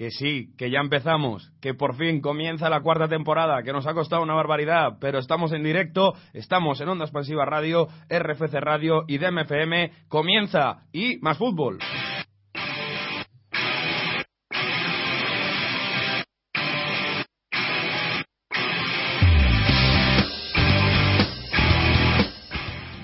[0.00, 3.92] Que sí, que ya empezamos, que por fin comienza la cuarta temporada, que nos ha
[3.92, 9.18] costado una barbaridad, pero estamos en directo, estamos en Onda Expansiva Radio, RFC Radio y
[9.18, 9.90] DMFM.
[10.08, 11.80] Comienza y más fútbol.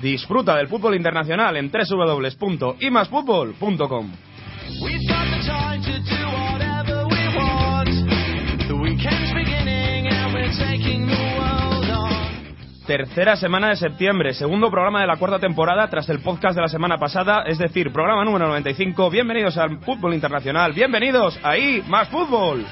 [0.01, 4.13] Disfruta del fútbol internacional en www.imasfutbol.com.
[12.87, 16.69] Tercera semana de septiembre, segundo programa de la cuarta temporada tras el podcast de la
[16.69, 19.11] semana pasada, es decir, programa número 95.
[19.11, 22.65] Bienvenidos al fútbol internacional, bienvenidos ahí, más fútbol.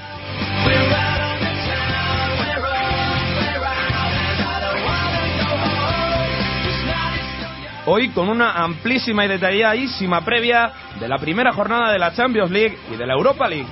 [7.87, 12.77] Hoy con una amplísima y detalladísima previa de la primera jornada de la Champions League
[12.91, 13.67] y de la Europa League.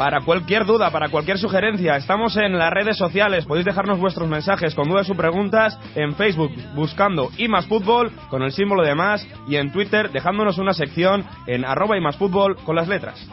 [0.00, 3.44] Para cualquier duda, para cualquier sugerencia, estamos en las redes sociales.
[3.44, 8.42] Podéis dejarnos vuestros mensajes con dudas o preguntas en Facebook buscando y más fútbol con
[8.42, 12.56] el símbolo de más y en Twitter dejándonos una sección en arroba y más fútbol
[12.64, 13.28] con las letras.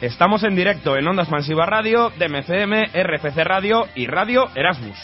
[0.00, 4.96] Estamos en directo en Ondas Expansiva Radio, DMCM, RFC Radio y Radio Erasmus.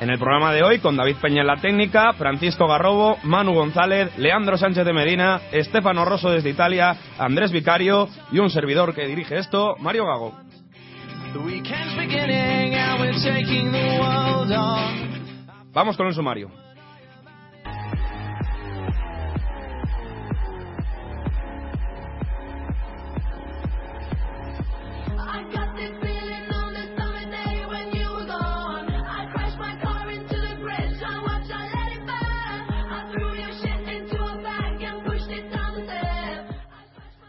[0.00, 4.10] En el programa de hoy, con David Peña en la técnica, Francisco Garrobo, Manu González,
[4.18, 9.36] Leandro Sánchez de Medina, Estefano Rosso desde Italia, Andrés Vicario y un servidor que dirige
[9.36, 10.34] esto, Mario Gago.
[15.72, 16.50] Vamos con el sumario.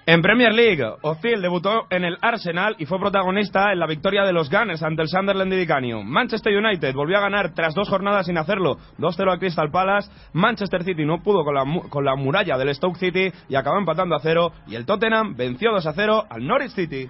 [0.07, 4.33] En Premier League, Ozil debutó en el Arsenal y fue protagonista en la victoria de
[4.33, 6.01] los Gunners ante el Sunderland de Canio.
[6.01, 10.09] Manchester United volvió a ganar tras dos jornadas sin hacerlo, 2-0 a Crystal Palace.
[10.33, 14.15] Manchester City no pudo con la, con la muralla del Stoke City y acabó empatando
[14.15, 14.51] a cero.
[14.65, 17.07] Y el Tottenham venció 2-0 al Norwich City.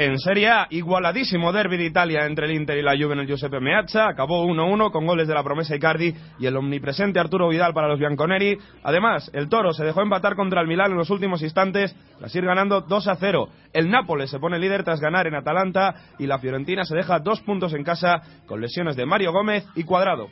[0.00, 3.26] En Serie A, igualadísimo derby de Italia entre el Inter y la Juve en el
[3.26, 4.06] Giuseppe Meazza.
[4.06, 7.98] Acabó 1-1 con goles de la promesa Icardi y el omnipresente Arturo Vidal para los
[7.98, 8.56] bianconeri.
[8.84, 12.44] Además, el Toro se dejó empatar contra el Milán en los últimos instantes tras ir
[12.44, 13.48] ganando 2-0.
[13.72, 17.40] El Nápoles se pone líder tras ganar en Atalanta y la Fiorentina se deja dos
[17.40, 20.28] puntos en casa con lesiones de Mario Gómez y Cuadrado.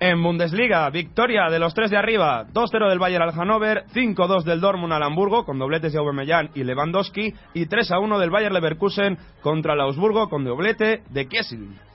[0.00, 4.60] En Bundesliga, victoria de los tres de arriba, 2-0 del Bayern al Hannover, 5-2 del
[4.60, 9.74] Dortmund al Hamburgo con dobletes de Aubameyang y Lewandowski y 3-1 del Bayern Leverkusen contra
[9.74, 11.87] el Augsburgo con doblete de Kessel.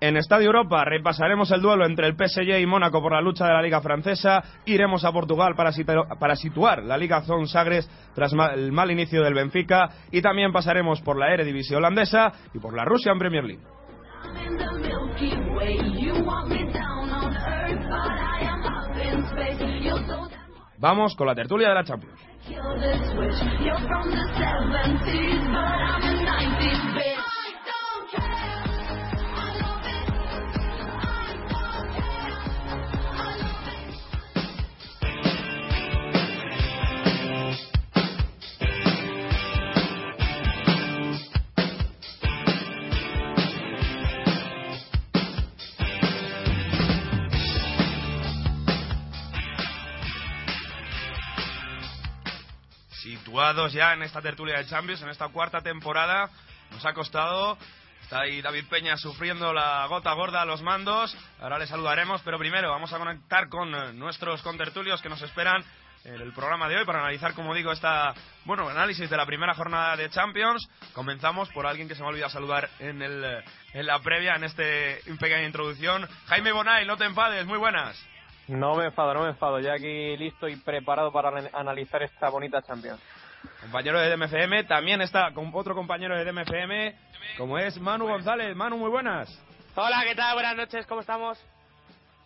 [0.00, 3.52] En Estadio Europa repasaremos el duelo entre el PSG y Mónaco por la lucha de
[3.52, 4.42] la Liga Francesa.
[4.64, 9.22] Iremos a Portugal para, situ- para situar la Liga Zon Sagres tras el mal inicio
[9.22, 9.90] del Benfica.
[10.10, 13.62] Y también pasaremos por la Eredivisie holandesa y por la Russian Premier League.
[20.78, 22.18] Vamos con la tertulia de la Champions.
[53.30, 56.28] Situados ya en esta tertulia de Champions, en esta cuarta temporada,
[56.72, 57.56] nos ha costado.
[58.02, 61.16] Está ahí David Peña sufriendo la gota gorda a los mandos.
[61.40, 65.62] Ahora le saludaremos, pero primero vamos a conectar con eh, nuestros contertulios que nos esperan
[66.04, 68.14] en el programa de hoy para analizar, como digo, esta,
[68.46, 70.68] bueno, análisis de la primera jornada de Champions.
[70.92, 73.44] Comenzamos por alguien que se me olvida saludar en, el,
[73.74, 76.08] en la previa, en en pequeña introducción.
[76.26, 77.96] Jaime Bonay, no te enfades, muy buenas.
[78.48, 79.60] No me enfado, no me enfado.
[79.60, 83.00] Ya aquí listo y preparado para ana- analizar esta bonita Champions.
[83.60, 86.94] Compañero de DMFM, también está con otro compañero de DMFM,
[87.38, 88.54] como es Manu González.
[88.56, 89.28] Manu, muy buenas.
[89.74, 90.34] Hola, ¿qué tal?
[90.34, 91.38] Buenas noches, ¿cómo estamos?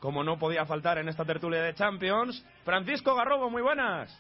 [0.01, 4.17] Como no podía faltar en esta tertulia de Champions, Francisco Garrobo, muy buenas.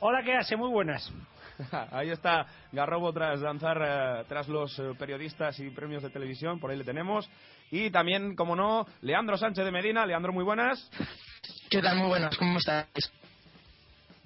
[0.00, 0.56] Hola, ¿qué hace?
[0.56, 1.12] Muy buenas.
[1.90, 6.70] Ahí está Garrobo tras lanzar eh, tras los eh, periodistas y premios de televisión, por
[6.70, 7.28] ahí le tenemos.
[7.70, 10.06] Y también, como no, Leandro Sánchez de Medina.
[10.06, 10.88] Leandro, muy buenas.
[11.68, 11.96] ¿Qué tal?
[11.96, 13.12] Muy buenas, ¿cómo estáis?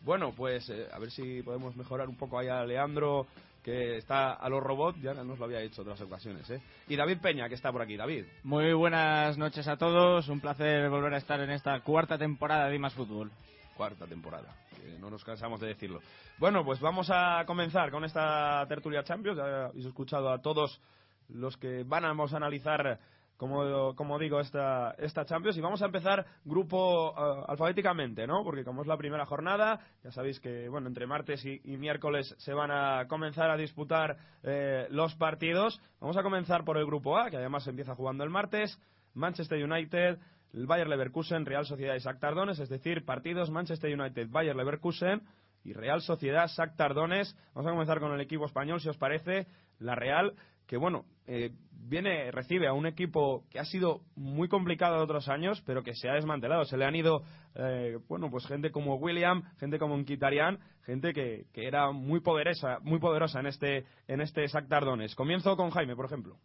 [0.04, 3.26] Bueno, pues eh, a ver si podemos mejorar un poco ahí a Leandro,
[3.62, 6.49] que está a los robots, ya nos lo había hecho otras ocasiones.
[6.50, 6.60] ¿eh?
[6.88, 7.96] Y David Peña, que está por aquí.
[7.96, 8.25] David.
[8.43, 12.78] Muy buenas noches a todos, un placer volver a estar en esta cuarta temporada de
[12.78, 13.31] Más Fútbol.
[13.76, 16.00] cuarta temporada, que no nos cansamos de decirlo.
[16.38, 19.38] Bueno, pues vamos a comenzar con esta tertulia Champions.
[19.38, 20.81] Ya habéis escuchado a todos
[21.28, 22.98] los que van a, vamos a analizar,
[23.37, 25.56] como, como digo, esta, esta Champions.
[25.56, 28.44] Y vamos a empezar grupo eh, alfabéticamente, ¿no?
[28.44, 32.55] Porque como es la primera jornada, ya sabéis que, bueno, entre martes y, miércoles se
[32.55, 35.81] van a comenzar a disputar eh, los partidos.
[36.00, 38.79] Vamos a comenzar por el grupo A, que además empieza jugando el martes.
[39.14, 40.19] Manchester United,
[40.52, 45.23] el Bayer Leverkusen, Real Sociedad y Shakhtar Donetsk, es decir, partidos Manchester United, Bayer Leverkusen
[45.64, 47.37] y Real Sociedad Shakhtar Donetsk.
[47.55, 49.46] Vamos a comenzar con el equipo español, si os parece,
[49.79, 50.34] la Real,
[50.72, 51.50] que bueno, eh,
[51.86, 56.08] viene, recibe a un equipo que ha sido muy complicado otros años, pero que se
[56.08, 56.64] ha desmantelado.
[56.64, 57.24] Se le han ido,
[57.56, 62.78] eh, bueno, pues gente como William, gente como Nkitarian, gente que, que era muy poderosa,
[62.80, 65.14] muy poderosa en este, en este Shakhtar Donetsk.
[65.14, 66.38] Comienzo con Jaime, por ejemplo.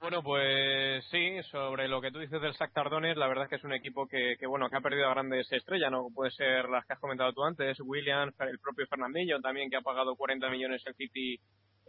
[0.00, 3.56] Bueno, pues sí, sobre lo que tú dices del Shakhtar Donetsk, la verdad es que
[3.56, 6.68] es un equipo que, que, bueno, que ha perdido a grandes estrellas, no puede ser
[6.68, 10.50] las que has comentado tú antes, William, el propio Fernandillo también que ha pagado 40
[10.50, 11.38] millones el City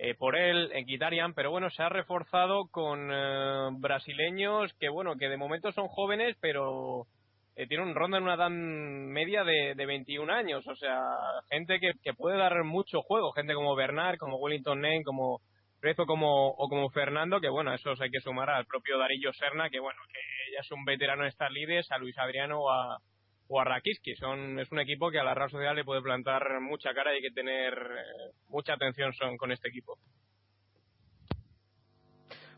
[0.03, 5.15] eh, por él, en Guitarian, pero bueno, se ha reforzado con eh, brasileños que bueno,
[5.15, 7.05] que de momento son jóvenes, pero
[7.55, 11.03] eh, tienen un ronda en una edad media de, de 21 años, o sea,
[11.51, 15.39] gente que, que puede dar mucho juego, gente como Bernard, como Wellington Name, como
[15.83, 19.69] Rezo como, o como Fernando, que bueno, esos hay que sumar al propio Darillo Serna,
[19.69, 22.97] que bueno, que ya es un veterano en estas lides, a Luis Adriano o a,
[23.51, 23.65] o a.
[24.17, 27.17] Son, es un equipo que a la Real Sociedad le puede plantar mucha cara y
[27.17, 29.97] hay que tener eh, mucha atención con este equipo.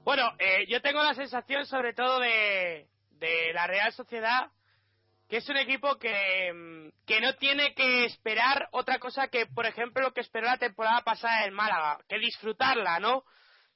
[0.03, 4.51] Bueno, eh, yo tengo la sensación sobre todo de, de la Real Sociedad
[5.29, 9.65] que es un equipo que, mm, que no tiene que esperar otra cosa que, por
[9.65, 13.23] ejemplo, lo que esperó la temporada pasada en Málaga, que disfrutarla, ¿no?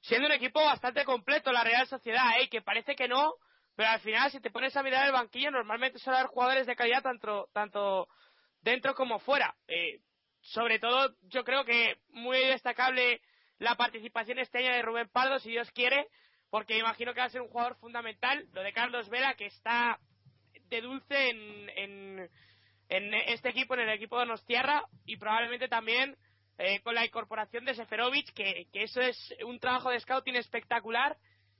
[0.00, 2.48] Siendo un equipo bastante completo la Real Sociedad, ¿eh?
[2.48, 3.34] que parece que no,
[3.78, 6.74] pero al final si te pones a mirar el banquillo normalmente suele haber jugadores de
[6.74, 8.08] calidad tanto, tanto
[8.60, 9.54] dentro como fuera.
[9.68, 10.00] Eh,
[10.40, 13.20] sobre todo yo creo que muy destacable
[13.58, 16.08] la participación este año de Rubén Pardo, si Dios quiere,
[16.50, 18.48] porque imagino que va a ser un jugador fundamental.
[18.52, 20.00] Lo de Carlos Vela, que está
[20.70, 22.30] de dulce en, en,
[22.88, 26.16] en este equipo, en el equipo de Nostierra, y probablemente también
[26.58, 31.16] eh, con la incorporación de Seferovic, que, que eso es un trabajo de scouting espectacular,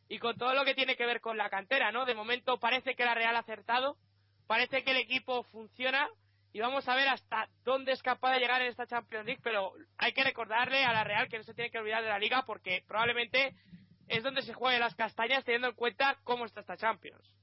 [0.09, 2.05] y con todo lo que tiene que ver con la cantera, ¿no?
[2.05, 3.97] De momento parece que la Real ha acertado,
[4.47, 6.09] parece que el equipo funciona,
[6.53, 9.73] y vamos a ver hasta dónde es capaz de llegar en esta Champions League, pero
[9.99, 12.45] hay que recordarle a la Real que no se tiene que olvidar de la Liga,
[12.47, 13.55] porque probablemente
[14.09, 17.35] es donde se jueguen las castañas teniendo en cuenta cómo está esta Champions.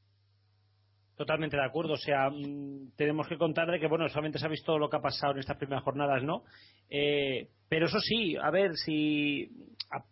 [1.15, 1.93] Totalmente de acuerdo.
[1.93, 4.97] O sea, mm, tenemos que contar de que, bueno, solamente se ha visto lo que
[4.97, 6.43] ha pasado en estas primeras jornadas, ¿no?
[6.89, 9.49] Eh, pero eso sí, a ver, si.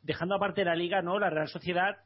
[0.01, 1.19] dejando aparte la liga, ¿no?
[1.19, 1.97] La Real Sociedad,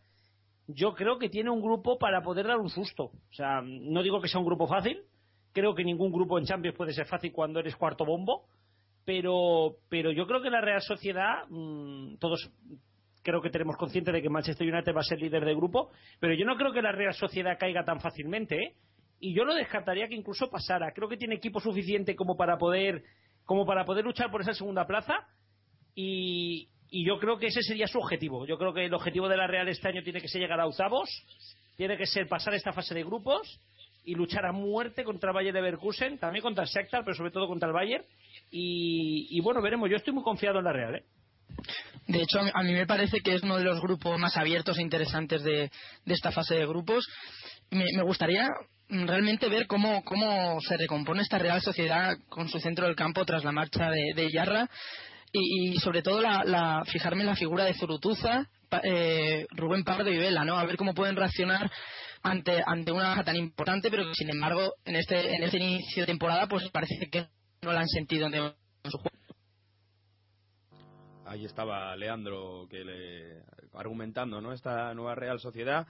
[0.68, 3.06] yo creo que tiene un grupo para poder dar un susto.
[3.06, 5.02] O sea, no digo que sea un grupo fácil.
[5.54, 8.46] Creo que ningún grupo en Champions puede ser fácil cuando eres cuarto bombo.
[9.06, 12.52] Pero, pero yo creo que la Real Sociedad, mm, todos
[13.24, 16.34] creo que tenemos consciente de que Manchester United va a ser líder de grupo, pero
[16.34, 18.76] yo no creo que la Real Sociedad caiga tan fácilmente, ¿eh?
[19.20, 20.92] Y yo no descartaría que incluso pasara.
[20.92, 23.04] Creo que tiene equipo suficiente como para poder,
[23.46, 25.16] como para poder luchar por esa segunda plaza.
[25.96, 28.46] Y, y yo creo que ese sería su objetivo.
[28.46, 30.68] Yo creo que el objetivo de la Real este año tiene que ser llegar a
[30.68, 31.10] octavos,
[31.76, 33.60] tiene que ser pasar esta fase de grupos
[34.04, 37.48] y luchar a muerte contra el Bayern Leverkusen, también contra el Shakhtar, pero sobre todo
[37.48, 38.06] contra el Bayern.
[38.50, 39.90] Y, bueno, veremos.
[39.90, 41.04] Yo estoy muy confiado en la Real, ¿eh?
[42.08, 44.82] De hecho, a mí- me parece que es uno de los grupos más abiertos e
[44.82, 45.70] interesantes de,
[46.06, 47.06] de esta fase de grupos.
[47.70, 48.48] Me, gustaría
[48.88, 53.44] realmente ver cómo, cómo se recompone esta Real Sociedad con su centro del campo tras
[53.44, 54.70] la marcha de, de Yarra
[55.32, 58.50] y, sobre todo la, la- fijarme en la figura de Zurutuza,
[58.84, 60.58] eh, Rubén Pardo y Vela, ¿no?
[60.58, 61.70] A ver cómo pueden reaccionar
[62.24, 66.08] ante, ante una baja tan importante, pero sin embargo en este, en este inicio de
[66.08, 67.28] temporada pues parece que
[67.62, 68.54] no la han sentido en
[68.92, 69.18] su juego.
[71.26, 73.44] Ahí estaba Leandro que le,
[73.74, 74.54] argumentando ¿no?
[74.54, 75.86] esta nueva Real Sociedad.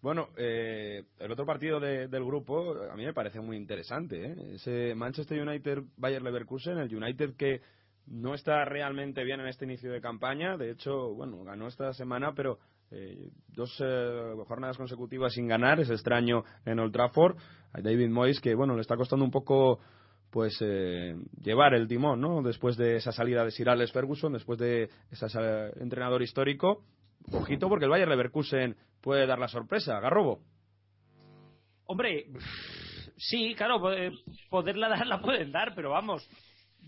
[0.00, 4.26] Bueno, eh, el otro partido de- del grupo a mí me parece muy interesante.
[4.32, 4.36] ¿eh?
[4.54, 7.60] Ese Manchester United-Bayer Leverkusen, el United que
[8.10, 10.56] no está realmente bien en este inicio de campaña.
[10.56, 12.58] De hecho, bueno, ganó esta semana, pero
[12.90, 15.80] eh, dos eh, jornadas consecutivas sin ganar.
[15.80, 17.36] Es extraño en Old Trafford.
[17.72, 19.80] A David Moyes que, bueno, le está costando un poco
[20.30, 22.42] pues eh, llevar el timón, ¿no?
[22.42, 25.26] Después de esa salida de Sir Alex Ferguson, después de ese
[25.80, 26.84] entrenador histórico.
[27.32, 30.00] Ojito porque el Bayer Leverkusen puede dar la sorpresa.
[30.00, 30.40] Garrobo.
[31.86, 32.26] Hombre,
[33.16, 34.12] sí, claro, eh,
[34.50, 36.28] poderla dar la pueden dar, pero vamos,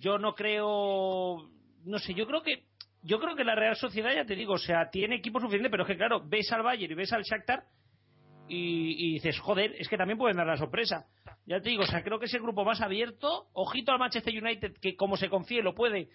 [0.00, 1.48] yo no creo,
[1.84, 2.64] no sé, yo creo que
[3.02, 5.84] yo creo que la Real Sociedad, ya te digo, o sea, tiene equipo suficiente, pero
[5.84, 7.64] es que claro, ves al Bayern y ves al Shakhtar
[8.48, 11.06] y, y dices, joder, es que también pueden dar la sorpresa.
[11.46, 13.46] Ya te digo, o sea, creo que es el grupo más abierto.
[13.52, 16.08] Ojito al Manchester United, que como se confíe lo puede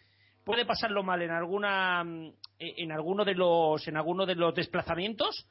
[0.44, 5.48] puede pasarlo mal en alguna mm, en alguno de los en alguno de los desplazamientos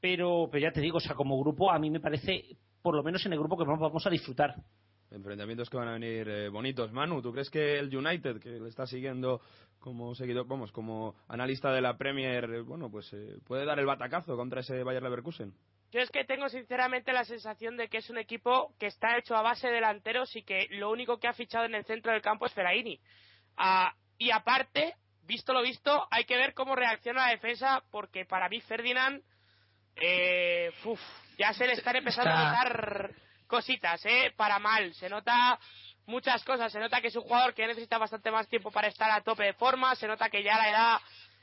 [0.00, 3.02] pero, pero ya te digo, o sea, como grupo, a mí me parece, por lo
[3.02, 4.54] menos en el grupo que vamos, vamos a disfrutar.
[5.12, 6.92] Enfrentamientos que van a venir eh, bonitos.
[6.92, 9.40] Manu, ¿tú crees que el United, que le está siguiendo
[9.78, 13.86] como seguidor, vamos, como analista de la Premier, eh, bueno, pues eh, puede dar el
[13.86, 15.52] batacazo contra ese Bayer Leverkusen?
[15.90, 19.36] Yo es que tengo sinceramente la sensación de que es un equipo que está hecho
[19.36, 22.22] a base de delanteros y que lo único que ha fichado en el centro del
[22.22, 22.98] campo es Fellaini.
[23.56, 28.48] Ah, y aparte, visto lo visto, hay que ver cómo reacciona la defensa porque para
[28.48, 29.22] mí Ferdinand
[29.96, 31.00] eh, uf,
[31.38, 33.10] ya se le están empezando a notar
[33.52, 34.32] cositas, ¿eh?
[34.34, 34.94] Para mal.
[34.94, 35.58] Se nota
[36.06, 36.72] muchas cosas.
[36.72, 39.44] Se nota que es un jugador que necesita bastante más tiempo para estar a tope
[39.44, 39.94] de forma.
[39.94, 41.00] Se nota que ya la edad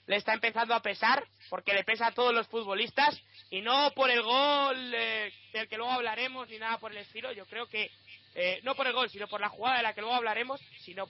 [0.08, 3.16] le está empezando a pesar, porque le pesa a todos los futbolistas.
[3.52, 7.32] Y no por el gol eh, del que luego hablaremos ni nada por el estilo.
[7.32, 7.92] Yo creo que,
[8.34, 11.08] eh, no por el gol, sino por la jugada de la que luego hablaremos, sino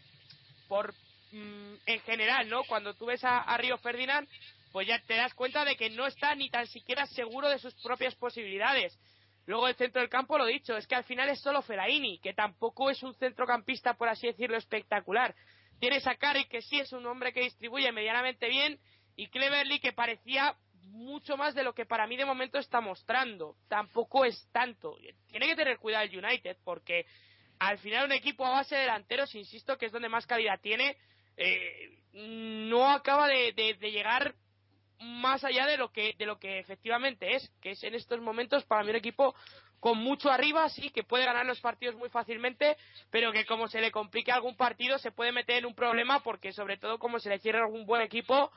[0.67, 0.93] por
[1.31, 2.65] mm, en general, ¿no?
[2.65, 4.27] Cuando tú ves a, a Río Ferdinand,
[4.73, 7.73] pues ya te das cuenta de que no está ni tan siquiera seguro de sus
[7.75, 8.99] propias posibilidades.
[9.45, 12.33] Luego el centro del campo, lo dicho, es que al final es solo Fellaini, que
[12.33, 15.35] tampoco es un centrocampista, por así decirlo, espectacular.
[15.79, 18.79] Tienes a que sí es un hombre que distribuye medianamente bien,
[19.15, 23.55] y Cleverly, que parecía mucho más de lo que para mí de momento está mostrando.
[23.67, 24.97] Tampoco es tanto.
[25.27, 27.05] Tiene que tener cuidado el United, porque
[27.59, 30.97] al final un equipo a base de delanteros, insisto, que es donde más calidad tiene,
[31.37, 34.35] eh, no acaba de llegar
[34.99, 38.63] más allá de lo que de lo que efectivamente es, que es en estos momentos
[38.65, 39.33] para mí un equipo
[39.79, 42.75] con mucho arriba, sí, que puede ganar los partidos muy fácilmente,
[43.09, 46.51] pero que como se le complique algún partido se puede meter en un problema porque
[46.51, 48.51] sobre todo como se le cierra algún buen equipo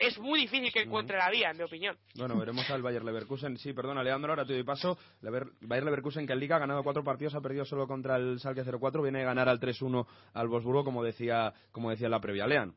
[0.00, 1.96] es muy difícil que encuentre la vía, en mi opinión.
[2.16, 3.56] Bueno, veremos al Bayer Leverkusen.
[3.56, 4.98] Sí, perdona, Leandro, ahora te doy paso.
[5.20, 8.40] Lever- Bayer Leverkusen que en Liga ha ganado cuatro partidos, ha perdido solo contra el
[8.40, 10.04] Schalke 04, viene a ganar al 3-1
[10.34, 12.48] al Wolfsburgo, como decía, como decía la previa.
[12.48, 12.74] Lean.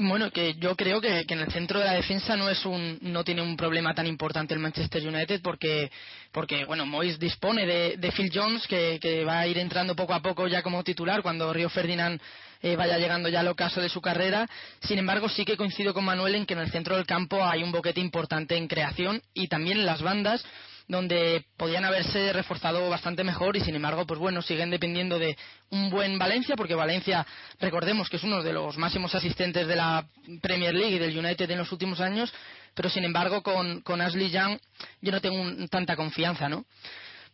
[0.00, 2.98] Bueno, que yo creo que, que en el centro de la defensa no es un
[3.00, 5.90] no tiene un problema tan importante el Manchester United porque
[6.30, 10.14] porque bueno Moyes dispone de, de Phil Jones que, que va a ir entrando poco
[10.14, 12.20] a poco ya como titular cuando Río Ferdinand
[12.62, 14.48] eh, vaya llegando ya al ocaso de su carrera.
[14.82, 17.64] Sin embargo, sí que coincido con Manuel en que en el centro del campo hay
[17.64, 20.44] un boquete importante en creación y también en las bandas
[20.88, 25.36] donde podían haberse reforzado bastante mejor y sin embargo pues bueno siguen dependiendo de
[25.70, 27.26] un buen Valencia porque Valencia
[27.60, 30.06] recordemos que es uno de los máximos asistentes de la
[30.40, 32.32] Premier League y del United en los últimos años
[32.74, 34.58] pero sin embargo con, Ashley Young
[35.02, 36.64] yo no tengo un- tanta confianza ¿no?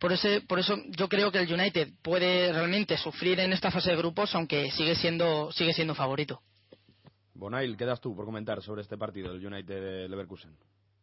[0.01, 3.91] por, ese, por eso yo creo que el United puede realmente sufrir en esta fase
[3.91, 6.43] de grupos aunque sigue siendo sigue siendo favorito
[7.37, 10.57] Bonail, quedas tú por comentar sobre este partido del United de Leverkusen.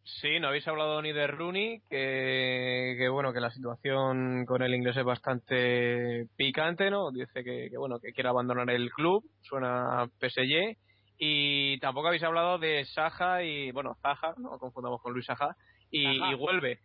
[0.04, 4.74] Sí, no habéis hablado ni de Rooney, que, que bueno, que la situación con el
[4.74, 7.12] inglés es bastante picante, ¿no?
[7.12, 10.76] Dice que, que bueno, que quiere abandonar el club, suena PSG,
[11.18, 15.54] y tampoco habéis hablado de Saja y, bueno, Zaha, no confundamos con Luis Saja,
[15.88, 16.80] y, y Huelve,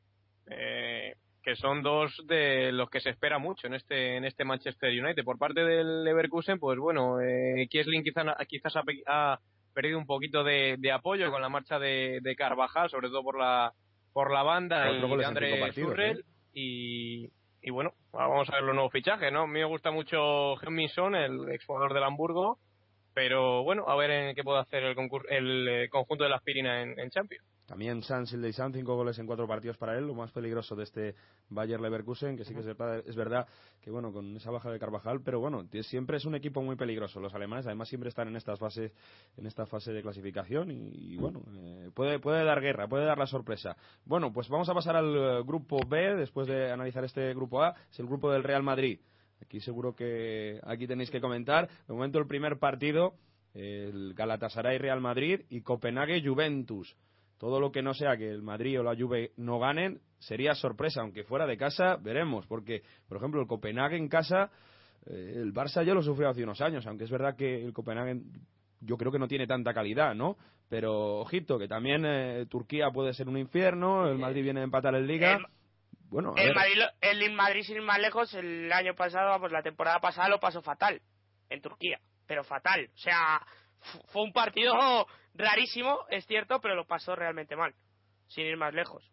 [0.51, 4.91] eh, que son dos de los que se espera mucho en este en este Manchester
[4.91, 5.23] United.
[5.23, 9.39] Por parte del Leverkusen, pues bueno, eh, Kiesling quizá, quizás ha, ha
[9.77, 13.37] perdido un poquito de, de apoyo con la marcha de, de Carvajal, sobre todo por
[13.37, 13.73] la
[14.11, 16.23] por la banda y de en André cinco partidos, Zurrel ¿eh?
[16.53, 17.29] y,
[17.61, 19.41] y bueno, vamos a ver los nuevos fichajes, ¿no?
[19.43, 22.57] A mí me gusta mucho Hemminson, el exjugador del Hamburgo,
[23.13, 24.95] pero bueno, a ver en qué puede hacer el,
[25.29, 27.45] el eh, conjunto de la aspirina en, en Champions.
[27.67, 31.15] También San Sildeizan, cinco goles en cuatro partidos para él, lo más peligroso de este
[31.49, 33.45] Bayer Leverkusen, que sí que es verdad, es verdad
[33.81, 37.19] que bueno, con esa baja de Carvajal, pero bueno, siempre es un equipo muy peligroso.
[37.19, 38.93] Los alemanes además siempre están en estas fases,
[39.35, 43.17] en esta fase de clasificación y, y, bueno, eh, puede, puede dar guerra, puede dar
[43.17, 43.75] la sorpresa.
[44.05, 47.75] Bueno, pues vamos a pasar al eh, grupo B, después de analizar este grupo A,
[47.91, 49.01] es el grupo del Real Madrid.
[49.41, 51.67] Aquí seguro que aquí tenéis que comentar.
[51.85, 53.15] De momento el primer partido,
[53.53, 56.95] el Galatasaray Real Madrid y Copenhague Juventus.
[57.39, 61.01] Todo lo que no sea que el Madrid o la Juve no ganen sería sorpresa,
[61.01, 64.49] aunque fuera de casa veremos, porque por ejemplo el Copenhague en casa,
[65.05, 68.21] eh, el Barça ya lo sufrió hace unos años, aunque es verdad que el Copenhague
[68.81, 70.37] yo creo que no tiene tanta calidad, ¿no?
[70.69, 74.95] Pero ojito, que también eh, Turquía puede ser un infierno, el Madrid viene a empatar
[74.95, 75.33] en Liga.
[75.35, 75.45] El-
[76.09, 76.55] bueno, a El ver.
[76.55, 80.39] Madrid, el Madrid, sin ir más lejos, el año pasado, vamos, la temporada pasada lo
[80.39, 81.01] pasó fatal
[81.49, 82.89] en Turquía, pero fatal.
[82.93, 83.41] O sea,
[83.79, 84.73] fu- fue un partido
[85.37, 87.73] rarísimo, es cierto, pero lo pasó realmente mal,
[88.27, 89.09] sin ir más lejos.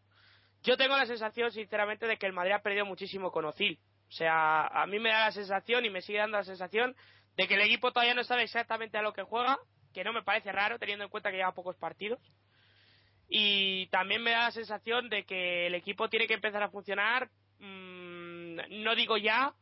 [0.62, 3.78] Yo tengo la sensación, sinceramente, de que el Madrid ha perdido muchísimo con Ozil.
[4.08, 6.96] O sea, a mí me da la sensación y me sigue dando la sensación
[7.36, 9.58] de que el equipo todavía no sabe exactamente a lo que juega,
[9.92, 12.20] que no me parece raro teniendo en cuenta que lleva pocos partidos.
[13.28, 17.28] Y también me da la sensación de que el equipo tiene que empezar a funcionar,
[17.58, 19.52] mm, no digo ya,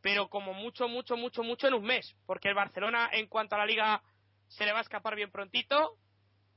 [0.00, 2.16] pero como mucho, mucho, mucho, mucho en un mes.
[2.26, 4.02] Porque el Barcelona, en cuanto a la liga,
[4.50, 5.96] se le va a escapar bien prontito.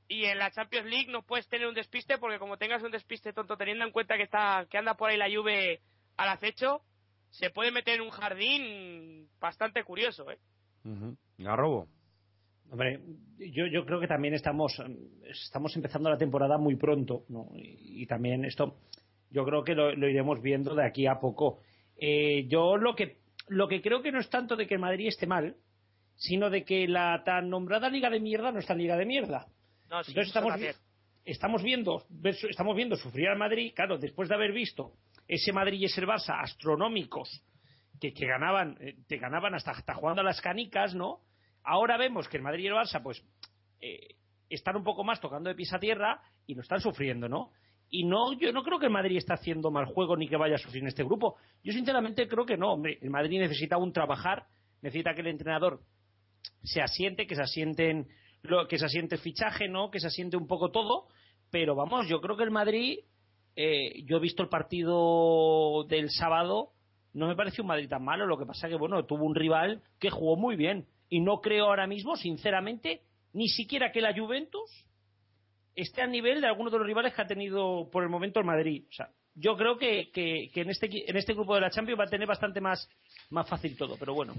[0.06, 3.32] Y en la Champions League no puedes tener un despiste, porque como tengas un despiste
[3.32, 5.80] tonto, teniendo en cuenta que, está, que anda por ahí la Juve
[6.18, 6.82] al acecho,
[7.30, 10.38] se puede meter en un jardín bastante curioso, ¿eh?
[10.84, 11.16] Ujú.
[11.38, 11.88] Garrobo.
[12.70, 13.00] Hombre,
[13.38, 14.78] yo, yo creo que también estamos,
[15.22, 17.48] estamos empezando la temporada muy pronto, ¿no?
[17.54, 18.76] Y, y también esto,
[19.30, 21.60] yo creo que lo, lo iremos viendo de aquí a poco.
[21.96, 25.08] Eh, yo lo que, lo que creo que no es tanto de que el Madrid
[25.08, 25.56] esté mal,
[26.16, 29.46] sino de que la tan nombrada Liga de Mierda no está en Liga de Mierda.
[29.90, 30.66] No, sí, Entonces estamos, vi-
[31.24, 32.02] estamos viendo
[32.48, 34.92] estamos viendo sufrir al Madrid, claro, después de haber visto
[35.28, 37.42] ese Madrid y ese Barça astronómicos
[38.00, 41.20] que, que ganaban, eh, te ganaban hasta, hasta jugando a las canicas, ¿no?
[41.62, 43.24] Ahora vemos que el Madrid y el Barça, pues,
[43.80, 44.16] eh,
[44.50, 47.50] están un poco más tocando de pies a tierra y lo están sufriendo, ¿no?
[47.88, 50.56] Y no, yo no creo que el Madrid está haciendo mal juego ni que vaya
[50.56, 51.36] a sufrir en este grupo.
[51.62, 52.98] Yo sinceramente creo que no, hombre.
[53.00, 54.46] El Madrid necesita un trabajar,
[54.82, 55.80] necesita que el entrenador
[56.62, 58.08] se asiente, que se asienten
[58.68, 59.90] que se asiente el fichaje, ¿no?
[59.90, 61.06] Que se asiente un poco todo,
[61.50, 62.98] pero vamos, yo creo que el Madrid,
[63.56, 66.72] eh, yo he visto el partido del sábado,
[67.12, 69.82] no me pareció un Madrid tan malo, lo que pasa que bueno, tuvo un rival
[69.98, 73.02] que jugó muy bien y no creo ahora mismo, sinceramente,
[73.32, 74.70] ni siquiera que la Juventus
[75.74, 78.46] esté a nivel de algunos de los rivales que ha tenido por el momento el
[78.46, 78.84] Madrid.
[78.90, 82.00] O sea, yo creo que, que, que en, este, en este grupo de la Champions
[82.00, 82.88] va a tener bastante más,
[83.30, 84.34] más fácil todo, pero bueno.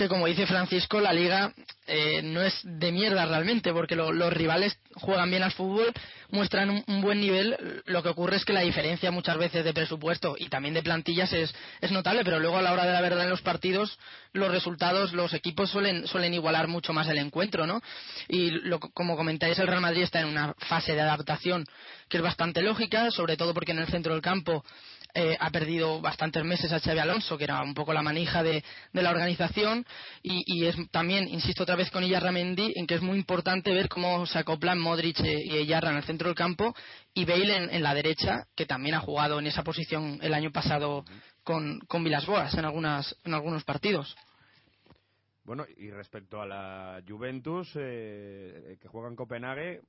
[0.00, 1.52] Que como dice Francisco, la liga
[1.86, 5.92] eh, no es de mierda realmente, porque lo- los rivales juegan bien al fútbol,
[6.30, 7.82] muestran un, un buen nivel.
[7.84, 11.30] Lo que ocurre es que la diferencia muchas veces de presupuesto y también de plantillas
[11.34, 13.98] es, es notable, pero luego a la hora de la verdad en los partidos,
[14.32, 17.82] los resultados, los equipos suelen, suelen igualar mucho más el encuentro, ¿no?
[18.26, 21.66] Y lo- como comentáis, el Real Madrid está en una fase de adaptación
[22.08, 24.64] que es bastante lógica, sobre todo porque en el centro del campo
[25.14, 28.62] eh, ha perdido bastantes meses a Xavi Alonso, que era un poco la manija de,
[28.92, 29.84] la organización,
[30.22, 33.88] y, y es también, insisto otra vez con Iyarramendi, en que es muy importante ver
[33.88, 36.74] cómo se acoplan Modric eh, y Iyarra en el centro del campo,
[37.14, 41.04] y Bale en, la derecha, que también ha jugado en esa posición el año pasado
[41.42, 44.16] con, con Vilas Boas en, algunas, en algunos partidos.
[45.44, 49.80] Bueno, y respecto a la Juventus, eh, que juega en Copenhague,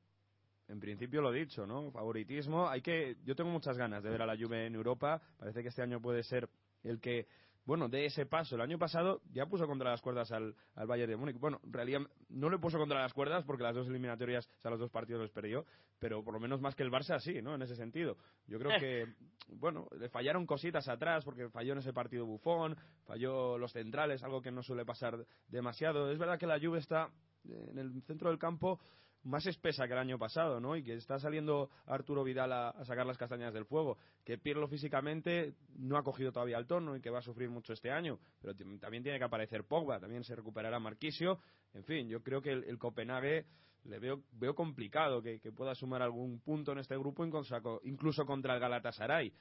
[0.71, 1.91] en principio lo dicho, ¿no?
[1.91, 2.67] Favoritismo.
[2.69, 5.21] Hay que, yo tengo muchas ganas de ver a la Juve en Europa.
[5.37, 6.49] Parece que este año puede ser
[6.83, 7.27] el que,
[7.65, 8.55] bueno, dé ese paso.
[8.55, 11.37] El año pasado ya puso contra las cuerdas al, al Bayern de Múnich.
[11.37, 14.71] Bueno, en realidad no le puso contra las cuerdas porque las dos eliminatorias, o sea,
[14.71, 15.65] los dos partidos los perdió,
[15.99, 17.53] pero por lo menos más que el Barça sí, ¿no?
[17.53, 18.15] En ese sentido.
[18.47, 19.07] Yo creo que,
[19.49, 24.41] bueno, le fallaron cositas atrás porque falló en ese partido Bufón, falló los centrales, algo
[24.41, 26.09] que no suele pasar demasiado.
[26.09, 27.09] Es verdad que la Juve está
[27.43, 28.79] en el centro del campo
[29.23, 30.75] más espesa que el año pasado, ¿no?
[30.75, 33.97] Y que está saliendo Arturo Vidal a, sacar las castañas del fuego.
[34.23, 37.73] Que Pirlo físicamente no ha cogido todavía el tono y que va a sufrir mucho
[37.73, 38.19] este año.
[38.41, 41.39] Pero también tiene que aparecer Pogba, también se recuperará Marquisio.
[41.73, 43.45] En fin, yo creo que el, el Copenhague
[43.83, 48.25] le veo, veo complicado que, pueda sumar algún punto en este grupo, incluso, co- incluso
[48.25, 49.33] contra el Galatasaray.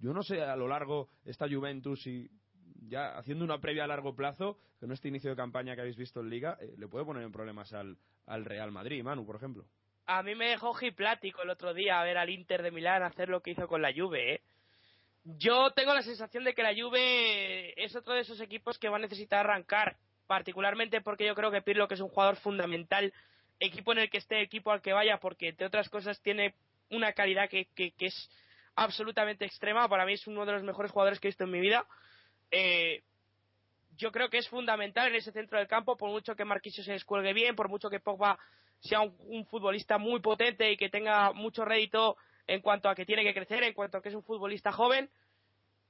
[0.00, 2.30] Yo no sé a lo largo esta Juventus y
[2.86, 6.20] ya haciendo una previa a largo plazo, con este inicio de campaña que habéis visto
[6.20, 9.64] en Liga, eh, le puede poner en problemas al, al Real Madrid, Manu, por ejemplo.
[10.06, 13.28] A mí me dejó hiplático el otro día a ver al Inter de Milán hacer
[13.28, 14.40] lo que hizo con la Juve, ¿eh?
[15.24, 18.96] Yo tengo la sensación de que la Juve es otro de esos equipos que va
[18.96, 23.12] a necesitar arrancar, particularmente porque yo creo que Pirlo que es un jugador fundamental,
[23.58, 26.54] equipo en el que esté, equipo al que vaya, porque entre otras cosas tiene
[26.90, 28.30] una calidad que, que, que es
[28.76, 31.60] absolutamente extrema, para mí es uno de los mejores jugadores que he visto en mi
[31.60, 31.86] vida.
[32.50, 33.02] Eh,
[33.96, 36.92] yo creo que es fundamental en ese centro del campo, por mucho que Marquisio se
[36.92, 38.38] descuelgue bien, por mucho que Pogba
[38.80, 43.06] sea un, un futbolista muy potente y que tenga mucho rédito en cuanto a que
[43.06, 45.08] tiene que crecer, en cuanto a que es un futbolista joven.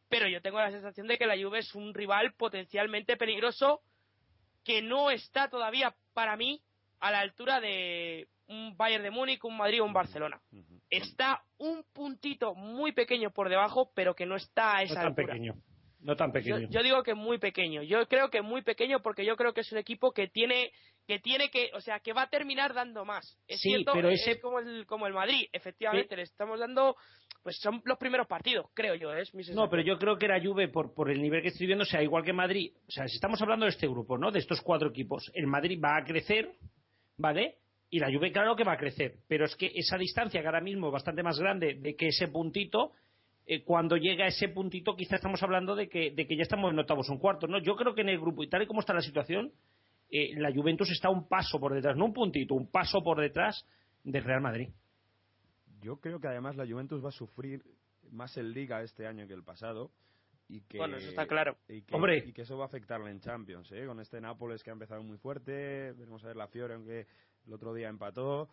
[0.09, 3.81] pero yo tengo la sensación de que la Juve es un rival potencialmente peligroso
[4.64, 6.62] que no está todavía para mí
[7.01, 10.40] a la altura de un Bayern de Múnich, un Madrid o un Barcelona.
[10.90, 15.07] Está un puntito muy pequeño por debajo, pero que no está a No esa tan
[15.07, 15.27] altura.
[15.27, 15.55] pequeño.
[16.05, 16.69] No tan pequeño.
[16.71, 17.83] yo digo que muy pequeño.
[17.83, 20.71] Yo creo que muy pequeño porque yo creo que es un equipo que tiene
[21.07, 23.25] que tiene que, o sea, que va a terminar dando más.
[23.49, 26.95] Es Sí, cierto, pero es ese- como el como el Madrid, efectivamente, le estamos dando
[27.43, 30.40] pues son los primeros partidos, creo yo, es mi No, pero yo creo que la
[30.43, 33.07] Juve, por, por el nivel que estoy viendo, o sea, igual que Madrid, o sea,
[33.07, 34.31] si estamos hablando de este grupo, ¿no?
[34.31, 36.53] De estos cuatro equipos, el Madrid va a crecer,
[37.19, 37.57] ¿vale?
[37.90, 40.62] Y la Juve, claro que va a crecer, pero es que esa distancia que ahora
[40.62, 42.93] mismo es bastante más grande de que ese puntito,
[43.47, 46.73] eh, cuando llega a ese puntito, quizá estamos hablando de que, de que ya estamos
[46.73, 47.59] en octavos, un cuarto, ¿no?
[47.59, 49.53] Yo creo que en el grupo, y tal y como está la situación,
[50.11, 53.67] eh, la Juventus está un paso por detrás, no un puntito, un paso por detrás
[54.03, 54.69] del Real Madrid.
[55.83, 57.63] Yo creo que además la Juventus va a sufrir
[58.11, 59.91] más en Liga este año que el pasado.
[60.49, 61.57] Y que, Bueno, eso está claro.
[61.69, 62.23] Y que, Hombre.
[62.27, 63.87] y que eso va a afectarle en Champions, ¿eh?
[63.87, 65.93] Con este Nápoles que ha empezado muy fuerte.
[65.93, 67.07] Veremos a ver la Fiore, aunque
[67.47, 68.49] el otro día empató.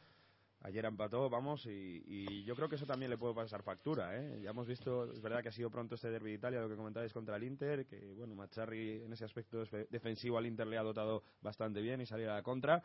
[0.63, 4.41] Ayer empató, vamos, y, yo creo que eso también le puede pasar factura, ¿eh?
[4.43, 6.75] Ya hemos visto, es verdad que ha sido pronto este derbi de Italia, lo que
[6.75, 10.77] comentabais contra el Inter, que, bueno, Macharri en ese aspecto defe- defensivo al Inter le
[10.77, 12.83] ha dotado bastante bien y salir a la contra.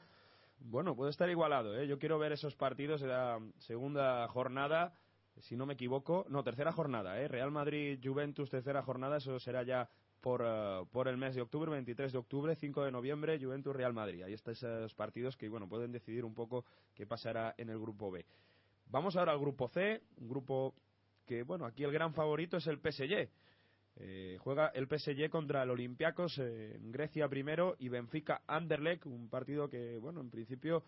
[0.58, 1.86] Bueno, puede estar igualado, ¿eh?
[1.86, 4.94] Yo quiero ver esos partidos de la segunda jornada,
[5.40, 6.24] si no me equivoco.
[6.30, 7.28] No, tercera jornada, ¿eh?
[7.28, 9.90] Real Madrid-Juventus, tercera jornada, eso será ya
[10.26, 14.24] por, eh, por el mes de octubre, 23 de octubre, 5 de noviembre, Juventus-Real Madrid.
[14.24, 16.64] Ahí están esos partidos que, bueno, pueden decidir un poco
[16.96, 18.26] qué pasará en el grupo B.
[18.86, 20.74] Vamos ahora al grupo C, un grupo
[21.26, 23.28] que, bueno, aquí el gran favorito es el PSG.
[23.98, 29.28] Eh, juega el PSG contra el Olympiacos eh, en Grecia primero y Benfica Anderlecht, un
[29.28, 30.82] partido que, bueno, en principio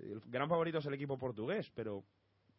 [0.00, 2.04] el gran favorito es el equipo portugués, pero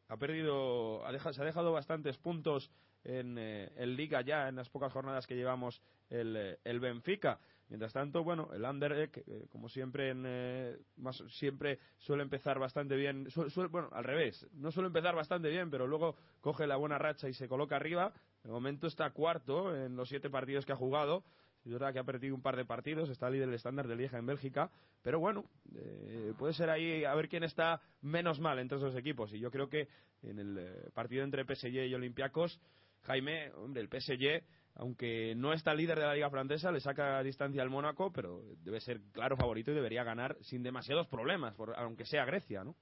[0.07, 2.71] ha perdido, ha deja- se ha dejado bastantes puntos
[3.03, 7.39] en, eh, Liga ya en las pocas jornadas que llevamos el, eh, el Benfica.
[7.69, 12.95] Mientras tanto, bueno, el Anderlecht, eh, como siempre, en, eh, más, siempre suele empezar bastante
[12.95, 13.29] bien.
[13.31, 16.97] Suele- suele- bueno, al revés, no suele empezar bastante bien, pero luego coge la buena
[16.97, 18.13] racha y se coloca arriba.
[18.43, 21.23] De momento está cuarto en los siete partidos que ha jugado.
[21.65, 24.17] Es verdad que ha perdido un par de partidos, está líder del estándar de Lieja
[24.17, 24.69] en Bélgica,
[25.01, 25.45] pero bueno,
[25.75, 29.33] eh, puede ser ahí a ver quién está menos mal entre esos equipos.
[29.33, 29.87] Y yo creo que
[30.23, 32.59] en el eh, partido entre PSG y Olympiacos,
[33.03, 34.43] Jaime, hombre, el PSG,
[34.75, 38.79] aunque no está líder de la Liga Francesa, le saca distancia al Mónaco, pero debe
[38.81, 42.75] ser claro favorito y debería ganar sin demasiados problemas, por- aunque sea Grecia, ¿no?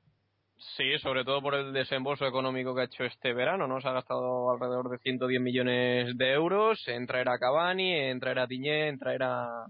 [0.78, 3.82] Sí, sobre todo por el desembolso económico que ha hecho este verano, ¿no?
[3.82, 8.40] Se ha gastado alrededor de 110 millones de euros en traer a Cavani, en traer
[8.40, 9.66] a Tiñé, en traer a,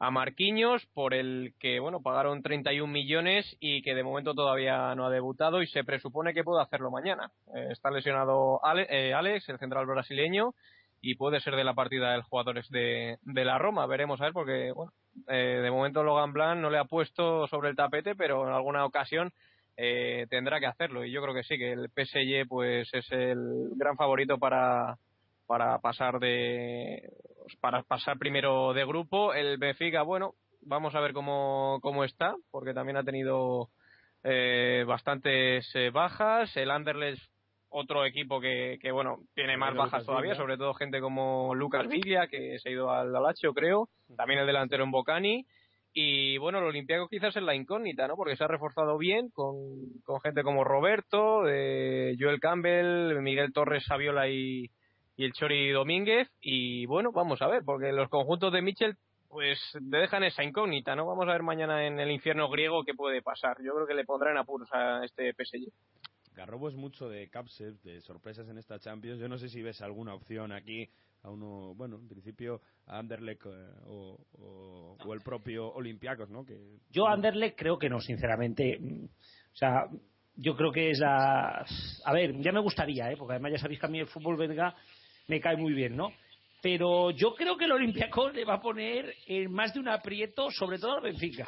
[0.00, 5.06] a Marquinhos, por el que, bueno, pagaron 31 millones y que de momento todavía no
[5.06, 7.30] ha debutado y se presupone que puede hacerlo mañana.
[7.54, 10.54] Eh, está lesionado Ale- eh, Alex, el central brasileño,
[11.00, 13.86] y puede ser de la partida de los jugadores de, de la Roma.
[13.86, 14.92] Veremos a ver, porque, bueno,
[15.28, 18.84] eh, de momento Logan Blanc no le ha puesto sobre el tapete, pero en alguna
[18.84, 19.32] ocasión
[19.76, 21.04] eh, tendrá que hacerlo.
[21.04, 24.96] Y yo creo que sí que el PSG pues es el gran favorito para
[25.46, 27.02] para pasar de
[27.60, 29.34] para pasar primero de grupo.
[29.34, 33.68] El Benfica bueno vamos a ver cómo cómo está porque también ha tenido
[34.22, 36.56] eh, bastantes eh, bajas.
[36.56, 37.22] El Anderlecht
[37.68, 40.42] otro equipo que, que bueno tiene más Lucas bajas todavía Villa.
[40.42, 43.88] sobre todo gente como Lucas Villa que se ha ido al Lazio creo.
[44.16, 45.44] También el delantero en Bocani
[45.96, 48.16] y bueno, el Olympiacos quizás es la incógnita, ¿no?
[48.16, 49.54] Porque se ha reforzado bien con,
[50.02, 54.68] con gente como Roberto, eh, Joel Campbell, Miguel Torres, Saviola y,
[55.16, 56.28] y el Chori Domínguez.
[56.40, 58.96] Y bueno, vamos a ver, porque los conjuntos de Mitchell
[59.28, 61.06] pues te dejan esa incógnita, ¿no?
[61.06, 63.56] Vamos a ver mañana en el infierno griego qué puede pasar.
[63.62, 65.72] Yo creo que le pondrán apuros a este PSG.
[66.34, 69.20] Garrobo es mucho de capses, de sorpresas en esta Champions.
[69.20, 70.90] Yo no sé si ves alguna opción aquí
[71.24, 73.50] a uno, bueno, en principio a Anderlecht eh,
[73.86, 76.44] o, o- o el propio Olympiacos, ¿no?
[76.44, 76.56] Que,
[76.90, 78.78] Yo Anderlecht creo que no, sinceramente.
[79.52, 79.86] O sea,
[80.36, 81.64] yo creo que es la...
[82.04, 83.16] A ver, ya me gustaría, ¿eh?
[83.16, 84.74] porque además ya sabéis que a mí el fútbol belga
[85.28, 86.12] me cae muy bien, ¿no?
[86.60, 90.50] Pero yo creo que el Olympiacos le va a poner en más de un aprieto,
[90.50, 91.46] sobre todo al Benfica.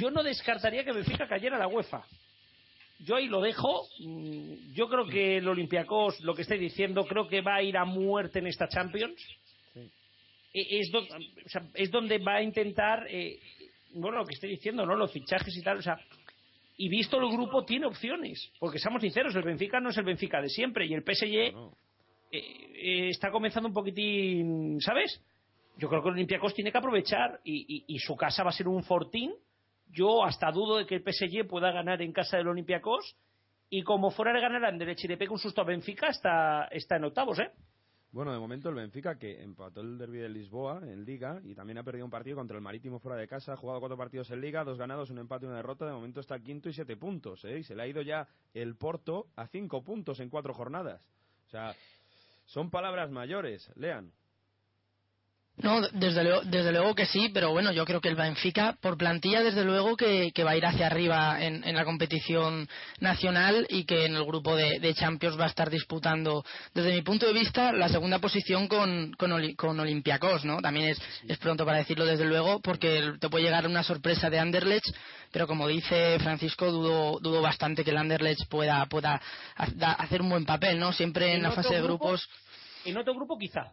[0.00, 2.02] Yo no descartaría que Benfica cayera a la UEFA.
[3.04, 3.82] Yo ahí lo dejo.
[4.00, 7.76] Mm, Yo creo que el Olympiacos, lo que estoy diciendo, creo que va a ir
[7.76, 9.20] a muerte en esta Champions.
[10.52, 13.38] E- Es, do- o sea, es donde va a intentar, eh,
[13.94, 14.96] bueno, lo que estoy diciendo, ¿no?
[14.96, 15.96] Los fichajes y tal, o sea,
[16.76, 20.40] y visto el grupo tiene opciones, porque seamos sinceros, el Benfica no es el Benfica
[20.40, 21.72] de siempre y el PSG no.
[22.32, 22.38] eh,
[22.74, 25.20] eh, está comenzando un poquitín, ¿sabes?
[25.78, 28.54] Yo creo que el Olympiacos tiene que aprovechar y, y- y su casa va a
[28.54, 29.32] ser un fortín.
[29.92, 33.16] Yo hasta dudo de que el PSG pueda ganar en casa del Olympiacos
[33.68, 36.96] y como fuera de ganar Anderlecht y le pegue un susto a Benfica, está, está
[36.96, 37.50] en octavos, ¿eh?
[38.12, 41.78] Bueno, de momento el Benfica que empató el derby de Lisboa en Liga y también
[41.78, 43.52] ha perdido un partido contra el Marítimo fuera de casa.
[43.52, 45.86] Ha jugado cuatro partidos en Liga, dos ganados, un empate y una derrota.
[45.86, 47.44] De momento está quinto y siete puntos.
[47.44, 47.58] ¿eh?
[47.60, 51.00] Y se le ha ido ya el Porto a cinco puntos en cuatro jornadas.
[51.46, 51.72] O sea,
[52.46, 53.70] son palabras mayores.
[53.76, 54.10] Lean.
[55.56, 58.96] No, desde luego, desde luego que sí, pero bueno, yo creo que el Benfica, por
[58.96, 62.66] plantilla, desde luego que, que va a ir hacia arriba en, en la competición
[62.98, 67.02] nacional y que en el grupo de, de Champions va a estar disputando, desde mi
[67.02, 70.62] punto de vista, la segunda posición con, con, con Olympiacos, ¿no?
[70.62, 74.38] También es, es pronto para decirlo, desde luego, porque te puede llegar una sorpresa de
[74.38, 74.86] Anderlecht,
[75.30, 79.20] pero como dice Francisco, dudo, dudo bastante que el Anderlecht pueda, pueda
[79.56, 80.94] ha- da- hacer un buen papel, ¿no?
[80.94, 82.28] Siempre en la fase de grupo- grupos.
[82.86, 83.72] En otro grupo quizá.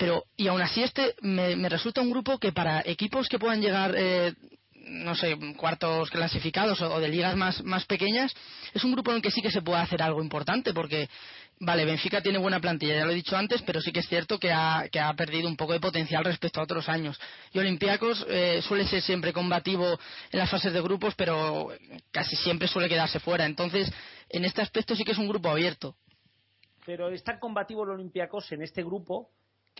[0.00, 3.94] Pero, y aún así, este me, resulta un grupo que para equipos que puedan llegar,
[3.94, 4.32] eh,
[4.72, 8.34] no sé, cuartos clasificados o, o de ligas más, más pequeñas,
[8.72, 11.10] es un grupo en el que sí que se puede hacer algo importante, porque,
[11.58, 14.38] vale, Benfica tiene buena plantilla, ya lo he dicho antes, pero sí que es cierto
[14.38, 17.20] que ha, que ha perdido un poco de potencial respecto a otros años.
[17.52, 20.00] Y Olympiacos eh, suele ser siempre combativo
[20.32, 21.72] en las fases de grupos, pero
[22.10, 23.44] casi siempre suele quedarse fuera.
[23.44, 23.92] Entonces,
[24.30, 25.94] en este aspecto sí que es un grupo abierto.
[26.86, 29.28] pero es tan combativo el Olympiacos en este grupo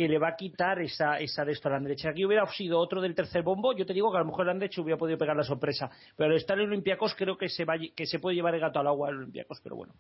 [0.01, 2.07] que le va a quitar esa, esa de esto al Andrech.
[2.07, 4.53] Aquí hubiera sido otro del tercer bombo, yo te digo que a lo mejor el
[4.53, 7.75] Andrech hubiera podido pegar la sorpresa, pero al estar en Olympiacos creo que se, va,
[7.95, 9.93] que se puede llevar el gato al agua el Olympiacos, pero bueno.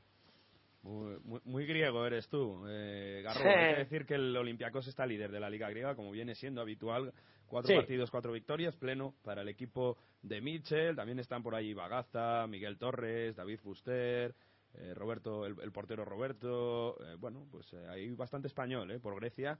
[0.82, 3.42] Muy, muy- muy griego eres tú, eh, Garro.
[3.42, 3.46] Sí.
[3.48, 6.62] Hay que decir que el Olympiacos está líder de la Liga Griega, como viene siendo
[6.62, 7.12] habitual.
[7.46, 7.74] Cuatro Sí.
[7.74, 10.96] partidos, cuatro victorias, pleno para el equipo de Mitchell.
[10.96, 14.34] También están por ahí Bagaza, Miguel Torres, David Fuster,
[14.72, 16.96] eh, Roberto, el, el portero Roberto.
[17.04, 19.58] eh, bueno, pues eh, hay bastante español eh, por Grecia.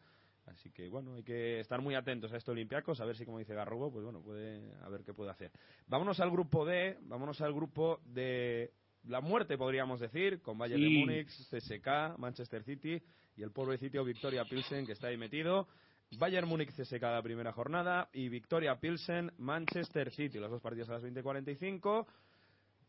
[0.50, 3.38] Así que bueno, hay que estar muy atentos a este Olympiacos, a ver si, como
[3.38, 5.52] dice Garrobo, pues bueno, puede, a ver qué puede hacer.
[5.86, 8.72] Vámonos al grupo D, vámonos al grupo de
[9.04, 10.88] la muerte, podríamos decir, con Bayern de.
[10.88, 13.00] Múnich, CSK, Manchester City
[13.36, 15.68] y el pobre sitio Victoria Pilsen, que está ahí metido.
[16.18, 20.94] Bayern Múnich CSK la primera jornada y Victoria Pilsen Manchester City, los dos partidos a
[20.94, 22.06] las 20:45.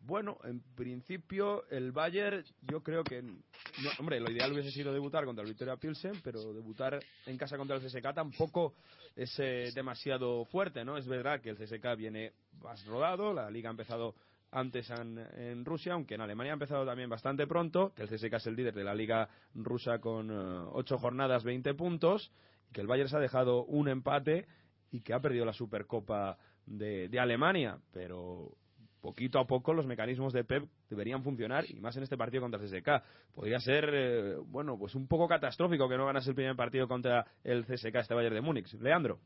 [0.03, 5.25] Bueno, en principio el Bayern yo creo que no, hombre, lo ideal hubiese sido debutar
[5.25, 8.73] contra el Victoria Pilsen, pero debutar en casa contra el CSK tampoco
[9.15, 10.97] es eh, demasiado fuerte, ¿no?
[10.97, 14.15] Es verdad que el CSK viene más rodado, la liga ha empezado
[14.51, 18.47] antes en, Rusia, aunque en Alemania ha empezado también bastante pronto, que el CSK es
[18.47, 22.31] el líder de la liga rusa con eh, ocho jornadas, 20 puntos,
[22.69, 24.47] y que el Bayern se ha dejado un empate
[24.91, 28.57] y que ha perdido la Supercopa de, de Alemania, pero
[29.01, 32.61] poquito a poco los mecanismos de Pep deberían funcionar y más en este partido contra
[32.61, 33.03] el CSK.
[33.35, 37.25] Podría ser, eh, bueno, pues un poco catastrófico que no ganas el primer partido contra
[37.43, 38.71] el CSK, este Bayern de Múnich.
[38.79, 39.19] Leandro.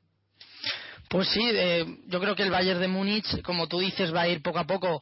[1.09, 4.27] Pues sí, eh, yo creo que el Bayern de Múnich, como tú dices, va a
[4.27, 5.01] ir poco a poco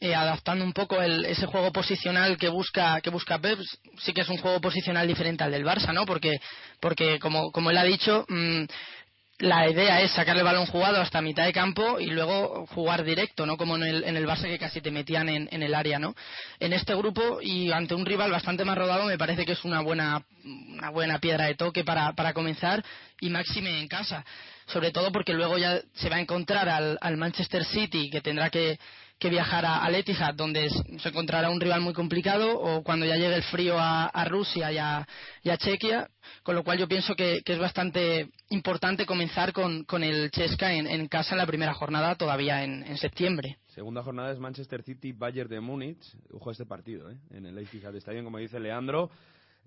[0.00, 3.58] eh, adaptando un poco el- ese juego posicional que busca que busca Pep.
[3.98, 6.04] Sí que es un juego posicional diferente al del Barça, ¿no?
[6.04, 6.32] Porque
[6.80, 8.64] porque como como él ha dicho, mm,
[9.38, 13.46] la idea es sacar el balón jugado hasta mitad de campo y luego jugar directo,
[13.46, 15.98] no como en el, en el Barça que casi te metían en, en el área,
[15.98, 16.14] ¿no?
[16.60, 19.80] En este grupo y ante un rival bastante más rodado me parece que es una
[19.80, 22.84] buena una buena piedra de toque para, para comenzar
[23.20, 24.24] y máxime en casa,
[24.66, 28.50] sobre todo porque luego ya se va a encontrar al, al Manchester City que tendrá
[28.50, 28.78] que,
[29.18, 33.16] que viajar a, al Etihad donde se encontrará un rival muy complicado o cuando ya
[33.16, 36.08] llegue el frío a, Rusia y a, Chequia,
[36.42, 41.34] con lo cual yo pienso que, es bastante importante comenzar con, el Chesca en, casa
[41.34, 43.58] en la primera jornada todavía en, septiembre.
[43.68, 46.04] Segunda jornada es Manchester City, Bayern de Múnich.
[46.32, 47.16] Ojo este partido, ¿eh?
[47.30, 49.10] En el Etihad Stadium, como dice Leandro.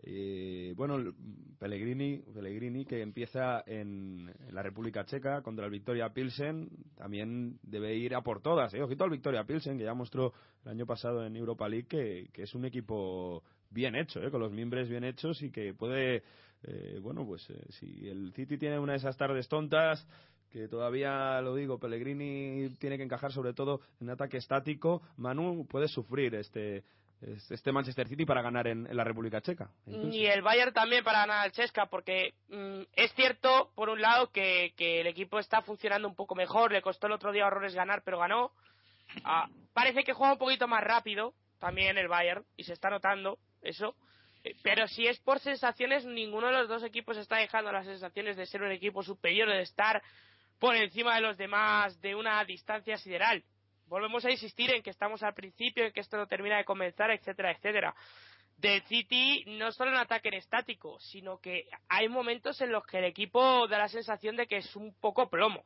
[0.04, 1.14] Eh, bueno, el-
[1.60, 7.96] Pellegrini, Pellegrini que empieza en, en la República Checa contra el Victoria Pilsen, también debe
[7.96, 8.74] ir a por todas.
[8.76, 8.82] ¿eh?
[8.84, 10.34] Ojito al Victoria Pilsen, que ya mostró
[10.64, 14.30] el año pasado en Europa League que, que es un equipo bien hecho, ¿eh?
[14.30, 16.24] con los miembros bien hechos y que puede,
[16.64, 20.08] eh, bueno, pues eh, si el City tiene una de esas tardes tontas,
[20.52, 25.88] que todavía lo digo, Pellegrini tiene que encajar sobre todo en ataque estático, Manu puede
[25.88, 26.84] sufrir este
[27.22, 29.72] este Manchester City para ganar en, la República Checa.
[29.88, 34.32] Y el Bayern también para ganar al Chesca, porque mm, es cierto, por un lado,
[34.32, 37.74] que, que el equipo está funcionando un poco mejor, le costó el otro día horrores
[37.74, 38.52] ganar, pero ganó.
[39.24, 43.40] Ah, parece que juega un poquito más rápido, también el Bayern, y se está notando
[43.62, 43.96] eso.
[44.44, 48.38] Eh, Pero si es por sensaciones, ninguno de los dos equipos está dejando las sensaciones
[48.38, 50.04] de ser un equipo superior, de estar
[50.60, 53.44] por encima de los demás de una distancia sideral.
[53.88, 57.12] Volvemos a insistir en que estamos al principio, en que esto no termina de comenzar,
[57.12, 57.96] etcétera, etcétera.
[58.58, 62.98] Del City no solo en ataque en estático, sino que hay momentos en los que
[62.98, 65.64] el equipo da la sensación de que es un poco plomo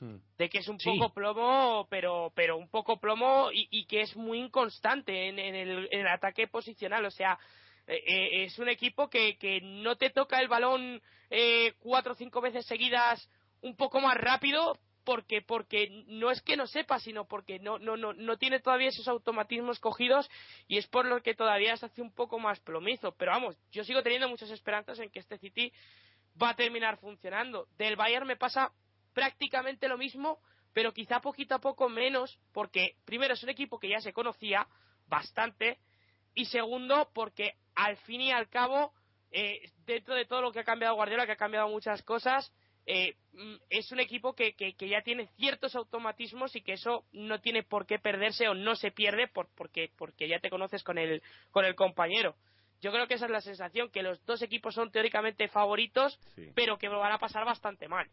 [0.00, 0.16] Hmm.
[0.36, 0.90] de que es un Sí.
[0.90, 5.54] poco plomo, pero pero un poco plomo y, y que es muy inconstante en, en
[5.54, 7.04] el, en el ataque posicional.
[7.04, 7.38] O sea,
[7.86, 12.16] Eh, eh, es un equipo que, que no te toca el balón eh, cuatro o
[12.16, 13.28] cinco veces seguidas
[13.64, 17.96] un poco más rápido porque porque no es que no sepa sino porque no no
[17.96, 20.30] no no tiene todavía esos automatismos cogidos
[20.68, 23.12] y es por lo que todavía se hace un poco más plomizo.
[23.16, 25.72] Pero vamos yo sigo teniendo muchas esperanzas en que este City
[26.40, 27.66] va a terminar funcionando.
[27.78, 28.70] Del Bayern me pasa
[29.14, 30.38] prácticamente lo mismo
[30.74, 34.66] pero quizá poquito a poco menos porque primero es un equipo que ya se conocía
[35.06, 35.78] bastante
[36.34, 38.92] y segundo porque al fin y al cabo
[39.30, 42.52] eh, dentro de todo lo que ha cambiado Guardiola que ha cambiado muchas cosas
[42.86, 47.04] eh, mm, es un equipo que, que, que ya tiene ciertos automatismos y que eso
[47.12, 50.82] no tiene por qué perderse o no se pierde por, porque, porque ya te conoces
[50.82, 52.34] con el, con el compañero.
[52.82, 56.50] Yo creo que esa es la sensación, que los dos equipos son teóricamente favoritos, Sí.
[56.54, 58.06] pero que lo van a pasar bastante mal.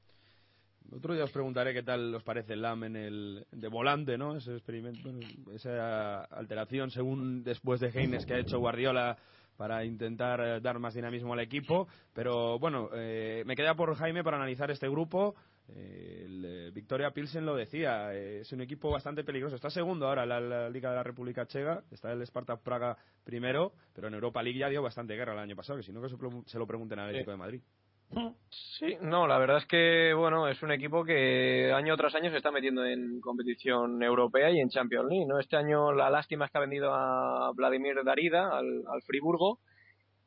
[0.94, 4.36] Otro día os preguntaré qué tal os parece el LAM en el de volante, ¿no?
[4.36, 5.10] Ese experimento,
[5.54, 9.18] esa alteración según después de Heines que ha hecho Guardiola
[9.62, 11.88] para intentar eh, dar más dinamismo al equipo.
[12.16, 15.36] Pero bueno, eh, me queda por Jaime para analizar este grupo.
[15.68, 19.56] Eh, el eh, Victoria Pilsen lo decía, eh, es un equipo bastante peligroso.
[19.56, 22.98] Está segundo ahora en la, la Liga de la República Checa, está el Spartak Praga
[23.24, 26.02] primero, pero en Europa League ya dio bastante guerra el año pasado, que si no
[26.02, 26.10] que
[26.48, 27.62] se lo pregunten al Atlético de Madrid.
[28.50, 32.38] Sí, no, la verdad es que, bueno, es un equipo que año tras año se
[32.38, 35.40] está metiendo en competición europea y en Champions League, ¿no?
[35.40, 39.60] Este año la lástima es que ha vendido a Vladimir Darida, al, al Friburgo,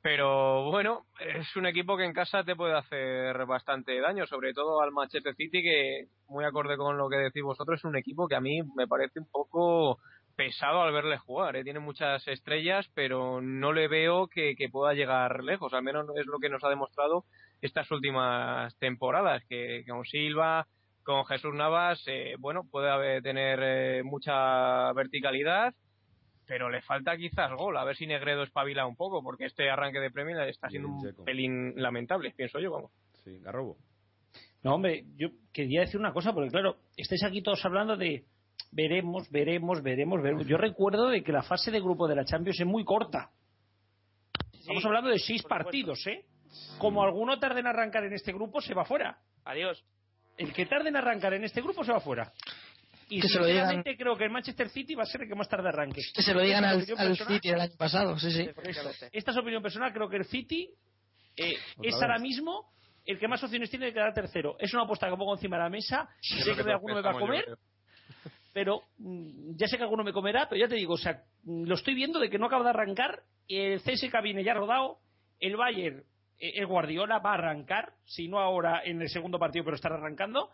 [0.04, 4.82] pero bueno, es un equipo que en casa te puede hacer bastante daño, sobre todo
[4.82, 8.34] al Manchester City, que, muy acorde con lo que decís vosotros, es un equipo que
[8.34, 9.98] a mí me parece un poco
[10.36, 11.56] pesado al verle jugar.
[11.56, 11.64] ¿eh?
[11.64, 15.72] Tiene muchas estrellas, pero no le veo que, que pueda llegar lejos.
[15.72, 17.24] Al menos es lo que nos ha demostrado
[17.64, 20.66] estas últimas temporadas, que con Silva,
[21.02, 25.74] con Jesús Navas, eh, bueno, puede haber, tener eh, mucha verticalidad,
[26.46, 27.78] pero le falta quizás gol.
[27.78, 31.00] A ver si Negredo espabila un poco, porque este arranque de Premier está siendo un
[31.00, 31.24] Checo.
[31.24, 32.90] pelín lamentable, pienso yo, vamos.
[33.24, 33.78] Sí, Garrobo.
[34.62, 38.24] No, hombre, yo quería decir una cosa, porque claro, estáis aquí todos hablando de
[38.72, 40.46] veremos, veremos, veremos, veremos.
[40.46, 43.30] Yo recuerdo de que la fase de grupo de la Champions es muy corta.
[44.52, 46.26] Estamos hablando de seis partidos, ¿eh?
[46.78, 49.18] Como alguno tarde en arrancar en este grupo, se va fuera.
[49.44, 49.84] Adiós.
[50.36, 52.32] El que tarde en arrancar en este grupo se va fuera.
[53.08, 55.28] Y Que se lo digan- sinceramente creo que el Manchester City va a ser el
[55.28, 56.00] que más tarde arranque.
[56.14, 56.84] Que se lo digan al.
[56.84, 58.48] City del año pasado, sí, sí.
[59.12, 60.70] Esta es opinión personal, creo que el City
[61.36, 62.02] eh, es vez.
[62.02, 62.72] ahora mismo
[63.04, 64.56] el que más opciones tiene de quedar tercero.
[64.58, 66.08] Es una apuesta que pongo encima de la mesa.
[66.20, 67.44] Sé que Creo alguno me va a comer,
[68.54, 71.64] pero mm, ya sé que alguno me comerá, pero ya te digo, o sea, mm,
[71.64, 74.98] lo estoy viendo de que no acaba de arrancar, el CSK viene ya rodado,
[75.40, 76.02] el Bayern,
[76.38, 80.50] el Guardiola va a arrancar, si no ahora en el segundo partido, pero estará arrancando,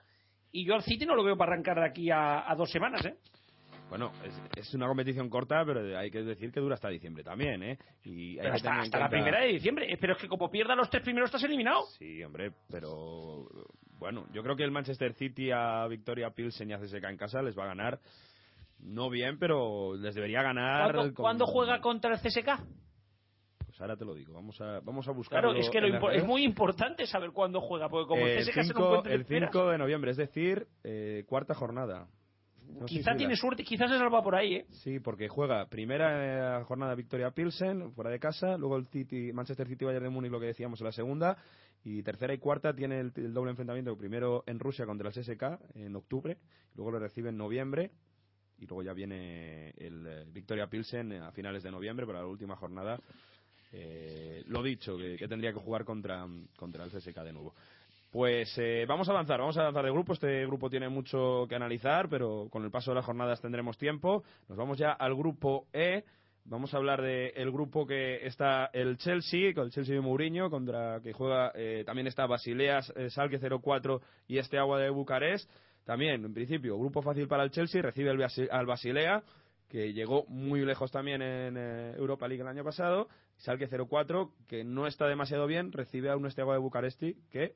[0.53, 3.05] y yo al City no lo veo para arrancar de aquí a, a dos semanas,
[3.05, 3.15] ¿eh?
[3.89, 7.61] Bueno, es, es una competición corta, pero hay que decir que dura hasta diciembre también,
[7.65, 7.79] ¿eh?
[8.05, 11.03] Y Pero hasta, la primera de diciembre, Eh, pero es que como pierda los tres
[11.03, 11.87] primeros estás eliminado.
[11.99, 13.49] Sí, hombre, pero
[13.99, 17.43] bueno, yo creo que el Manchester City a Victoria Pilsen y a CSK en casa
[17.43, 17.99] les va a ganar.
[18.79, 20.93] No bien, pero les debería ganar.
[20.93, 22.49] ¿Cuándo, con- cuándo juega contra el CSK?
[23.81, 25.41] Pues ahora te lo digo, vamos a, vamos a buscar.
[25.41, 28.53] Claro, es que lo es muy importante saber cuándo juega, porque como el el CSK
[28.53, 32.07] se lo 5, encuentra en el esperas, 5 de noviembre, es decir, eh, cuarta jornada.
[32.69, 34.67] No quizá tiene la- suerte, quizás se salva por ahí, ¿eh?
[34.69, 39.67] Sí, porque juega primera eh, jornada Victoria Pilsen, fuera de casa, luego el City, Manchester
[39.67, 41.39] City Bayern de Múnich, lo que decíamos en la segunda,
[41.83, 45.43] y tercera y cuarta tiene el, el doble enfrentamiento, primero en Rusia contra el CSK
[45.75, 46.37] en octubre,
[46.75, 47.93] luego lo recibe en noviembre,
[48.59, 52.57] y luego ya viene el eh, Victoria Pilsen a finales de noviembre para la última
[52.57, 53.01] jornada.
[53.73, 57.55] Eh, lo dicho, que, tendría que jugar contra, contra el CSK de nuevo.
[58.11, 60.15] Pues eh, vamos a avanzar, vamos a avanzar de grupo.
[60.15, 64.25] Este grupo tiene mucho que analizar, pero con el paso de las jornadas tendremos tiempo.
[64.49, 66.05] Nos vamos ya al grupo E.
[66.45, 70.51] Vamos a hablar del el grupo que está el Chelsea, con el Chelsea de Mourinho,
[70.51, 75.49] contra que juega eh, también está Basilea, eh, Salque 04 y este Agua de Bucarest.
[75.85, 78.11] También, en principio, grupo fácil para el Chelsea, recibe
[78.51, 79.23] al Basilea,
[79.69, 83.09] que llegó muy lejos también en eh, Europa League el año pasado.
[83.41, 87.55] Salque 04, que no está demasiado bien, recibe a un Esteago de Bucaresti, que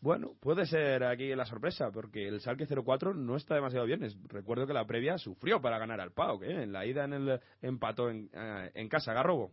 [0.00, 4.02] bueno, puede ser aquí la sorpresa, porque el Salque 04 no está demasiado bien.
[4.04, 6.62] Es- recuerdo que la previa sufrió para ganar al PAOK, ¿eh?
[6.64, 9.52] En la ida en el empató en, eh, en casa, Garrobo.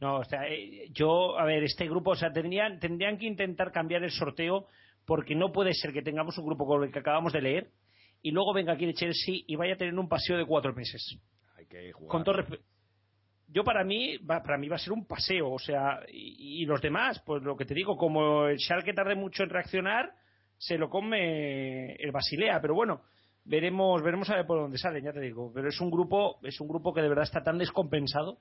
[0.00, 3.70] No, o sea, eh, yo, a ver, este grupo, o sea, tendrían, tendrían que intentar
[3.72, 4.66] cambiar el sorteo
[5.04, 7.70] porque no puede ser que tengamos un grupo como el que acabamos de leer
[8.22, 11.18] y luego venga aquí el Chelsea y vaya a tener un paseo de cuatro meses.
[11.56, 12.10] Hay que jugar.
[12.10, 12.60] Con todo respe-
[13.52, 16.64] yo para mí, va, para mí va a ser un paseo, o sea, y, y
[16.64, 20.10] los demás, pues lo que te digo, como el Schalke tarde mucho en reaccionar,
[20.58, 23.02] se lo come el Basilea, pero bueno,
[23.44, 26.60] veremos, veremos a ver por dónde salen, ya te digo, pero es un grupo, es
[26.60, 28.38] un grupo que de verdad está tan descompensado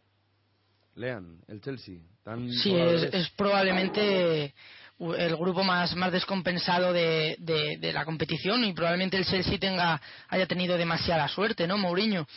[0.96, 2.00] Lean, el Chelsea.
[2.24, 4.54] Tan Sí, es, es probablemente
[5.00, 10.00] el grupo más, más descompensado de, de- de la competición y probablemente el Chelsea tenga,
[10.28, 12.28] haya tenido demasiada suerte, ¿no, Mourinho?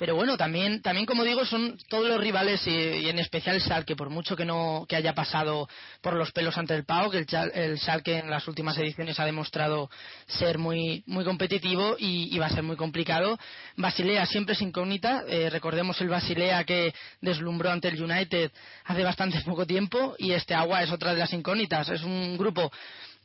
[0.00, 3.94] Pero bueno, también, también como digo, son todos los rivales y, en especial el Schalke,
[3.94, 5.68] por mucho que no que haya pasado
[6.00, 9.26] por los pelos ante el Pau, que el, el Schalke en las últimas ediciones ha
[9.26, 9.90] demostrado
[10.26, 13.38] ser muy, muy competitivo y, y va a ser muy complicado.
[13.76, 18.52] Basilea siempre es incógnita, eh, recordemos el Basilea que deslumbró ante el United
[18.86, 21.90] hace bastante poco tiempo y este Agua es otra de las incógnitas.
[21.90, 22.72] Es un grupo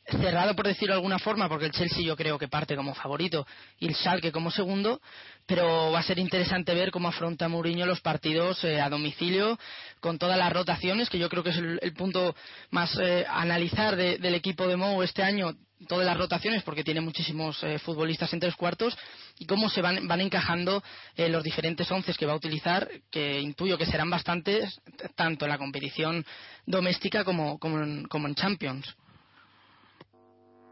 [0.07, 3.45] cerrado por decirlo de alguna forma porque el Chelsea yo creo que parte como favorito
[3.79, 5.01] y el Schalke como segundo
[5.47, 9.57] pero va a ser interesante ver cómo afronta Mourinho los partidos eh, a domicilio
[9.99, 12.35] con todas las rotaciones que yo creo que es el, punto
[12.69, 15.55] más eh, analizar de- del equipo de Mou este año
[15.87, 18.95] todas las rotaciones porque tiene muchísimos eh, futbolistas en tres cuartos
[19.39, 20.83] y cómo se van, van encajando
[21.17, 24.79] los diferentes once que va a utilizar que intuyo que serán bastantes
[25.15, 26.25] tanto en la competición
[26.65, 28.95] doméstica como, como, en, como en Champions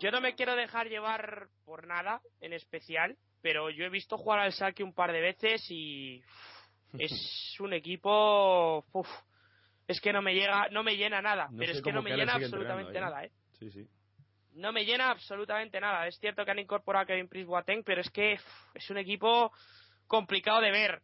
[0.04, 4.40] Yo no me quiero dejar llevar por nada en especial, pero yo he visto jugar
[4.40, 6.22] al saque un par de veces y
[7.00, 9.08] es un equipo uf,
[9.88, 12.18] es que no me llega no me llena nada, No pero es que no me
[12.18, 13.32] llena absolutamente entrenando nada, ¿eh?
[13.58, 13.88] Sí, sí.
[14.56, 16.06] No me llena absolutamente nada.
[16.06, 18.98] Es cierto que han incorporado a Kevin Prince Boateng, pero es que uf, es un
[18.98, 19.54] equipo
[20.06, 21.02] complicado de ver.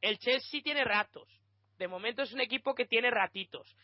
[0.00, 1.28] El Chelsea tiene ratos.
[1.76, 3.76] De momento es un equipo que tiene ratitos.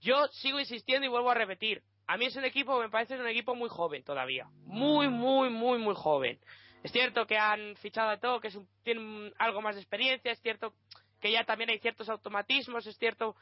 [0.00, 1.82] Yo sigo insistiendo y vuelvo a repetir.
[2.12, 4.46] A mí es un equipo, me parece, es un equipo muy joven todavía.
[4.66, 6.38] Muy, muy, muy, muy joven.
[6.82, 10.30] Es cierto que han fichado a todo, que es un- tienen algo más de experiencia.
[10.30, 10.74] Es cierto
[11.22, 12.86] que ya también hay ciertos automatismos.
[12.86, 13.34] Es cierto.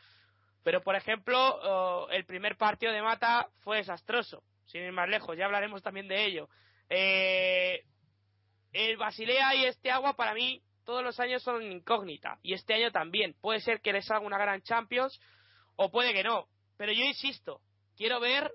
[0.63, 4.45] Pero, por ejemplo, el primer partido de Mata fue desastroso.
[4.67, 6.49] Sin ir más lejos, ya hablaremos también de ello.
[6.89, 7.83] Eh,
[8.73, 12.93] el Basilea y este agua para mí todos los años son incógnita y este año
[12.93, 15.21] también puede ser que les haga una gran Champions
[15.75, 16.47] o puede que no
[16.77, 17.61] pero yo insisto
[18.01, 18.51] quiero ver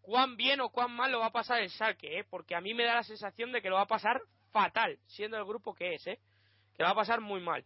[0.00, 2.24] cuán bien o cuán mal lo va a pasar el Schalke ¿eh?
[2.30, 4.20] porque a mí me da la sensación de que lo va a pasar
[4.52, 6.20] fatal siendo el grupo que es ¿eh?
[6.72, 7.64] que lo va a pasar muy mal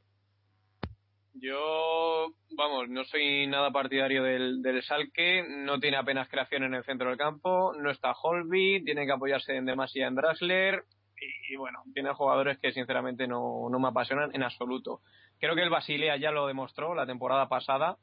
[1.34, 7.10] Yo, vamos, no soy nada partidario del, Salque, no tiene apenas creación en el centro
[7.10, 10.84] del campo, no está Holby, tiene que apoyarse en demasía en Drasler
[11.20, 15.02] y, y bueno, tiene jugadores que sinceramente no me apasionan en absoluto.
[15.38, 17.98] Creo que el Basilea ya lo demostró la temporada pasada,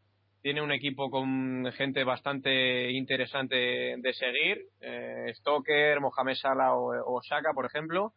[0.47, 7.21] tiene un equipo con gente bastante interesante de seguir, eh, Stoker, Mohamed Salah o, o
[7.21, 8.13] Saka, por ejemplo,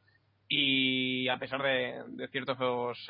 [0.49, 2.57] y a pesar de, de ciertos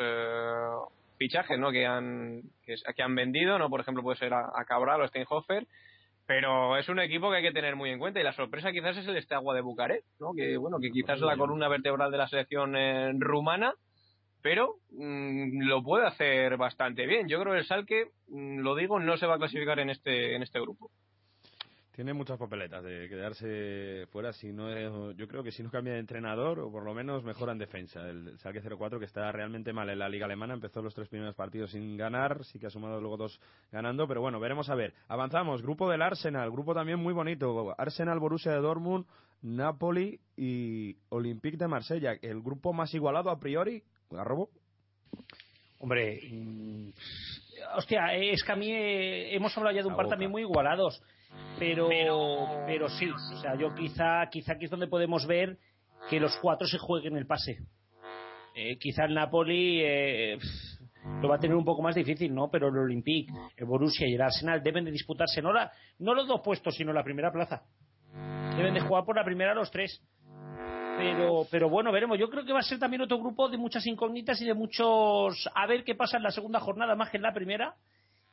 [0.00, 0.70] eh,
[1.18, 1.70] fichajes ¿no?
[1.70, 5.08] que han que, que han vendido no por ejemplo puede ser a, a Cabral o
[5.08, 5.66] Steinhofer
[6.24, 8.96] pero es un equipo que hay que tener muy en cuenta y la sorpresa quizás
[8.96, 12.10] es el este agua de Bucarest no que bueno que quizás es la columna vertebral
[12.10, 13.74] de la selección eh, rumana
[14.42, 18.98] pero mm, lo puede hacer bastante bien yo creo que el Salque mm, lo digo
[18.98, 20.90] no se va a clasificar en este en este grupo
[21.92, 25.98] Tiene muchas papeletas de quedarse fuera si no yo creo que si no cambia de
[25.98, 28.08] entrenador o por lo menos mejora en defensa.
[28.08, 31.34] El, Schalke 04 que está realmente mal en la liga alemana, empezó los tres primeros
[31.34, 34.94] partidos sin ganar, sí que ha sumado luego dos ganando, pero bueno, veremos a ver.
[35.08, 37.74] Avanzamos, grupo del Arsenal, grupo también muy bonito.
[37.76, 39.04] Arsenal, Borussia de Dortmund,
[39.42, 43.82] Napoli y Olympique de Marsella, el grupo más igualado a priori.
[44.10, 44.50] ¿Garrobo?
[45.78, 46.90] Hombre, mm,
[47.76, 50.14] hostia, es que a mí eh, hemos hablado ya de un La par boca.
[50.14, 51.02] también muy igualados,
[51.58, 51.88] pero,
[52.66, 55.58] pero sí, o sea, yo quizá, quizá aquí es donde podemos ver
[56.08, 57.58] que los cuatro se jueguen el pase.
[58.54, 60.38] Eh, quizá el Napoli eh,
[61.22, 62.50] lo va a tener un poco más difícil, ¿no?
[62.50, 66.26] Pero el Olympique, el Borussia y el Arsenal deben de disputarse no, la, no los
[66.26, 67.62] dos puestos, sino la primera plaza.
[68.56, 70.02] Deben de jugar por la primera los tres.
[71.00, 72.18] Pero, pero bueno, veremos.
[72.18, 75.48] Yo creo que va a ser también otro grupo de muchas incógnitas y de muchos.
[75.54, 77.74] A ver qué pasa en la segunda jornada más que en la primera.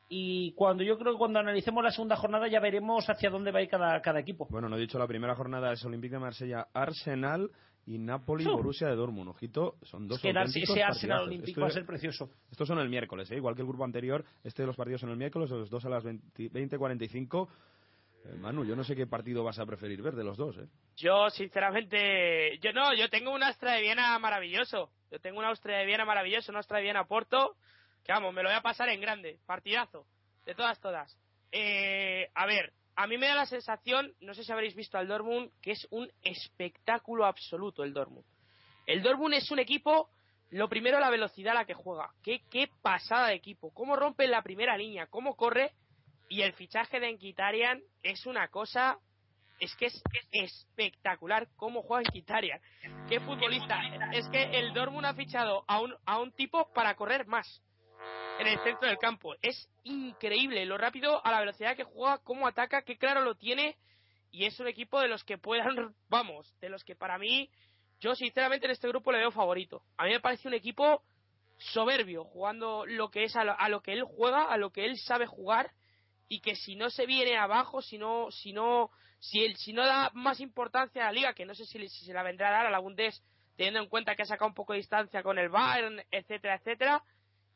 [0.09, 3.59] Y cuando yo creo que cuando analicemos la segunda jornada ya veremos hacia dónde va
[3.59, 4.47] a ir cada, cada equipo.
[4.49, 7.51] Bueno, no he dicho la primera jornada es Olympique de Marsella, Arsenal
[7.85, 8.49] y Napoli, Sí.
[8.49, 9.29] Borussia de Dortmund.
[9.29, 11.23] Ojito, son dos Es que auténticos ese Arsenal.
[11.23, 12.29] Olímpico va a ser precioso.
[12.49, 13.35] Estos son el miércoles, ¿eh?
[13.35, 14.23] igual que el grupo anterior.
[14.43, 17.47] Este de los partidos son el miércoles, los dos a las 20 20.45.
[17.47, 17.51] Eh,
[18.35, 20.67] Manu, yo no sé qué partido vas a preferir ver de los dos, ¿eh?
[20.95, 24.91] Yo, sinceramente, yo no, yo tengo un Astra de Viena maravilloso.
[25.11, 27.55] Yo tengo un Austria de Viena maravilloso, un Astra de Viena Porto,
[28.03, 30.05] que vamos, me lo voy a pasar en grande, partidazo,
[30.45, 31.17] de todas, todas.
[31.51, 35.07] Eh, a ver, a mí me da la sensación, no sé si habréis visto al
[35.07, 38.25] Dortmund, que es un espectáculo absoluto el Dortmund.
[38.85, 40.09] El Dortmund es un equipo,
[40.49, 42.09] lo primero la velocidad a la que juega.
[42.23, 45.71] Qué, qué pasada de equipo, cómo rompe la primera línea, cómo corre,
[46.29, 48.99] y el fichaje de Enquitarian es una cosa
[49.59, 52.61] es que es, es espectacular cómo juega en Quitarian.
[53.09, 53.81] Qué futbolista.
[54.13, 57.61] Es que el Dortmund ha fichado a un, a un tipo para correr más.
[58.39, 59.35] en el centro del campo.
[59.41, 63.77] Es increíble lo rápido, a la velocidad que juega, cómo ataca, qué claro lo tiene.
[64.29, 67.49] Y es un equipo de los que puedan, vamos, de los que para mí,
[67.99, 69.81] yo sinceramente en este grupo le veo favorito.
[69.97, 71.01] A mí me parece un equipo
[71.57, 74.85] soberbio, jugando lo que es a lo, a lo que él juega, a lo que
[74.85, 75.71] él sabe jugar
[76.27, 79.85] y que si no se viene abajo, si no, si no, si él, si no
[79.85, 82.51] da más importancia a la liga, que no sé si, si se la vendrá a
[82.51, 83.23] dar a la Bundes,
[83.55, 87.03] teniendo en cuenta que ha sacado un poco de distancia con el Bayern, etcétera, etcétera,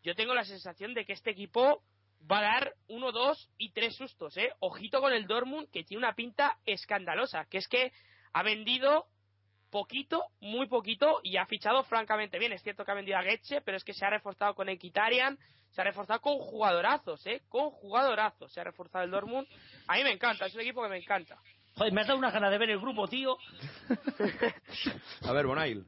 [0.03, 1.83] yo tengo la sensación de que este equipo
[2.29, 4.51] va a dar uno, dos y tres sustos, eh.
[4.59, 7.91] Ojito con el Dortmund, que tiene una pinta escandalosa, que es que
[8.33, 9.07] ha vendido
[9.69, 12.51] poquito, muy poquito, y ha fichado francamente bien.
[12.51, 15.39] Es cierto que ha vendido a Getche, pero es que se ha reforzado con Equitarian,
[15.71, 17.41] se ha reforzado con jugadorazos, ¿eh?
[17.49, 19.47] Con jugadorazos se ha reforzado el Dortmund.
[19.87, 21.37] A mí me encanta, es un equipo que me encanta.
[21.75, 23.37] Joder, me has dado una gana de ver el grupo, tío.
[25.27, 25.85] A ver, Bonail.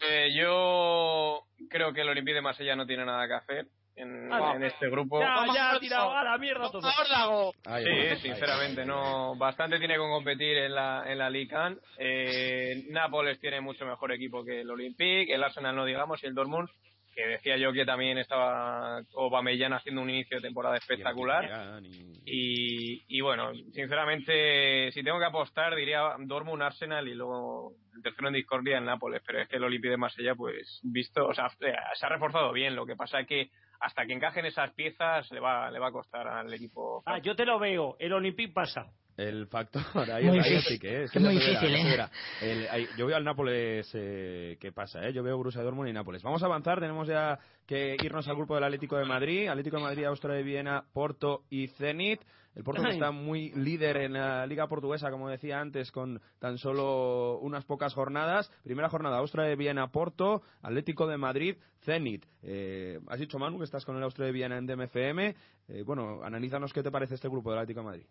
[0.00, 4.52] Eh, yo creo que el Olympique de Marsella no tiene nada que hacer en, Ah,
[4.56, 5.20] en este grupo.
[5.20, 6.82] Ya, Vamos, ya, tirado a la mierda todo.
[6.82, 8.16] Sí, ahí.
[8.18, 9.36] sinceramente, no.
[9.36, 11.76] Bastante tiene con competir en la, en la Ligue 1.
[11.98, 16.34] Eh, Nápoles tiene mucho mejor equipo que el Olympique, el Arsenal no digamos, y el
[16.34, 16.68] Dortmund,
[17.16, 21.80] que decía yo que también estaba Aubameyang haciendo un inicio de temporada espectacular.
[22.26, 28.28] Y, y bueno, sinceramente, si tengo que apostar, diría Dortmund, Arsenal y luego el tercero
[28.28, 29.22] en discordia en Nápoles.
[29.26, 32.52] Pero es que el Olympique de Marsella, pues, visto, o sea, eh, se ha reforzado
[32.52, 32.76] bien.
[32.76, 33.50] Lo que pasa es que
[33.80, 37.02] hasta que encajen esas piezas le va, le va a costar al equipo.
[37.06, 37.96] Ah, yo te lo veo.
[37.98, 38.92] El Olympique pasa.
[39.16, 41.14] El factor, ahí, Muy ahí sí que es.
[41.16, 41.84] Es muy verá, difícil, ¿eh?
[41.84, 42.10] verá.
[42.42, 45.12] El- ahí- yo veo al Nápoles eh, que pasa, ¿eh?
[45.12, 46.22] Yo veo Borussia Dortmund y Nápoles.
[46.22, 49.48] Vamos a avanzar, tenemos ya que irnos al grupo del Atlético de Madrid.
[49.48, 52.20] Atlético de Madrid, Austria de Viena, Porto y Zenit.
[52.54, 56.56] El Porto que está muy líder en la Liga Portuguesa, como decía antes, con tan
[56.56, 58.50] solo unas pocas jornadas.
[58.64, 62.24] Primera jornada, Austria de Viena, Porto, Atlético de Madrid, Zenit.
[62.42, 65.34] Eh, has dicho, Manu, que estás con el Austria de Viena en DMFM.
[65.68, 68.06] Eh, bueno, analízanos qué te parece este grupo del Atlético de Madrid.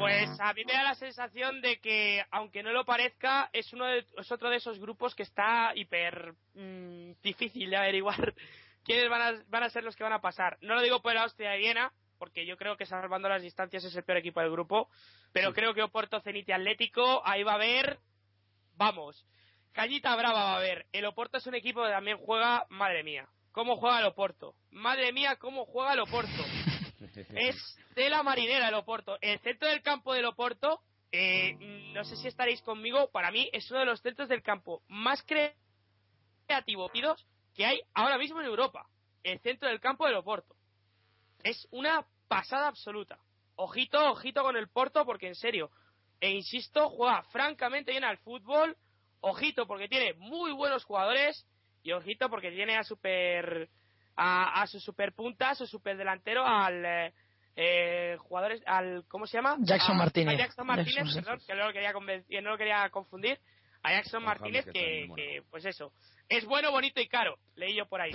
[0.00, 3.86] Pues a mí me da la sensación de que, aunque no lo parezca, es uno
[3.86, 8.34] de- es otro de esos grupos que está hiper mm, difícil de averiguar
[8.84, 10.56] quiénes van a, van a ser los que van a pasar.
[10.62, 13.84] No lo digo por la Austria de Viena, porque yo creo que salvando las distancias
[13.84, 14.88] es el peor equipo del grupo,
[15.32, 17.98] pero creo que Oporto, Zenit y Atlético, ahí va a haber,
[18.76, 19.24] vamos,
[19.72, 20.86] cañita brava va a haber.
[20.92, 24.54] El Oporto es un equipo que también juega, madre mía, cómo juega el Oporto.
[24.70, 26.42] Madre mía, cómo juega el Oporto
[27.36, 27.56] es
[27.94, 29.18] tela marinera el Oporto.
[29.20, 30.80] El centro del campo del Oporto,
[31.12, 31.54] eh,
[31.94, 35.26] no sé si estaréis conmigo, para mí es uno de los centros del campo más
[35.26, 35.54] cre-
[36.46, 38.86] creativos que hay ahora mismo en Europa.
[39.22, 40.54] El centro del campo del Oporto.
[41.42, 43.18] Es una pasada absoluta.
[43.56, 45.70] Ojito, ojito con el Porto, porque en serio,
[46.20, 48.76] e insisto, juega francamente bien al fútbol.
[49.20, 51.46] Ojito, porque tiene muy buenos jugadores.
[51.82, 53.68] Y ojito, porque tiene a super
[54.20, 57.12] a, a su superpunta, a su superdelantero, al eh,
[57.56, 59.56] eh, jugadores, al ¿cómo se llama?
[59.60, 60.34] Jackson A- Martínez.
[60.34, 61.92] a Jackson Martínez, Jackson, perdón, que no lo quería
[62.28, 63.38] que no lo quería confundir.
[63.82, 65.92] A Jackson Martínez, que que, pues eso,
[66.28, 67.36] es bueno, bonito y caro.
[67.56, 68.12] Leí yo por ahí.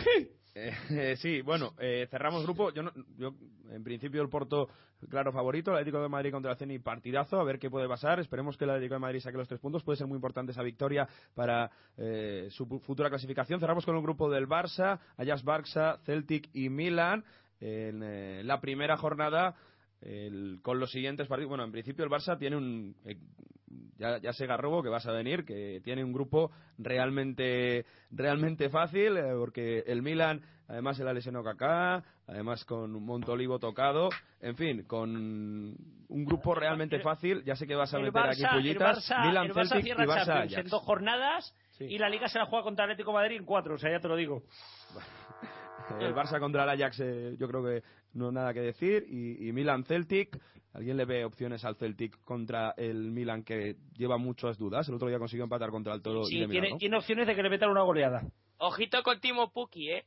[0.54, 2.72] Eh, sí, bueno, eh, cerramos grupo.
[2.72, 3.34] Yo, no- yo,
[3.72, 4.70] en principio, el Porto,
[5.10, 5.72] claro, favorito.
[5.72, 7.40] El Atlético de Madrid contra el Ceni, partidazo.
[7.40, 8.20] A ver qué puede pasar.
[8.20, 9.84] Esperemos que el Atlético de Madrid saque los tres puntos.
[9.84, 13.60] Puede ser muy importante esa victoria para eh, su futura clasificación.
[13.60, 17.26] Cerramos con el grupo del Barça, Ajax Barça, Celtic y Milan.
[17.60, 19.56] En eh, la primera jornada,
[20.02, 21.50] el- con los siguientes partidos.
[21.50, 22.96] Bueno, en principio, el Barça tiene un.
[23.06, 23.18] eh,
[23.98, 29.18] ya, ya sé Garrobo que vas a venir, que tiene un grupo realmente realmente fácil,
[29.18, 34.10] eh, porque el Milan, además se la lesionó Kaká, además con Montolivo tocado,
[34.42, 38.42] en fin, con un grupo realmente fácil, ya sé que vas a El meter aquí
[38.44, 40.58] Barça, el pullitas, Barça, Milan, el Barça Celtic cierra y Barça Champions Ajax.
[40.66, 41.84] en dos jornadas Sí.
[41.86, 44.08] y la Liga se la juega contra Atlético Madrid en cuatro, o sea, ya te
[44.08, 44.44] lo digo.
[46.00, 47.84] El Barça contra el Ajax, eh, yo creo que
[48.16, 49.06] no nada que decir.
[49.08, 50.40] Y, y Milan Celtic,
[50.74, 54.88] ¿alguien le ve opciones al Celtic contra el Milan que lleva muchas dudas?
[54.90, 57.36] El otro día consiguió empatar contra el Toro Sí, de tiene, Milán, tiene opciones de
[57.36, 58.24] que le metan una goleada.
[58.58, 60.06] Ojito con Timo Puki, eh.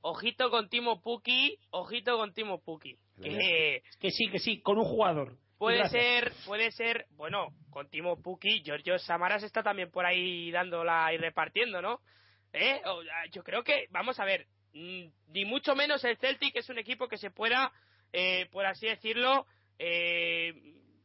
[0.00, 2.96] Ojito con Timo Puki, ojito con Timo Puki.
[3.20, 5.36] Que Que sí, que sí, con un jugador.
[5.58, 6.02] puede Gracias.
[6.02, 11.16] ser, puede ser, bueno, con Timo Puki, Giorgio Samaras está también por ahí dándola y
[11.16, 12.00] repartiendo, ¿no?
[12.52, 12.80] ¿Eh?
[12.86, 16.78] O- ah, Yo creo que, vamos a ver, ni mucho menos el Celtic es un
[16.78, 17.72] equipo que se pueda,
[18.12, 19.46] eh, por así decirlo,
[19.78, 20.52] eh,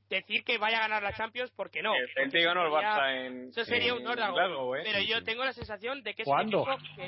[0.10, 1.94] decir que vaya a ganar la Champions, porque no.
[1.96, 3.50] el Porque Celtic ganó el sería- Barça en.
[3.50, 4.76] Eso sería en un órdago.
[4.76, 4.82] ¿eh?
[4.84, 6.64] Pero yo tengo la sensación de que es ¿Cuándo?
[6.64, 7.06] un equipo que,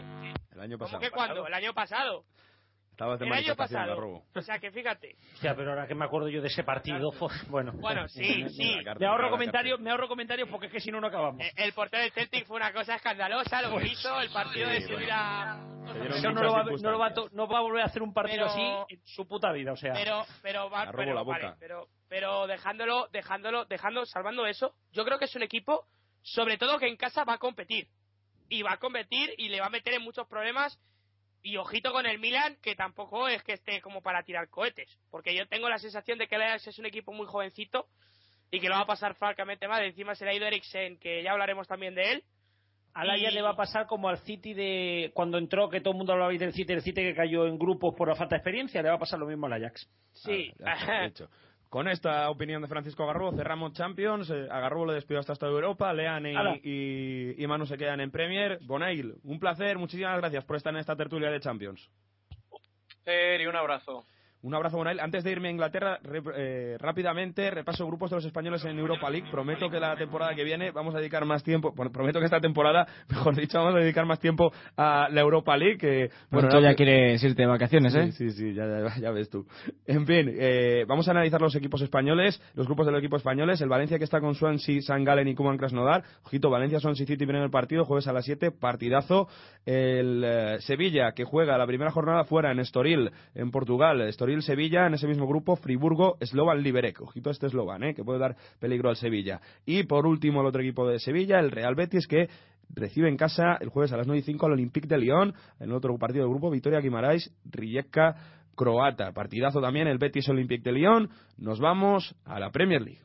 [0.56, 1.01] El año ¿Cómo pasado.
[1.01, 1.47] que cuándo?
[1.47, 2.26] El año pasado.
[2.96, 4.24] Estabas de el año pasado.
[4.34, 5.18] O sea que fíjate.
[5.34, 7.74] Hostia, pero ahora que me acuerdo yo de ese partido, fue- bueno.
[7.74, 8.78] Bueno, sí, sí.
[8.98, 11.41] Me ahorro comentarios, me ahorro comentarios porque es que si no no acabamos.
[11.41, 14.82] Eh, El portero del Celtic fue una cosa escandalosa, lo que hizo, el partido de
[14.88, 15.60] subir a...
[16.10, 18.02] Eso no lo, va, no, lo va a to- no va a volver a hacer
[18.02, 19.91] un partido Pero- así en su puta vida, o sea.
[19.93, 21.58] Pero, pero, va- Arrobo pero, la vale, boca.
[21.60, 25.86] pero, pero dejándolo, dejándolo, dejando, salvando eso, yo creo que es un equipo,
[26.22, 27.89] sobre todo que en casa va a competir.
[28.48, 30.80] Y va a competir y le va a meter en muchos problemas.
[31.48, 34.89] Y ojito con el Milan, que tampoco es que esté como para tirar cohetes.
[35.12, 37.86] Porque yo tengo la sensación de que el Ajax es un equipo muy jovencito
[38.50, 39.84] y que lo va a pasar francamente mal.
[39.84, 42.24] Encima se le ha ido Eriksen, que ya hablaremos también de él.
[42.96, 45.91] Al Ajax Y- le va a pasar como al City de cuando entró, que todo
[45.91, 48.39] el mundo hablaba del City, el City que cayó en grupos por la falta de
[48.39, 49.88] experiencia, le va a pasar lo mismo al Ajax.
[50.14, 50.52] Sí.
[50.62, 51.30] Ah, ya está, hecho.
[51.76, 54.30] Con esta opinión de Francisco Garrobo cerramos Champions.
[54.30, 55.91] eh, a le despido hasta esta Europa.
[55.91, 58.59] Lean y, y, y Manu se quedan en Premier.
[58.61, 59.78] Bonail, un placer.
[59.78, 61.91] Muchísimas gracias por estar en esta tertulia de Champions.
[63.41, 64.05] y un abrazo.
[64.46, 65.00] Un abrazo, Bonail.
[65.00, 69.10] Antes de irme a Inglaterra, re- eh, rápidamente repaso grupos de los españoles en Europa
[69.10, 69.28] League.
[69.32, 71.74] Prometo que la temporada que viene vamos a dedicar más tiempo.
[71.76, 75.58] Bueno, prometo que esta temporada, mejor dicho, vamos a dedicar más tiempo a la Europa
[75.58, 75.80] League.
[75.80, 78.12] Que, Bueno, tú ya quieres irte de vacaciones, ¿eh?
[78.12, 79.48] Sí, sí, sí, ya, ya- ya ves tú.
[79.88, 83.60] En fin, eh, vamos a analizar los equipos españoles, los grupos de los equipos españoles.
[83.62, 86.04] El Valencia que está con Swansea, San Galen y Cuban Krasnodar.
[86.24, 89.28] Ojito, Valencia, Swansea City primer partido, jueves a las 7, partidazo.
[89.66, 94.02] El eh, Sevilla que juega la primera jornada fuera en Estoril, en Portugal.
[94.36, 97.02] Estoril-Sevilla, en ese mismo grupo, Friburgo, Slovan Liberec.
[97.02, 99.40] Ojito este Slovan, eh, que puede dar peligro al Sevilla.
[99.66, 102.30] Y por último, el otro equipo de Sevilla, el Real Betis, que
[102.70, 105.34] recibe en casa el jueves a las 9 y 5 al Olympique de Lyon.
[105.60, 108.16] En otro partido del grupo, Victoria Guimarães, Rijeka,
[108.56, 109.12] Croata.
[109.14, 111.10] Partidazo también el Betis Olympique de Lyon.
[111.38, 113.02] Nos vamos a la Premier League.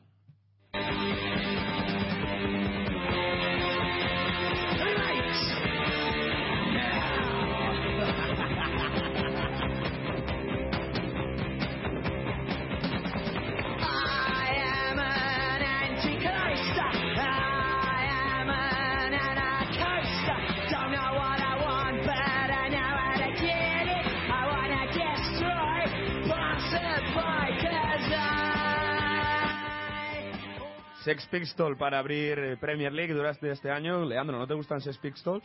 [31.11, 34.05] Sex Pistol para abrir eh, Premier League durante este año.
[34.05, 35.43] Leandro, ¿no te gustan Sex Pistols?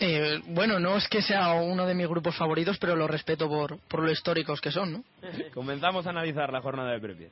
[0.00, 3.78] Eh, bueno, no es que sea uno de mis grupos favoritos, pero lo respeto por,
[3.86, 5.04] por lo históricos que son, ¿no?
[5.54, 7.30] Comenzamos a analizar la jornada de Premier.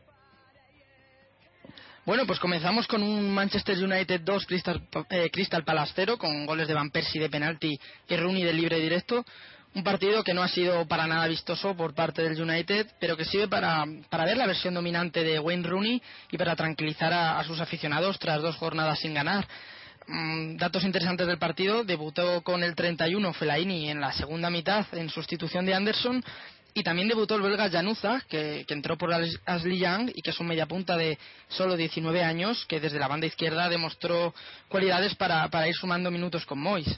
[2.04, 6.68] Bueno, pues comenzamos con un Manchester United 2, Crystal, eh, Crystal Palace 0, con goles
[6.68, 7.76] de Van Persie de penalti
[8.08, 9.24] y Rooney de libre directo.
[9.76, 13.26] Un partido que no ha sido para nada vistoso por parte del United, pero que
[13.26, 18.18] sirve para, ver la versión dominante de Wayne Rooney y para tranquilizar a, sus aficionados
[18.18, 19.46] tras dos jornadas sin ganar.
[20.06, 25.10] Mm, datos interesantes del partido, debutó con el 31 Fellaini en la segunda mitad en
[25.10, 26.24] sustitución de Anderson
[26.72, 30.30] y también debutó el belga Januza, que, que entró por As- Ashley Young y que
[30.30, 31.18] es un mediapunta de
[31.48, 34.32] solo 19 años, que desde la banda izquierda demostró
[34.68, 36.88] cualidades para, para ir sumando minutos con Mois.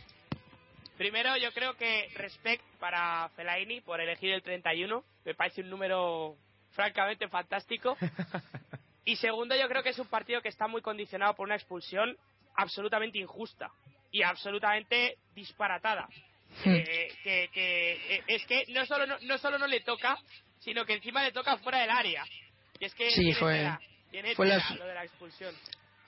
[0.99, 5.03] Primero, yo creo que respect para Fellaini por elegir el 31.
[5.25, 6.37] Me parece un número
[6.73, 7.97] francamente fantástico.
[9.05, 12.15] Y segundo, yo creo que es un partido que está muy condicionado por una expulsión
[12.57, 13.71] absolutamente injusta
[14.11, 16.07] y absolutamente disparatada.
[16.67, 20.19] Eh, que, que, eh, es que no solo no, no solo no le toca,
[20.59, 22.23] sino que encima le toca fuera del área.
[22.79, 23.81] Y es que Sí, tiene fue- tela,
[24.11, 25.55] tiene fue tela las- lo de la expulsión.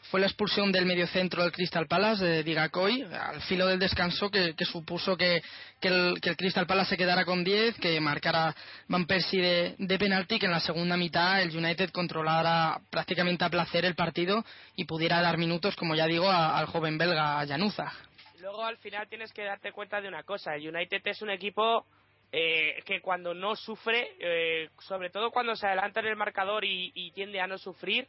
[0.04, 4.54] Fue la expulsión del mediocentro del Crystal Palace, de Digacoy, al filo del descanso, que,
[4.64, 5.42] supuso que,
[5.82, 8.54] el, Crystal Palace se quedara con 10, que marcara
[8.88, 13.50] Van Persie de, de penalti, que en la segunda mitad el United controlara prácticamente a
[13.50, 14.44] placer el partido
[14.74, 17.92] y pudiera dar minutos, como ya digo, al joven belga Januza.
[18.40, 21.86] Luego al final tienes que darte cuenta de una cosa, el United es un equipo
[22.32, 27.12] eh, que cuando no sufre, eh, sobre todo cuando se adelanta en el marcador y
[27.12, 28.08] tiende a no sufrir,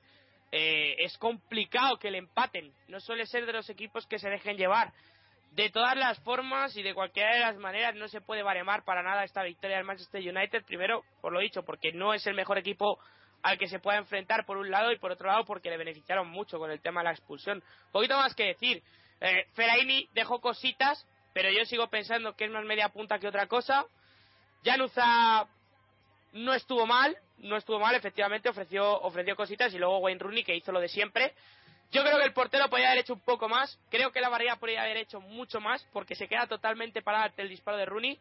[0.51, 2.73] eh, es complicado que le empaten.
[2.87, 4.91] No suele ser de los equipos que se dejen llevar.
[5.51, 9.03] De todas las formas y de cualquiera de las maneras no se puede baremar para
[9.03, 10.63] nada esta victoria del Manchester United.
[10.65, 12.99] Primero, por lo dicho, porque no es el mejor equipo
[13.43, 16.29] al que se pueda enfrentar por un lado y por otro lado porque le beneficiaron
[16.29, 17.63] mucho con el tema de la expulsión.
[17.91, 18.83] Poquito más que decir.
[19.19, 19.45] Eh,
[20.13, 23.85] dejó cositas, pero yo sigo pensando que es más media punta que otra cosa.
[24.63, 25.47] Januza
[26.33, 30.55] no estuvo mal, no estuvo mal, efectivamente ofreció, ofreció cositas y luego Wayne Rooney que
[30.55, 31.33] hizo lo de siempre.
[31.91, 34.55] Yo creo que el portero podría haber hecho un poco más, creo que la barrera
[34.55, 38.19] podría haber hecho mucho más porque se queda totalmente parada ante el disparo de Rooney,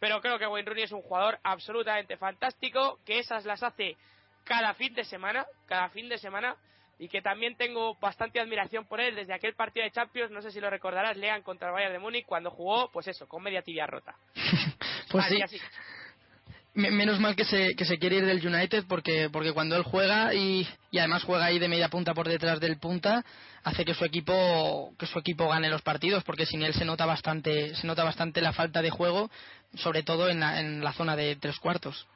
[0.00, 3.96] pero creo que Wayne Rooney es un jugador absolutamente fantástico, que esas las hace
[4.44, 6.56] cada fin de semana, cada fin de semana,
[6.98, 10.50] y que también tengo bastante admiración por él desde aquel partido de Champions, no sé
[10.50, 13.62] si lo recordarás, Lean contra el Bayern de Múnich, cuando jugó, pues eso, con media
[13.62, 14.14] tibia rota.
[15.10, 15.60] Pues Así, sí, así.
[16.74, 19.82] Me- menos mal que se, que se quiere ir del United porque, porque cuando él
[19.82, 23.24] juega y, y además juega ahí de media punta por detrás del punta,
[23.62, 27.04] hace que su equipo, que su equipo gane los partidos porque sin él se nota
[27.04, 29.30] bastante, se nota bastante la falta de juego,
[29.74, 32.06] sobre todo en la, en la zona de tres cuartos.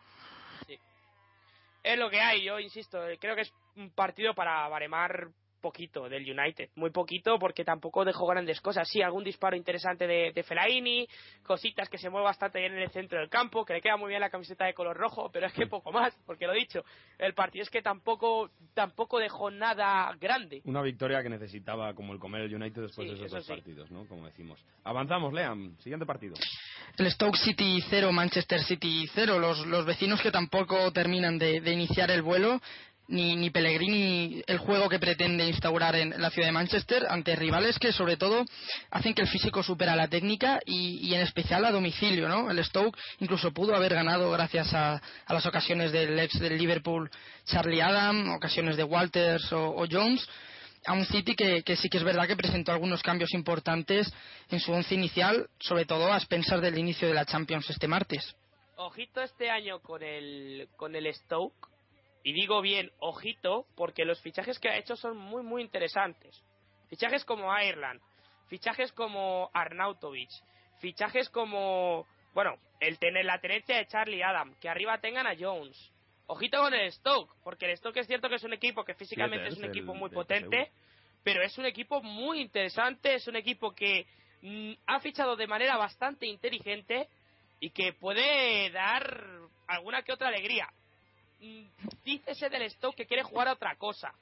[1.83, 5.29] Es lo que hay, yo insisto, eh, creo que es un partido para baremar
[5.67, 10.31] poquito del United, muy poquito porque tampoco dejó grandes cosas, sí, algún disparo interesante de,
[10.33, 11.09] de Fellaini,
[11.43, 14.11] cositas que se mueve bastante bien en el centro del campo, que le queda muy
[14.11, 16.85] bien la camiseta de color rojo, pero es que poco más, porque lo he dicho,
[17.19, 20.61] el partido es que tampoco tampoco dejó nada grande.
[20.65, 23.47] Una victoria que necesitaba como el comer el United después Sí, de esos eso dos
[23.47, 23.53] sí.
[23.53, 24.07] partidos, ¿no?
[24.07, 24.65] Como decimos.
[24.85, 25.77] Avanzamos, Leam.
[25.79, 26.35] Siguiente partido.
[26.97, 31.73] El Stoke City 0, Manchester City 0, los, los vecinos que tampoco terminan de, de
[31.73, 32.61] iniciar el vuelo,
[33.09, 37.79] ni, ni Pellegrini el juego que pretende instaurar en la ciudad de Manchester ante rivales
[37.79, 38.45] que sobre todo
[38.91, 42.51] hacen que el físico supera la técnica y, en especial a domicilio, ¿no?
[42.51, 47.11] El Stoke incluso pudo haber ganado gracias a, a las ocasiones del ex del Liverpool
[47.45, 50.27] Charlie Adam, ocasiones de Walters o, o Jones,
[50.87, 54.13] a un City que, que sí que es verdad que presentó algunos cambios importantes
[54.51, 58.35] en su once inicial, sobre todo a expensas del inicio de la Champions este martes.
[58.77, 61.76] Ojito este año con el con el Stoke
[62.27, 66.43] y digo bien ojito porque los fichajes que ha hecho son muy muy interesantes.
[66.89, 68.01] Fichajes como Ireland,
[68.49, 70.31] fichajes como Arnautovic,
[70.81, 72.05] fichajes como
[72.35, 75.93] bueno, el tener la tenencia de Charlie Adam, que arriba tengan a Jones.
[76.27, 79.47] Ojito con el Stoke, porque el Stoke es cierto que es un equipo que físicamente
[79.47, 80.73] Sí, es un el equipo muy de potente,
[81.23, 84.05] pero es un equipo muy interesante, es un equipo que
[84.43, 87.09] mm, ha fichado de manera bastante inteligente
[87.61, 89.23] y que puede dar
[89.69, 90.69] alguna que otra alegría.
[92.05, 94.13] Dícese del Stoke que quiere jugar a otra cosa.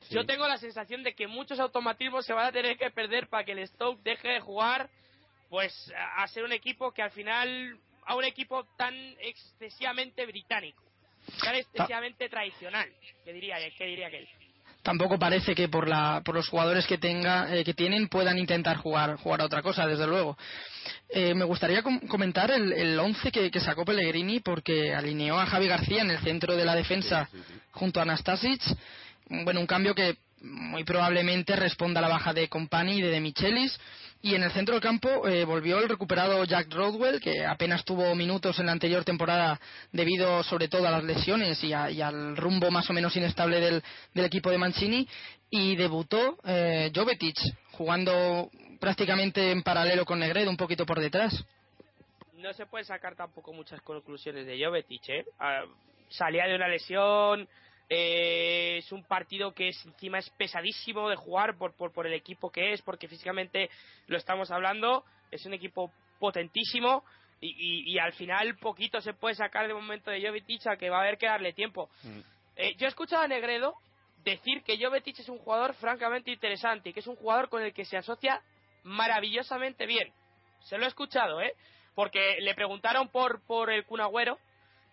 [0.00, 0.14] Sí.
[0.14, 3.44] Yo tengo la sensación de que muchos automatismos se van a tener que perder para
[3.44, 4.90] que el Stoke deje de jugar
[5.48, 10.82] pues a ser un equipo que al final a un equipo tan excesivamente británico,
[11.42, 12.92] tan excesivamente tradicional,
[13.24, 14.28] que diría que diría que él.
[14.84, 18.76] Tampoco parece que por, la, por los jugadores que, tenga, eh, que tienen puedan intentar
[18.76, 20.36] jugar, jugar a otra cosa, desde luego.
[21.08, 25.46] Eh, me gustaría com- comentar el, el 11 que, que sacó Pellegrini porque alineó a
[25.46, 27.28] Javi García en el centro de la defensa
[27.72, 28.60] junto a Anastasic.
[29.30, 33.20] Bueno, un cambio que muy probablemente responda a la baja de Company y de De
[33.22, 33.80] Michelis.
[34.24, 38.14] Y en el centro del campo eh, volvió el recuperado Jack Rodwell, que apenas tuvo
[38.14, 39.60] minutos en la anterior temporada
[39.92, 43.82] debido sobre todo a las lesiones y, al rumbo más o menos inestable del,
[44.14, 45.06] del equipo de Mancini.
[45.50, 47.36] Y debutó eh, Jovetic,
[47.72, 48.48] jugando
[48.80, 51.44] prácticamente en paralelo con Negredo, un poquito por detrás.
[52.38, 55.26] no se puede sacar tampoco muchas conclusiones de Jovetic, ¿eh?
[55.38, 55.64] Ah,
[56.08, 57.46] salía de una lesión,
[57.88, 62.14] eh, es un partido que es, encima es pesadísimo de jugar por, por, por el
[62.14, 63.70] equipo que es, porque físicamente
[64.06, 67.04] lo estamos hablando, es un equipo potentísimo
[67.40, 70.90] y, y, y al final poquito se puede sacar de momento de Jovetic a que
[70.90, 71.90] va a haber que darle tiempo.
[72.56, 73.74] Eh, yo he escuchado a Negredo
[74.24, 77.74] decir que Jovetic es un jugador francamente interesante y que es un jugador con el
[77.74, 78.40] que se asocia
[78.84, 80.12] maravillosamente bien.
[80.62, 81.52] Se lo he escuchado, ¿eh?
[81.94, 84.38] Porque le preguntaron por, por el Kun Agüero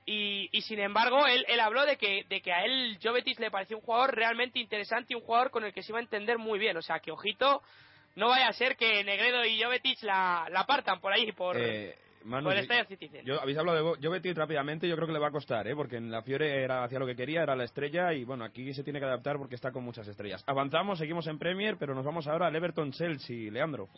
[0.06, 3.52] y, y sin embargo él, él habló de que, de que a él Jovetic le
[3.52, 6.38] pareció un jugador realmente interesante y un jugador con el que se iba a entender
[6.38, 6.76] muy bien.
[6.78, 7.62] O sea, que ojito,
[8.16, 11.96] no vaya a ser que Negredo y Jovetic la, la partan por ahí, por, Eh,
[12.24, 13.26] Manu, por el yo- Estadio Citizen.
[13.26, 15.76] yo, habéis hablado de Bo- Jovetic rápidamente, yo creo que le va a costar, ¿eh?
[15.76, 18.74] porque en la Fiore era hacía lo que quería, era la estrella y bueno, aquí
[18.74, 20.44] se tiene que adaptar porque está con muchas estrellas.
[20.48, 23.90] Avanzamos, seguimos en Premier, pero nos vamos ahora al Everton Chelsea, Leandro.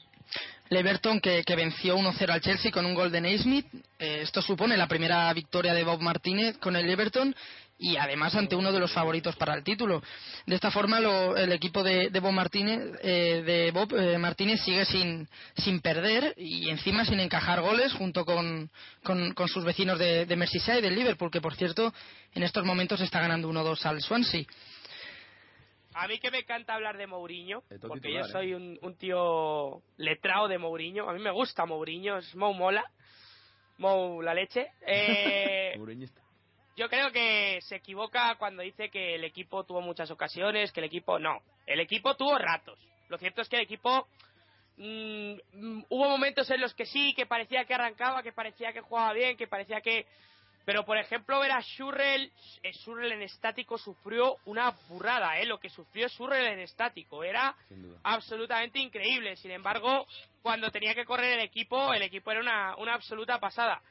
[0.70, 3.68] El Everton que, que venció 1-0 al Chelsea con un gol de Naismith.
[4.00, 7.36] Eh, esto supone la primera victoria de Bob Martínez con el Everton
[7.78, 10.02] y además ante uno de los favoritos para el título.
[10.46, 14.62] De esta forma lo- el equipo de, de Bob Martínez, eh, de Bob eh, Martínez
[14.62, 18.70] sigue sin, sin perder y encima sin encajar goles junto con,
[19.04, 21.94] con, con sus vecinos de, de Merseyside, del Liverpool, que por cierto
[22.34, 24.44] en estos momentos está ganando 1-2 al Swansea.
[25.96, 28.98] A mí que me encanta hablar de Mourinho, Eh, porque titular, yo soy un, un
[28.98, 31.08] tío letrado de Mourinho.
[31.08, 32.84] A mí me gusta Mourinho, es Mou mola.
[33.78, 34.70] Mou la leche.
[34.88, 36.23] Eh, Mourinhista.
[36.76, 40.88] Yo creo que se equivoca cuando dice que el equipo tuvo muchas ocasiones, que el
[40.88, 41.42] equipo no.
[41.66, 42.80] El equipo tuvo ratos.
[43.10, 44.08] Lo cierto es que el equipo
[44.78, 48.82] mm, mm, hubo momentos en los que sí, que parecía que arrancaba, que parecía que
[48.82, 50.06] jugaba bien, que parecía que
[50.66, 55.60] pero por ejemplo ver a Schurrell, eh, Schurrell en estático sufrió una burrada, eh, lo
[55.60, 57.56] que sufrió Schurrell en estático era
[58.04, 59.36] absolutamente increíble.
[59.36, 60.08] Sin embargo,
[60.42, 63.82] cuando tenía que correr el equipo, el equipo era una, una absoluta pasada.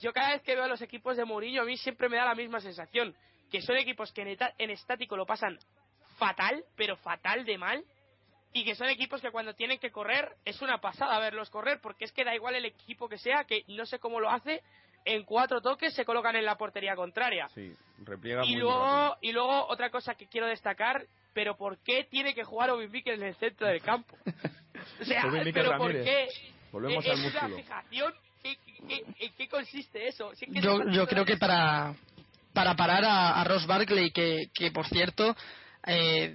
[0.00, 2.24] Yo cada vez que veo a los equipos de Mourinho, a mí siempre me da
[2.24, 3.14] la misma sensación,
[3.50, 5.58] que son equipos que en, eta- en estático lo pasan
[6.18, 7.84] fatal, pero fatal de mal,
[8.52, 12.04] y que son equipos que cuando tienen que correr es una pasada verlos correr porque
[12.06, 14.62] es que da igual el equipo que sea, que no sé cómo lo hace,
[15.04, 17.48] en cuatro toques se colocan en la portería contraria.
[17.50, 17.72] Sí,
[18.04, 19.18] repliega Y muy luego, rápido.
[19.22, 23.28] y luego otra cosa que quiero destacar, pero ¿por qué tiene que jugar Mikel en
[23.28, 24.16] el centro del campo?
[25.00, 25.22] O sea,
[25.52, 26.28] pero ¿por qué?
[26.70, 27.18] Volvemos ¿Es al
[27.48, 28.14] una fijación?
[28.42, 28.56] ¿Qué-
[28.88, 30.30] qué- ¿En qué consiste eso?
[30.38, 31.94] Que Yo, yo creo que para,
[32.52, 35.36] para parar a, a Ross Barkley, que, que por cierto
[35.86, 36.34] eh,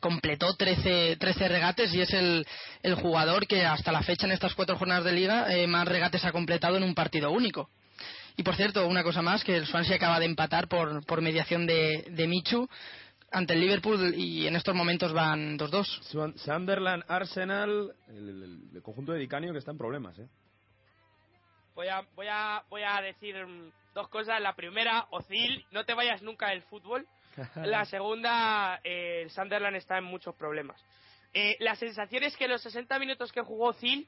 [0.00, 2.46] completó 13, 13 regates y es el,
[2.82, 6.24] el jugador que hasta la fecha en estas cuatro jornadas de liga eh, más regates
[6.24, 7.70] ha completado en un partido único.
[8.36, 11.66] Y por cierto, una cosa más, que el Swansea acaba de empatar por, por mediación
[11.66, 12.68] de, de Michu
[13.32, 15.84] ante el Liverpool y en estos momentos van 2-2.
[16.02, 20.26] Swan- Sunderland, Arsenal, el, el- el conjunto de Dicanio que está en problemas, ¿eh?
[21.80, 24.38] Voy a, voy a, voy a decir mm, dos cosas.
[24.38, 27.06] La primera, Ozil, no te vayas nunca del fútbol.
[27.56, 30.78] La segunda, eh, el Sunderland está en muchos problemas.
[31.32, 34.06] Eh, la sensación es que los 60 minutos que jugó Ozil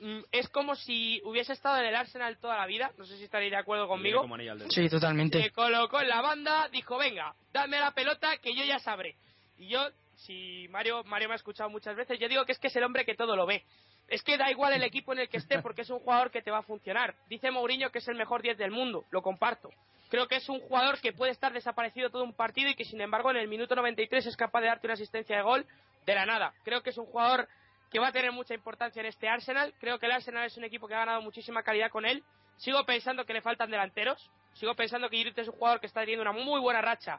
[0.00, 2.90] mm, es como si hubiese estado en el Arsenal toda la vida.
[2.98, 4.26] No sé si estaréis de acuerdo conmigo.
[4.68, 5.40] Sí, totalmente.
[5.40, 9.14] Se colocó en la banda, dijo, venga, dame la pelota que yo ya sabré.
[9.58, 12.66] Y yo, si Mario, Mario me ha escuchado muchas veces, yo digo que es que
[12.66, 13.64] es el hombre que todo lo ve.
[14.12, 16.42] Es que da igual el equipo en el que esté porque es un jugador que
[16.42, 17.14] te va a funcionar.
[17.30, 19.70] Dice Mourinho que es el mejor 10 del mundo, lo comparto.
[20.10, 23.00] Creo que es un jugador que puede estar desaparecido todo un partido y que sin
[23.00, 25.66] embargo en el minuto 93 es capaz de darte una asistencia de gol
[26.04, 26.52] de la nada.
[26.62, 27.48] Creo que es un jugador
[27.90, 29.72] que va a tener mucha importancia en este Arsenal.
[29.80, 32.22] Creo que el Arsenal es un equipo que ha ganado muchísima calidad con él.
[32.58, 34.30] Sigo pensando que le faltan delanteros.
[34.52, 37.18] Sigo pensando que Giroud es un jugador que está teniendo una muy buena racha,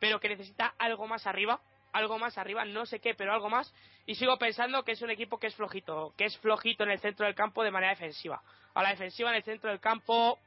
[0.00, 1.60] pero que necesita algo más arriba.
[1.92, 3.72] Algo más arriba, no sé qué, pero algo más.
[4.06, 7.00] Y sigo pensando que es un equipo que es flojito, que es flojito en el
[7.00, 8.42] centro del campo de manera defensiva.
[8.74, 10.38] A la defensiva en el centro del campo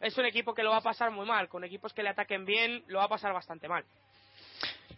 [0.00, 1.48] es un equipo que lo va a pasar muy mal.
[1.48, 3.84] Con equipos que le ataquen bien, lo va a pasar bastante mal.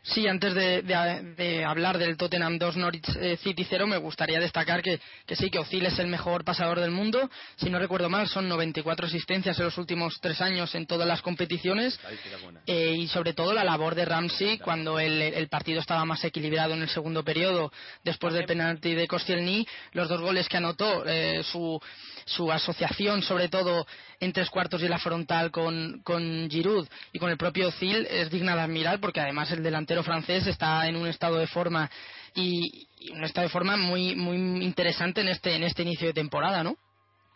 [0.02, 4.40] Sí, antes de, de- de hablar del Tottenham 2 Norwich eh, City 0, me gustaría
[4.40, 7.30] destacar que, que sí, que Ozil es el mejor pasador del mundo.
[7.56, 11.20] Si no recuerdo mal, son 94 asistencias en los últimos tres años en todas las
[11.20, 11.98] competiciones.
[12.66, 16.72] Eh, y sobre todo la labor de Ramsey cuando el, el partido estaba más equilibrado
[16.72, 17.70] en el segundo periodo
[18.02, 21.78] después del penalti de Koscielny los dos goles que anotó eh, su,
[22.24, 23.86] su asociación sobre todo
[24.20, 28.30] en tres cuartos y la frontal con, con Giroud y con el propio Ozil es
[28.30, 31.90] digna de admirar porque además el delantero francés está en un estado de forma
[32.34, 36.12] y, y un estado de forma muy muy interesante en este en este inicio de
[36.12, 36.76] temporada ¿no?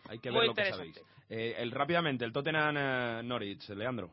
[0.07, 1.01] Hay que Muy ver lo que sabéis.
[1.29, 4.11] Eh, el, rápidamente, el Tottenham eh, Norwich, Leandro.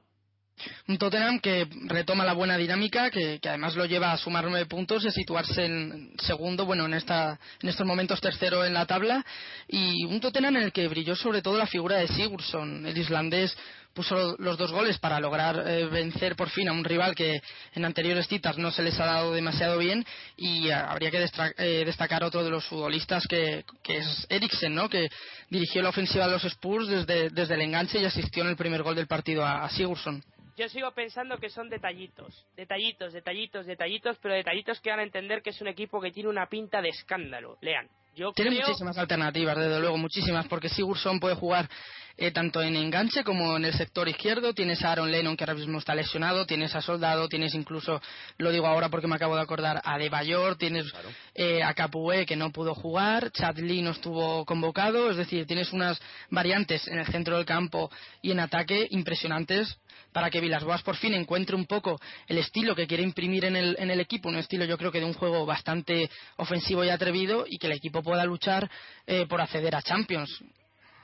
[0.88, 5.04] Un Tottenham que retoma la buena dinámica, que, además lo lleva a sumar nueve puntos
[5.04, 9.24] y a situarse en segundo, bueno, en, esta, en estos momentos tercero en la tabla.
[9.68, 13.56] Y un Tottenham en el que brilló sobre todo la figura de Sigurdsson, el islandés
[13.94, 17.42] puso los dos goles para lograr eh, vencer por fin a un rival que
[17.74, 20.04] en anteriores citas no se les ha dado demasiado bien
[20.36, 21.24] y eh, habría que
[21.58, 24.88] eh, destacar otro de los futbolistas que, que es Eriksen, ¿no?
[24.88, 25.08] que
[25.50, 28.82] dirigió la ofensiva de los Spurs desde, desde el enganche y asistió en el primer
[28.82, 30.22] gol del partido a, a Sigurdsson.
[30.56, 35.40] Yo sigo pensando que son detallitos, detallitos, detallitos, detallitos, pero detallitos que van a entender
[35.42, 37.56] que es un equipo que tiene una pinta de escándalo.
[37.62, 38.66] Lean, yo Tiene creo...
[38.66, 41.68] muchísimas alternativas, desde luego, muchísimas, porque Sigurdsson puede jugar
[42.16, 44.52] eh, tanto en enganche como en el sector izquierdo.
[44.52, 48.00] Tienes a Aaron Lennon, que ahora mismo está lesionado, tienes a Soldado, tienes incluso,
[48.38, 50.86] lo digo ahora porque me acabo de acordar, a De Bayor, tienes
[51.34, 55.72] eh, a Capué, que no pudo jugar, Chad Lee no estuvo convocado, es decir, tienes
[55.72, 56.00] unas
[56.30, 57.90] variantes en el centro del campo
[58.20, 59.78] y en ataque impresionantes
[60.12, 63.76] para que Vilas-Boas por fin encuentre un poco el estilo que quiere imprimir en el,
[63.78, 67.44] en el equipo, un estilo yo creo que de un juego bastante ofensivo y atrevido
[67.48, 68.70] y que el equipo pueda luchar
[69.06, 70.42] eh, por acceder a Champions.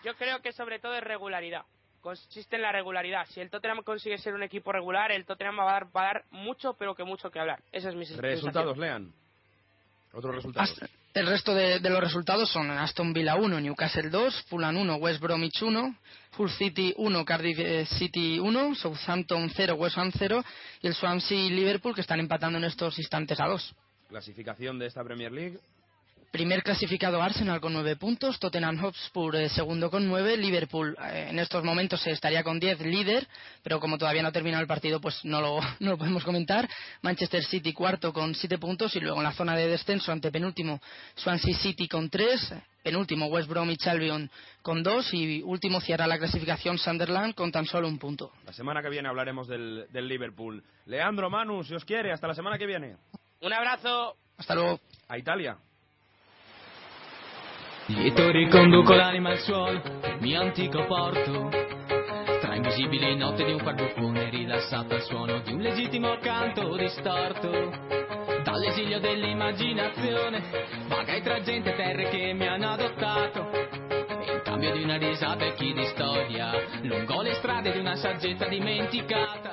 [0.08, 1.66] Yo creo que sobre todo es regularidad.
[2.00, 3.26] Consiste en la regularidad.
[3.26, 6.04] Si el Tottenham consigue ser un equipo regular, el Tottenham va a dar, va a
[6.04, 7.62] dar mucho, pero que mucho que hablar.
[7.72, 8.32] Esa es mi sensación.
[8.32, 9.12] Resultados, lean.
[10.14, 10.80] Otros resultados.
[11.12, 15.20] El resto de, de los resultados son Aston Villa 1, Newcastle 2, Fulham 1, West
[15.20, 15.98] Bromwich 1,
[16.38, 20.42] Hull City 1, Cardiff eh, City 1, Southampton 0, West Ham 0
[20.80, 23.74] y el Swansea y Liverpool que están empatando en estos instantes a 2.
[24.08, 25.58] Clasificación de esta Premier League.
[26.30, 31.38] Primer clasificado Arsenal con 9 puntos, Tottenham Hotspur eh, segundo con 9, Liverpool eh, en
[31.38, 33.26] estos momentos eh, estaría con 10 líder,
[33.62, 36.68] pero como todavía no ha terminado el partido pues no lo, no lo podemos comentar.
[37.00, 40.82] Manchester City cuarto con 7 puntos y luego en la zona de descenso ante penúltimo
[41.14, 46.76] Swansea City con 3, penúltimo West Bromwich Albion con 2 y último cierra la clasificación
[46.76, 48.32] Sunderland con tan solo un punto.
[48.44, 50.62] La semana que viene hablaremos del, del Liverpool.
[50.84, 52.96] Leandro, Manu, si os quiere, hasta la semana que viene.
[53.40, 54.16] Un abrazo.
[54.36, 54.78] Hasta luego.
[55.08, 55.56] A Italia.
[57.90, 59.80] Lieto riconduco l'anima al suolo,
[60.20, 61.48] mio antico porto.
[62.38, 67.50] Tra invisibili note di un farbucone rilassato al suono di un legittimo canto distorto.
[68.44, 70.42] dall'esilio dell'immaginazione,
[70.86, 73.48] vagai tra gente e terre che mi hanno adottato.
[74.32, 78.46] In cambio di una risata e chi di storia, lungo le strade di una saggezza
[78.48, 79.50] dimenticata.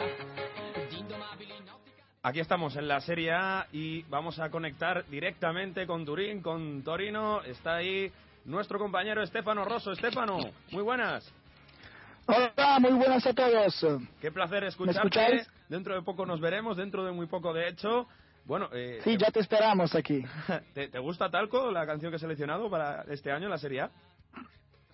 [2.22, 7.44] Aquí estamos en la Serie A y vamos a conectar directamente con Turín, con Torino.
[7.44, 8.12] Está ahí
[8.46, 9.92] nuestro compañero Estefano Rosso.
[9.92, 10.38] Estefano,
[10.72, 11.32] muy buenas.
[12.28, 13.86] Hola, muy buenas a todos.
[14.22, 15.46] Qué placer escucharte.
[15.70, 18.08] Dentro de poco nos veremos, dentro de muy poco de hecho.
[18.46, 20.24] Bueno, eh, Sí, ya te esperamos aquí.
[20.74, 23.92] ¿te, te gusta Talco, la canción que he seleccionado para este año la Serie A?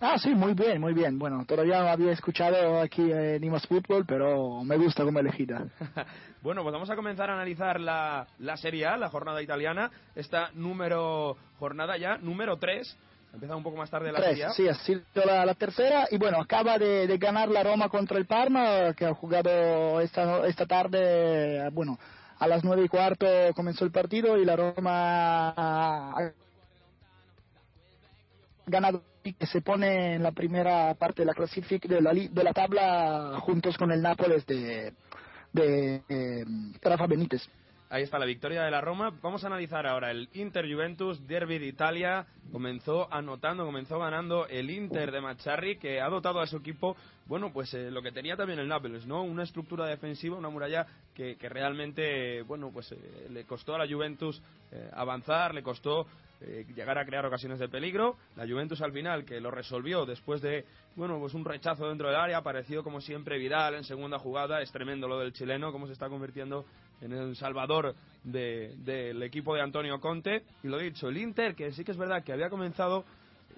[0.04, 1.16] Ah, sí, muy bien, muy bien.
[1.16, 5.66] Bueno, todavía no había escuchado aquí en Imos Fútbol, pero me gusta como elegida.
[6.42, 9.92] Bueno, pues vamos a comenzar a analizar la, la Serie A, la jornada italiana.
[10.16, 12.98] Esta número, jornada ya, número 3.
[13.32, 14.44] Empieza un poco más tarde la Serie.
[14.44, 17.88] Tres, sí, ha sido la, la tercera y bueno, acaba de, de ganar la Roma
[17.88, 21.98] contra el Parma, que ha jugado esta, esta tarde, bueno,
[22.38, 26.32] a las nueve y cuarto comenzó el partido y la Roma ha
[28.66, 32.44] ganado y que se pone en la primera parte de la clasific de la, de
[32.44, 34.92] la tabla juntos con el Nápoles de,
[35.52, 36.44] de eh,
[36.82, 37.48] Rafa Benítez.
[37.92, 39.12] Ahí está la victoria de la Roma.
[39.20, 42.24] Vamos a analizar ahora el Inter Juventus, Derby de Italia.
[42.50, 47.52] Comenzó anotando, comenzó ganando el Inter de Macharri, que ha dotado a su equipo, bueno,
[47.52, 49.22] pues eh, lo que tenía también el Nápoles, ¿no?
[49.22, 54.40] Una estructura defensiva, una muralla que, realmente, bueno, pues eh, le costó a la Juventus
[54.70, 56.06] eh, avanzar, le costó
[56.44, 58.16] eh, llegar a crear ocasiones de peligro.
[58.36, 60.64] La Juventus al final, que lo resolvió después de,
[60.96, 64.60] bueno, pues un rechazo dentro del área, apareció como siempre Vidal en segunda jugada.
[64.60, 66.64] Es tremendo lo del chileno, cómo se está convirtiendo
[67.02, 67.94] en el salvador
[68.24, 70.42] de- del equipo de Antonio Conte.
[70.62, 73.04] Y lo dicho, el Inter, que sí que es verdad que había comenzado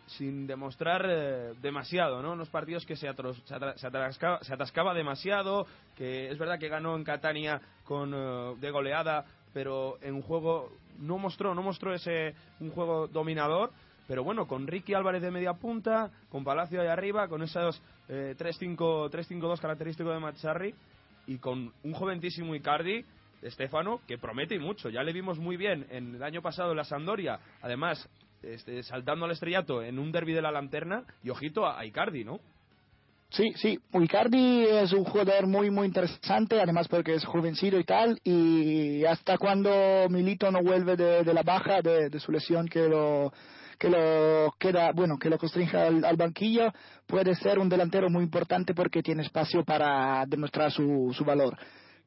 [0.06, 2.32] sin demostrar eh, demasiado, ¿no?
[2.32, 3.08] Unos partidos que se,
[3.46, 5.66] se, atascaba, se atascaba demasiado,
[5.96, 9.24] que es verdad que ganó en Catania con eh, de goleada,
[9.54, 13.70] pero en un juego no mostró, no mostró ese un juego dominador.
[14.06, 18.34] Pero bueno, con Ricky Álvarez de media punta, con Palacio ahí arriba, con esos eh,
[18.38, 20.74] 3-5 3-5-2 característicos de Macharri
[21.26, 23.02] y con un joventísimo Icardi,
[23.44, 24.88] Estefano, que promete y mucho.
[24.88, 28.08] Ya le vimos muy bien en el año pasado en la Sampdoria, además
[28.42, 32.40] este, saltando al estrellato en un derby de la lanterna, y ojito a, Icardi, ¿no?
[33.30, 38.18] Sí, sí, Icardi es un jugador muy, muy interesante, además porque es jovencito y tal,
[38.22, 43.32] y hasta cuando Milito no vuelve de, la baja, de, de su lesión que lo
[43.76, 46.72] que lo queda, bueno, que lo constringe al, al banquillo,
[47.06, 51.58] puede ser un delantero muy importante porque tiene espacio para demostrar su, su valor.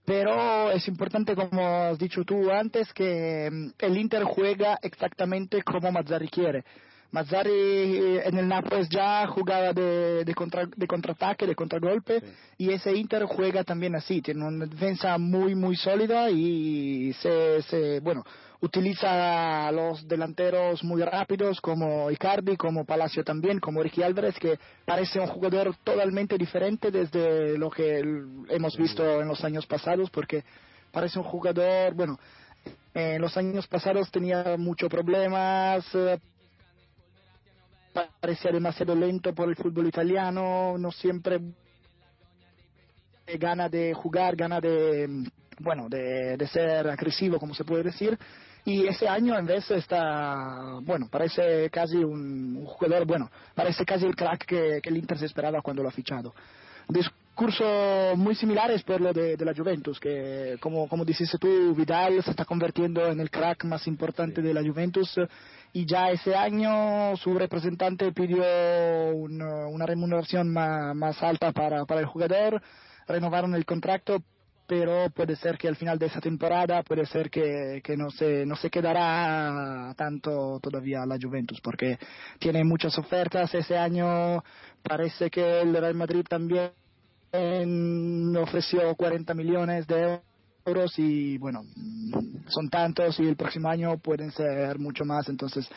[0.07, 5.91] Pero es importante, como has dicho tú antes, que mm, el Inter juega exactamente como
[5.91, 6.63] Mazzari quiere.
[7.11, 12.23] Mazzari eh, en el Nápoles ya jugaba de, de, contra, de contraataque, de contragolpe,
[12.57, 17.99] y ese Inter juega también así, tiene una defensa muy, muy sólida y se, se
[17.99, 18.23] bueno,
[18.61, 24.57] utiliza a los delanteros muy rápidos como Icardi, como Palacio también, como Ricky Álvarez, que
[24.85, 27.99] parece un jugador totalmente diferente desde lo que
[28.49, 30.43] hemos visto en los años pasados, porque
[30.91, 32.17] parece un jugador, bueno,
[32.93, 36.19] en los años pasados tenía muchos problemas, eh,
[38.19, 41.39] parecía demasiado lento por el fútbol italiano, no siempre
[43.39, 45.25] gana de jugar, gana de, mm,
[45.59, 48.17] bueno, de, de ser agresivo, como se puede decir.
[48.67, 54.05] Y ese año en vez está, bueno, parece casi un, un jugador, bueno, parece casi
[54.05, 56.35] el crack que, que el Inter se esperaba cuando lo ha fichado.
[56.89, 57.63] Discurso
[58.17, 62.31] muy similares por lo de, de la Juventus, que como, como dijiste tú, Vidal se
[62.31, 65.17] está convirtiendo en el crack más importante de la Juventus
[65.71, 68.43] y ya ese año su representante pidió
[69.13, 72.61] una, una remuneración más, más alta para, para el jugador,
[73.07, 74.21] renovaron el contrato,
[74.67, 78.45] pero puede ser que al final de esa temporada puede ser que, que no se
[78.45, 81.97] no se quedará tanto todavía la Juventus porque
[82.37, 83.53] tiene muchas ofertas.
[83.55, 84.43] Ese año
[84.83, 86.71] parece que el Real Madrid también
[88.37, 90.19] ofreció 40 millones de
[90.65, 91.63] euros y bueno
[92.47, 95.29] son tantos y el próximo año pueden ser mucho más.
[95.29, 95.67] Entonces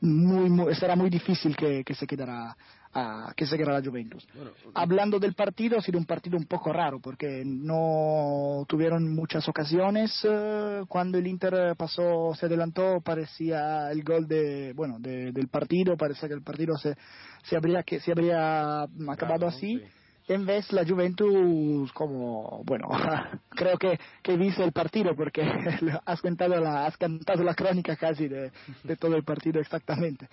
[0.00, 2.56] muy, muy será muy difícil que, que se quedará
[2.94, 4.26] a, que se quedará la Juventus
[4.74, 10.10] hablando del partido ha sido un partido un poco raro porque no tuvieron muchas ocasiones
[10.28, 15.96] eh, cuando el Inter pasó se adelantó parecía el gol de bueno de- del partido
[15.96, 16.96] parecía que el partido se
[17.44, 19.80] se habría que se habría acabado así
[20.28, 22.88] en vez la Juventus como bueno
[23.50, 25.42] creo que que viste el partido porque
[26.04, 28.50] has contado la has cantado la crónica casi de,
[28.84, 30.28] de todo el partido exactamente.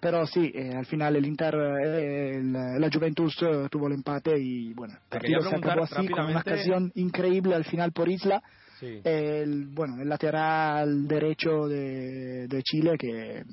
[0.00, 4.38] Pero sí eh, al final el Inter eh, el- la Juventus eh, tuvo el empate
[4.38, 8.42] y bueno el partido se acabó así con una ocasión increíble al final por Isla.
[8.78, 8.98] Sí.
[9.04, 13.44] el, bueno, el lateral derecho de, de Chile que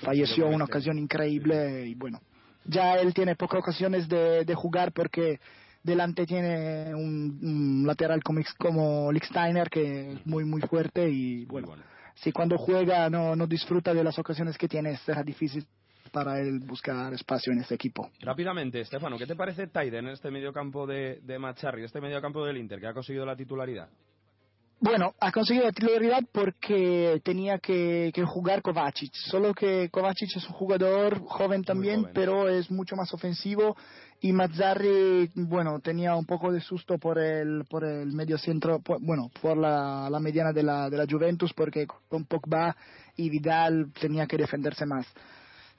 [0.00, 2.20] falleció una ocasión increíble y bueno,
[2.64, 5.40] ya él tiene pocas ocasiones de, de jugar porque
[5.82, 11.74] delante tiene un, un lateral como, como Licksteiner que es muy muy fuerte y bueno,
[12.14, 15.66] si cuando juega no, no disfruta de las ocasiones que tiene será difícil
[16.12, 18.10] para él buscar espacio en este equipo.
[18.20, 22.58] Rápidamente, Stefano, ¿qué te parece Taiden en este mediocampo de, de Macharri, este mediocampo del
[22.58, 23.88] Inter, que ha conseguido la titularidad?
[24.84, 29.12] Bueno, ha conseguido la titularidad porque tenía que, que jugar Kovacic.
[29.14, 33.76] Solo que Kovacic es un jugador joven también, pero es mucho más ofensivo.
[34.20, 39.00] Y Mazzarri, bueno, tenía un poco de susto por el, por el medio centro, por-
[39.00, 42.76] bueno, por la, la mediana de la, de la Juventus, porque con Pogba
[43.16, 45.06] y Vidal tenía que defenderse más.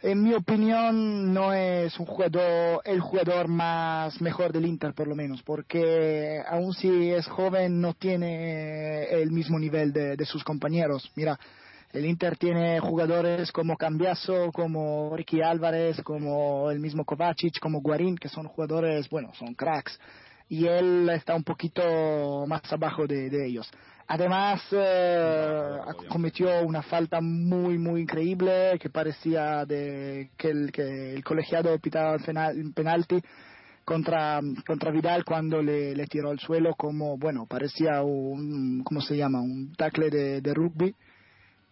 [0.06, 5.16] En mi opinión, no es un jugador, el jugador más mejor del Inter, por lo
[5.16, 11.10] menos, porque aun si es joven, no tiene el mismo nivel de, de sus compañeros.
[11.16, 11.40] Mira,
[11.94, 18.18] el Inter tiene jugadores como Cambiaso, como Ricky Álvarez, como el mismo Kovacic, como Guarín,
[18.18, 19.98] que son jugadores, bueno, son cracks.
[20.50, 23.72] Y él está un poquito más abajo de, de ellos.
[24.08, 25.78] Además, eh,
[26.10, 32.18] cometió una falta muy, muy increíble que parecía de que el, que el colegiado pitaba
[32.76, 33.22] penalti
[33.86, 39.16] contra, contra Vidal cuando le, le tiró al suelo como, bueno, parecía un, ¿cómo se
[39.16, 39.42] llama?
[39.42, 40.94] Un tackle de, de rugby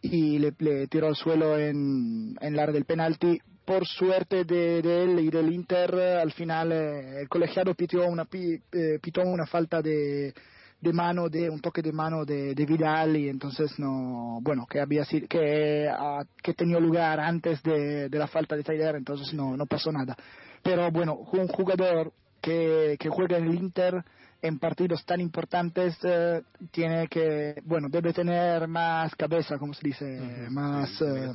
[0.02, 3.40] y le, le tiró al suelo en, en la área del penalti.
[3.64, 8.28] Por suerte de, de él y del Inter, al final eh, el colegiado pitó una,
[8.34, 10.34] eh, pitó una falta de,
[10.82, 14.82] de mano, de un toque de mano de, de Vidal y entonces no, bueno, que
[14.82, 19.32] había sido, que, ah, que tenía lugar antes de, de la falta de Tyler, entonces
[19.34, 20.18] no, no pasó nada.
[20.64, 22.12] Pero bueno, un jugador
[22.42, 24.04] que, que juega en el Inter
[24.42, 30.48] en partidos tan importantes eh, tiene que, bueno, debe tener más cabeza, como se dice,
[30.50, 31.32] más, eh,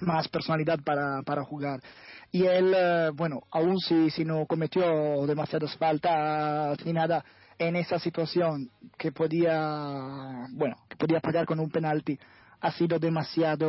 [0.00, 1.80] más personalidad para, para jugar.
[2.32, 7.22] Y él, eh, bueno, aún si, si no cometió demasiadas faltas ni nada,
[7.58, 12.18] en esa situación que podía, bueno, que podía pagar con un penalti,
[12.60, 13.68] ha sido demasiado,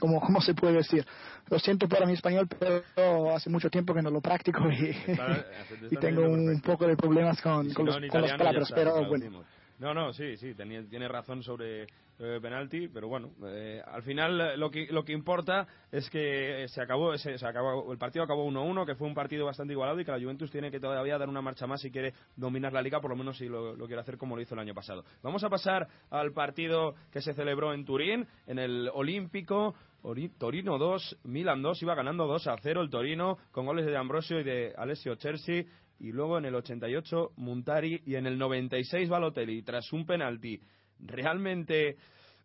[0.00, 1.06] ¿cómo, cómo se puede decir?
[1.50, 4.94] Lo siento para mi español, pero hace mucho tiempo que no lo practico y,
[6.00, 9.04] tengo un poco de problemas con, si con, no, los- con las palabras, está, pero
[9.06, 9.44] bueno.
[9.78, 11.86] No, no, sí, sí, tenía- tiene razón sobre
[12.18, 16.64] eh, penalti, pero bueno, eh, al final eh, lo que, lo que importa es que
[16.64, 19.72] eh, se acabó, se, se acabó el partido acabó 1-1, que fue un partido bastante
[19.72, 22.72] igualado y que la Juventus tiene que todavía dar una marcha más si quiere dominar
[22.72, 25.04] la liga, por lo menos si lo, quiere hacer como lo hizo el año pasado.
[25.22, 29.74] Vamos a pasar al partido que se celebró en Turín, en el Olímpico.
[30.02, 33.96] Ori- Torino 2, Milan 2, iba ganando 2 a 0 el Torino con goles de
[33.96, 35.64] Ambrosio y de Alessio Chelsea
[35.98, 40.60] y luego en el 88 Muntari y en el 96 Balotelli tras un penalti
[41.00, 41.96] realmente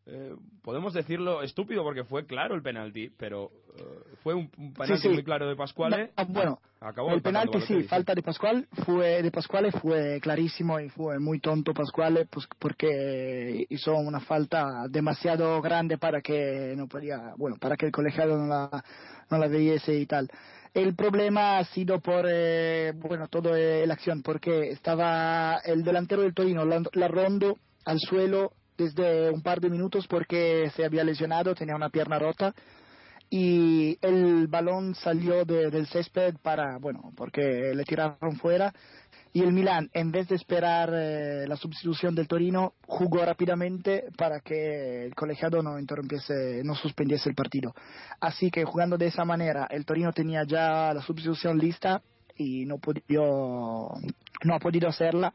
[0.06, 5.02] eh, podemos decirlo estúpido porque fue claro el penalti pero eh, fue un, un penalti
[5.02, 5.10] sí.
[5.10, 9.32] muy claro de Pascuale No, bueno, acabó el penalti sí, falta de Pascual fue de
[9.32, 15.98] Pascuale fue clarísimo y fue muy tonto Pascuale pues porque hizo una falta demasiado grande
[15.98, 18.84] para que no podía, bueno, para que el colegiado no la
[19.30, 20.30] no la viese y tal.
[20.74, 26.22] El problema ha sido por eh, bueno, todo eh, la acción porque estaba el delantero
[26.22, 27.58] del Torino la, la rondo
[27.90, 32.54] al suelo desde un par de minutos porque se había lesionado, tenía una pierna rota
[33.30, 37.42] y el balón salió de- del césped para, bueno, porque
[37.76, 38.74] le tiraron fuera
[39.34, 44.40] y el Milan, en vez de esperar eh, la sustitución del Torino, jugó rápidamente para
[44.40, 47.74] que el colegiado no interrumpiese, no suspendiese el partido.
[48.20, 52.02] Así que jugando de esa manera, el Torino tenía ya la sustitución lista
[52.38, 53.90] y no, pudió,
[54.44, 55.32] no ha podido hacerla.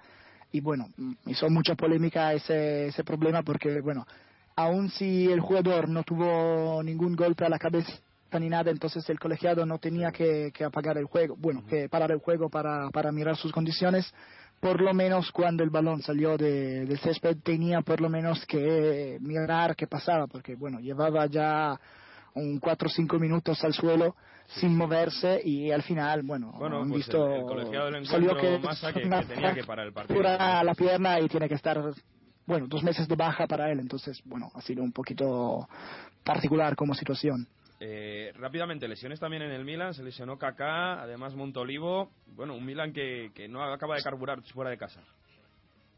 [0.55, 4.06] Y bueno, mm, hizo mucha polémica ese, ese problema porque, bueno,
[4.55, 7.93] aun si el jugador no tuvo ningún golpe a la cabeza
[8.39, 12.12] ni nada, entonces el colegiado no tenía que, que apagar el juego, bueno, que parar
[12.12, 14.12] el juego para, para mirar sus condiciones.
[14.60, 19.18] Por lo menos cuando el balón salió de, del césped tenía por lo menos que
[19.20, 21.78] mirar qué pasaba, porque bueno, llevaba ya
[22.35, 24.16] un 4 o 5 minutos al suelo
[24.47, 28.31] sin moverse y al final, bueno, Bueno, han pues visto, el- el colegiado del salió
[28.32, 30.20] encuentro que Massa que- tenía que parar el partido.
[30.23, 31.81] la pierna y tiene que estar
[32.47, 35.66] bueno, dos meses de baja para él, entonces, bueno, ha sido un poquito
[36.23, 37.47] particular como situación.
[37.81, 42.93] Eh, rápidamente, lesiones también en el Milan, se lesionó Kaká, además Montolivo, bueno, un Milan
[42.93, 45.01] que, que no acaba de carburar fuera de casa.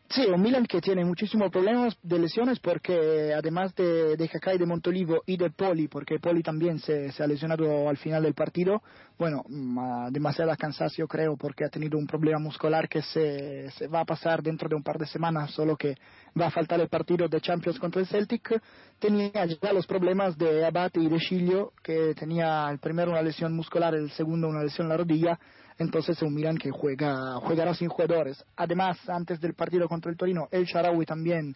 [0.08, 4.58] Sí, un Milan que tiene muchísimos problemas de lesiones porque además de, de Kaká y
[4.58, 8.32] de Montolivo y de Poli, porque Poli también se, se ha lesionado al final del
[8.34, 8.82] partido,
[9.18, 14.00] bueno, mm, demasiado cansancio creo porque ha tenido un problema muscular que se, se va
[14.00, 15.96] a pasar dentro de un par de semanas, solo que
[16.40, 18.62] va a faltar el partido de Champions contra el Celtic,
[19.00, 23.52] tenía ya los problemas de Abate y de Chilio, que tenía el primero una lesión
[23.54, 25.38] muscular, el segundo una lesión en la rodilla,
[25.78, 28.44] entonces un Milan que juega jugará sin jugadores.
[28.56, 31.54] Además, antes del partido contra el Torino, el Sharawi también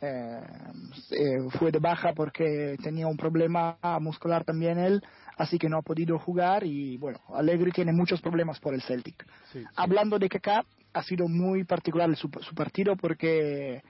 [0.00, 0.40] eh,
[1.10, 5.02] eh, fue de baja porque tenía un problema muscular también él,
[5.36, 9.26] así que no ha podido jugar y bueno, Allegri tiene muchos problemas por el Celtic.
[9.76, 13.82] Hablando de Kaká, ha sido muy particular su, su partido porque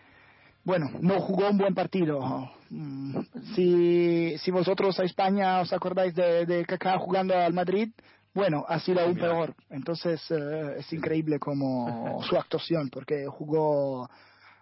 [0.64, 2.50] bueno, no jugó un buen partido.
[2.68, 3.18] Mm,
[3.54, 7.90] Si, si vosotros a España os acordáis de, de Kaká jugando al Madrid,
[8.38, 9.52] bueno, ha sido aún peor.
[9.68, 14.08] Entonces eh, es increíble como su actuación, porque jugó,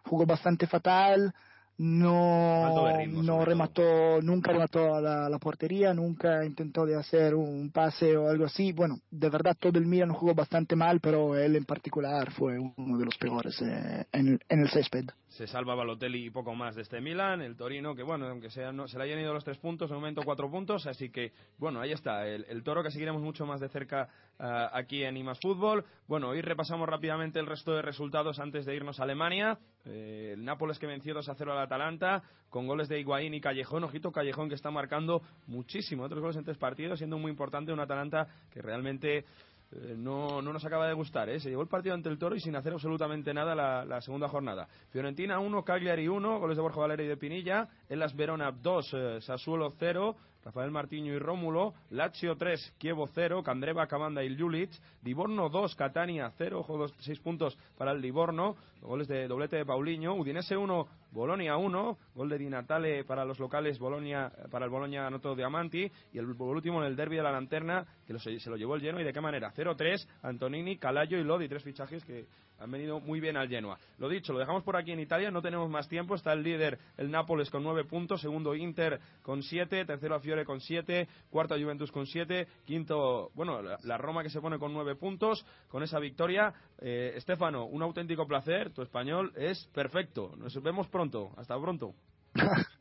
[0.02, 1.34] jugó bastante fatal,
[1.76, 7.70] no, ritmo, no remató, nunca remató a la, la portería, nunca intentó de hacer un
[7.70, 8.72] pase o algo así.
[8.72, 12.96] Bueno, de verdad todo el Milan jugó bastante mal, pero él en particular fue uno
[12.96, 15.04] de los peores eh, en, en el césped.
[15.36, 17.42] Se salva Balotelli y poco más de este Milan.
[17.42, 19.94] El Torino, que bueno, aunque sea, no, se le hayan ido los tres puntos, de
[19.94, 20.86] momento cuatro puntos.
[20.86, 22.26] Así que, bueno, ahí está.
[22.26, 24.08] El, toro que seguiremos mucho más de cerca
[24.38, 25.84] ah, aquí en IMAS Fútbol.
[26.08, 29.58] Bueno, hoy repasamos rápidamente el resto de resultados antes de irnos a Alemania.
[29.84, 33.40] Eh, el Nápoles que venció 2 a 0 al Atalanta, con goles de Higuaín y
[33.42, 33.84] Callejón.
[33.84, 36.04] Ojito, Callejón que está marcando muchísimo.
[36.04, 39.26] Otros goles en tres partidos, siendo muy importante un Atalanta que realmente
[39.72, 41.28] eh, no, no nos acaba de gustar.
[41.28, 41.40] ¿eh?
[41.40, 44.28] Se llevó el partido ante el Toro y sin hacer absolutamente nada la, la segunda
[44.28, 44.68] jornada.
[44.90, 47.68] Fiorentina 1, Cagliari 1, goles de Borja Valera y de Pinilla.
[47.88, 51.74] Elas Verona 2, eh, Sassuolo 0, Rafael Martiño y Rómulo.
[51.90, 54.70] Lazio 3, Kievo 0, Candreva, Camanda y Julic.
[55.02, 58.54] Livorno 2, Catania 0, ojo 6 puntos para el Livorno.
[58.80, 60.14] Goles de doblete de Paulinho.
[60.14, 65.06] Udinese 1, Bolonia 1, gol de Di Natale para los locales, Bolonia, para el Bolonia
[65.06, 68.74] anotó Diamanti, y el último en el derby de la lanterna, que se lo llevó
[68.74, 72.26] el Genoa, y de qué manera, 0-3, Antonini, Calayo y Lodi, tres fichajes que
[72.58, 73.78] han venido muy bien al Genoa.
[73.98, 76.78] Lo dicho, lo dejamos por aquí en Italia, no tenemos más tiempo, está el líder,
[76.96, 81.90] el Nápoles con 9 puntos, segundo Inter con 7, tercero Fiore con 7, cuarto Juventus
[81.92, 86.52] con 7, quinto, bueno, la, Roma que se pone con 9 puntos, con esa victoria.
[86.78, 91.05] Eh, Estefano, un auténtico placer, tu español es perfecto, nos vemos pronto,
[91.36, 91.94] hasta pronto.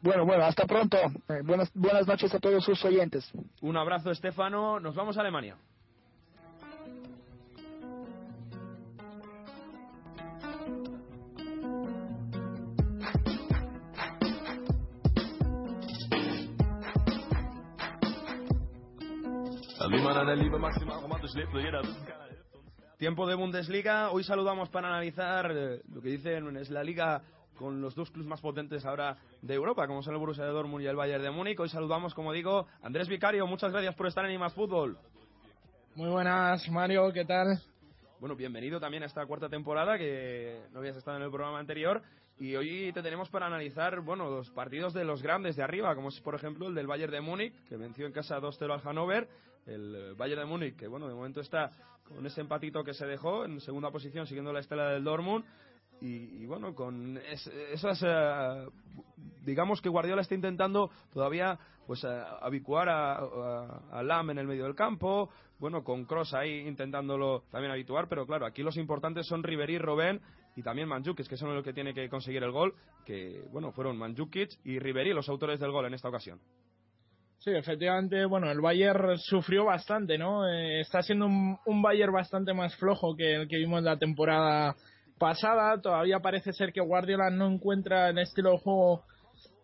[0.00, 0.96] Bueno, bueno, hasta pronto.
[1.28, 3.28] Eh, buenas, buenas noches a todos sus oyentes.
[3.62, 4.78] Un abrazo, Estefano.
[4.78, 5.56] Nos vamos a Alemania.
[22.98, 24.10] Tiempo de Bundesliga.
[24.10, 27.22] Hoy saludamos para analizar eh, lo que dicen es la liga
[27.56, 30.84] con los dos clubes más potentes ahora de Europa, como son el Borussia de Dortmund
[30.84, 31.58] y el Bayern de Múnich.
[31.58, 33.46] Hoy saludamos, como digo, Andrés Vicario.
[33.46, 34.98] Muchas gracias por estar en IMAS Fútbol.
[35.94, 37.58] Muy buenas, Mario, ¿qué tal?
[38.20, 42.02] Bueno, bienvenido también a esta cuarta temporada que no habías estado en el programa anterior
[42.38, 46.10] y hoy te tenemos para analizar, bueno, los partidos de los grandes de arriba, como
[46.10, 49.28] es por ejemplo el del Bayern de Múnich, que venció en casa 2-0 al Hannover,
[49.66, 51.72] el Bayern de Múnich, que bueno, de momento está
[52.04, 55.44] con ese empatito que se dejó en segunda posición siguiendo la estela del Dortmund
[56.00, 58.66] y, y bueno, con es- esas eh,
[59.44, 64.46] digamos que Guardiola está intentando todavía pues eh, habituar a, a, a Lam en el
[64.46, 69.26] medio del campo, bueno, con Cross ahí intentándolo también habituar, pero claro, aquí los importantes
[69.26, 70.20] son Ribery, Robben
[70.56, 72.74] y también Mandzukic, que son los que tiene que conseguir el gol,
[73.04, 76.40] que bueno, fueron Mandzukic y Ribery los autores del gol en esta ocasión.
[77.38, 80.48] Sí, efectivamente, bueno, el Bayern sufrió bastante, ¿no?
[80.48, 84.74] Eh, está siendo un, un Bayern bastante más flojo que el que vimos la temporada
[85.18, 85.80] pasada.
[85.80, 89.02] Todavía parece ser que Guardiola no encuentra el estilo de juego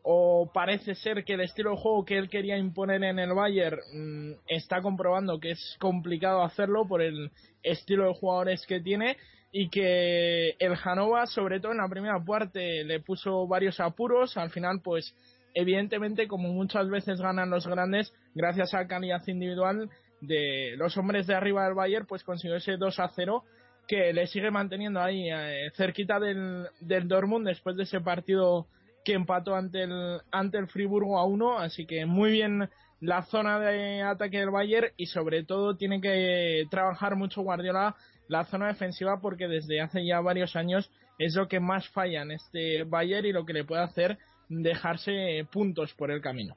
[0.04, 3.78] o parece ser que el estilo de juego que él quería imponer en el Bayern
[3.92, 7.30] mm, está comprobando que es complicado hacerlo por el
[7.62, 9.16] estilo de jugadores que tiene
[9.52, 14.38] y que el Hanova, sobre todo en la primera parte, le puso varios apuros.
[14.38, 15.14] Al final, pues,
[15.52, 19.90] evidentemente, como muchas veces ganan los grandes, gracias a calidad individual
[20.22, 23.44] de los hombres de arriba del Bayern, pues consiguió ese 2 a 0
[23.86, 28.66] que le sigue manteniendo ahí eh, cerquita del, del Dortmund después de ese partido
[29.04, 32.68] que empató ante el ante el Friburgo a 1, así que muy bien
[33.00, 37.96] la zona de ataque del Bayern y sobre todo tiene que trabajar mucho Guardiola
[38.28, 42.30] la zona defensiva porque desde hace ya varios años es lo que más falla en
[42.30, 44.18] este Bayern y lo que le puede hacer
[44.48, 46.56] dejarse puntos por el camino.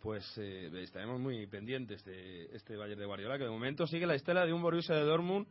[0.00, 4.14] Pues eh, estaremos muy pendientes de este Bayern de Guardiola, que de momento sigue la
[4.14, 5.46] estela de un Borussia de Dortmund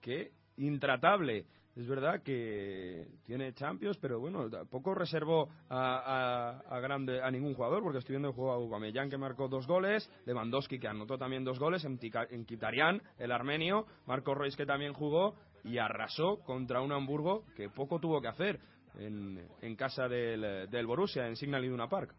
[0.00, 1.46] que intratable.
[1.74, 7.82] Es verdad que tiene Champions, pero bueno, tampoco reservó a, a, grande, a ningún jugador,
[7.82, 11.44] porque estoy viendo el juego a Aubameyang que marcó dos goles, Lewandowski que anotó también
[11.44, 11.98] dos goles, en,
[12.30, 17.98] en el armenio, Marco Reis que también jugó y arrasó contra un Hamburgo que poco
[18.00, 18.58] tuvo que hacer
[18.98, 22.14] en, en casa del, del Borussia, en Signal Iduna Park.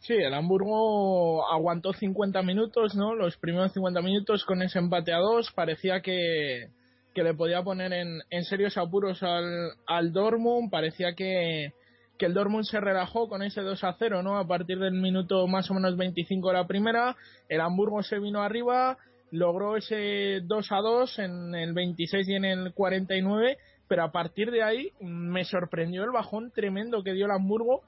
[0.00, 3.14] Sí, el Hamburgo aguantó 50 minutos, ¿no?
[3.14, 5.50] Los primeros 50 minutos con ese empate a dos.
[5.52, 6.68] Parecía que,
[7.14, 10.70] que le podía poner en, en serios apuros al, al Dortmund.
[10.70, 11.72] Parecía que,
[12.18, 14.38] que el Dortmund se relajó con ese 2 a 0, ¿no?
[14.38, 17.16] A partir del minuto más o menos 25 de la primera,
[17.48, 18.98] el Hamburgo se vino arriba,
[19.30, 23.58] logró ese 2 a 2 en el 26 y en el 49,
[23.88, 27.82] pero a partir de ahí me sorprendió el bajón tremendo que dio el Hamburgo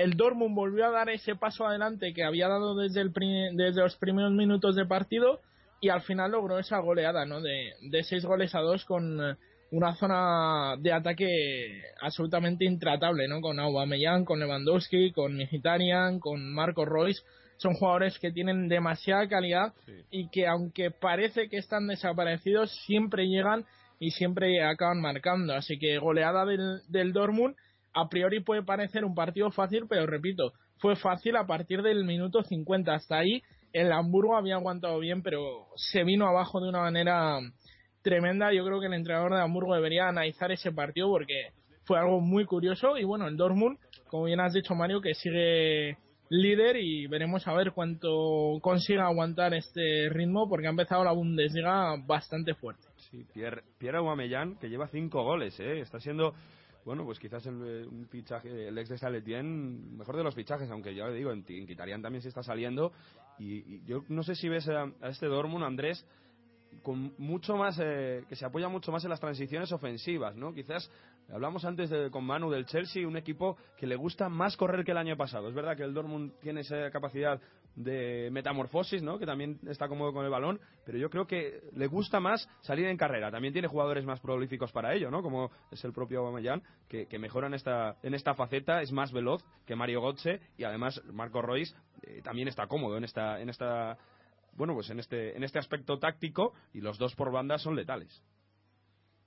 [0.00, 3.96] el Dortmund volvió a dar ese paso adelante que había dado desde, el desde los
[3.96, 5.40] primeros minutos de partido
[5.80, 7.40] y al final logró esa goleada ¿no?
[7.40, 9.36] de, de seis goles a dos con eh,
[9.70, 13.40] una zona de ataque absolutamente intratable, ¿no?
[13.40, 17.22] Con Aubameyang, con Lewandowski, con Mkhitaryan, con Marco Royce.
[17.58, 19.74] Son jugadores que tienen demasiada calidad
[20.10, 23.64] y que aunque parece que están desaparecidos, siempre llegan
[24.00, 25.54] y siempre acaban marcando.
[25.54, 27.54] Así que goleada del, del Dortmund
[27.92, 32.42] a priori puede parecer un partido fácil, pero repito, fue fácil a partir del minuto
[32.42, 32.92] 50.
[32.94, 33.42] Hasta ahí
[33.72, 37.38] el Hamburgo había aguantado bien, pero se vino abajo de una manera
[38.02, 38.52] tremenda.
[38.52, 41.50] Yo creo que el entrenador de Hamburgo debería analizar ese partido porque
[41.84, 42.96] fue algo muy curioso.
[42.96, 45.98] Y bueno, el Dortmund, como bien has dicho Mario, que sigue
[46.30, 51.96] líder y veremos a ver cuánto consiga aguantar este ritmo porque ha empezado la Bundesliga
[52.06, 52.86] bastante fuerte.
[53.10, 53.98] Sí, Pierre, Pierre
[54.60, 55.80] que lleva cinco goles, ¿eh?
[55.80, 56.32] Está siendo,
[56.90, 60.68] bueno, pues quizás el, eh, un fichaje, el ex de Saletien, mejor de los fichajes,
[60.72, 62.90] aunque ya le digo, en, en también se está saliendo.
[63.38, 66.04] Y, y yo no sé si ves a, a este Dortmund, Andrés,
[66.82, 70.52] con mucho más, eh, que se apoya mucho más en las transiciones ofensivas, ¿no?
[70.54, 70.90] Quizás,
[71.30, 74.92] hablamos antes de, con Manu del Chelsea, un equipo que le gusta más correr que
[74.92, 75.48] el año pasado.
[75.48, 77.40] Es verdad que el Dortmund tiene esa capacidad
[77.76, 79.18] de metamorfosis, ¿no?
[79.18, 82.86] Que también está cómodo con el balón, pero yo creo que le gusta más salir
[82.86, 83.30] en carrera.
[83.30, 85.22] También tiene jugadores más prolíficos para ello, ¿no?
[85.22, 89.12] Como es el propio Aubameyang, que, que mejora en esta, en esta faceta, es más
[89.12, 93.50] veloz que Mario Götze y además Marco Royce eh, también está cómodo en esta, en
[93.50, 93.96] esta
[94.54, 98.22] bueno, pues en este, en este aspecto táctico y los dos por banda son letales.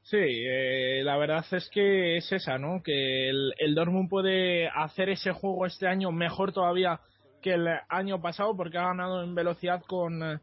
[0.03, 2.83] Sí, eh, la verdad es que es esa, ¿no?
[2.83, 6.99] Que el, el Dortmund puede hacer ese juego este año mejor todavía
[7.41, 10.39] que el año pasado porque ha ganado en velocidad con, eh,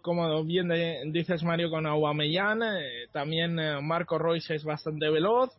[0.00, 2.62] como bien de- dices Mario, con Aubameyang.
[2.62, 5.50] eh, también eh, Marco Royce es bastante veloz.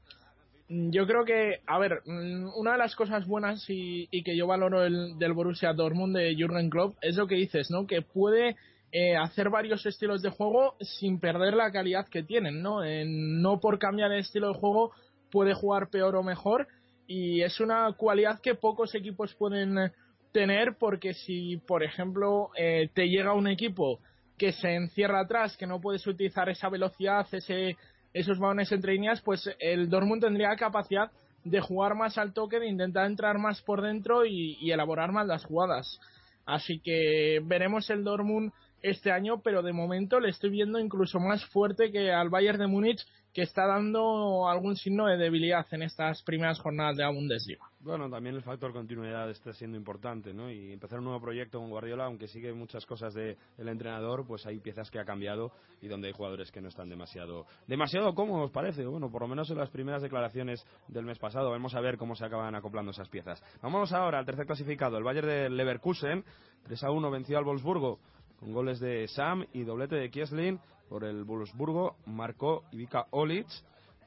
[0.69, 4.35] Mm, Yo creo que, a ver, mm, una de las cosas buenas y, y que
[4.35, 7.85] yo valoro el, del Borussia Dortmund de Jürgen Klopp es lo que dices, ¿no?
[7.87, 8.55] Que puede
[8.91, 12.83] eh, hacer varios estilos de juego sin perder la calidad que tienen, ¿no?
[12.83, 14.91] Eh, no por cambiar el estilo de juego
[15.31, 16.67] puede jugar peor o mejor
[17.07, 19.91] y es una cualidad que pocos equipos pueden
[20.31, 23.99] tener porque si, por ejemplo, eh, te llega un equipo
[24.37, 27.77] que se encierra atrás, que no puedes utilizar esa velocidad, ese,
[28.13, 31.11] esos balones entre líneas, pues el Dortmund tendría capacidad
[31.43, 35.43] de jugar más al toque, de intentar entrar más por dentro y, elaborar más las
[35.45, 35.99] jugadas.
[36.45, 41.45] Así que veremos el Dortmund este año, pero de momento le estoy viendo incluso más
[41.45, 46.21] fuerte que al Bayern de Múnich, que está dando algún signo de debilidad en estas
[46.21, 47.65] primeras jornadas de la Bundesliga.
[47.79, 50.49] Bueno, también el factor continuidad está siendo importante, ¿no?
[50.49, 54.59] Y empezar un nuevo proyecto con Guardiola, aunque sigue muchas cosas del entrenador, pues hay
[54.59, 55.51] piezas que ha cambiado
[55.81, 58.85] y donde hay jugadores que no están demasiado demasiado cómodos, parece.
[58.85, 61.49] Bueno, por lo menos en las primeras declaraciones del mes pasado.
[61.49, 63.43] Vamos a ver cómo se acaban acoplando esas piezas.
[63.61, 66.23] Vamos ahora al tercer clasificado, el Bayern de Leverkusen.
[66.63, 67.99] 3 a 1 venció al Wolfsburgo
[68.39, 71.97] con goles de Sam y doblete de Kieslin por el Wolfsburgo.
[72.05, 73.47] Marcó Ivica Olic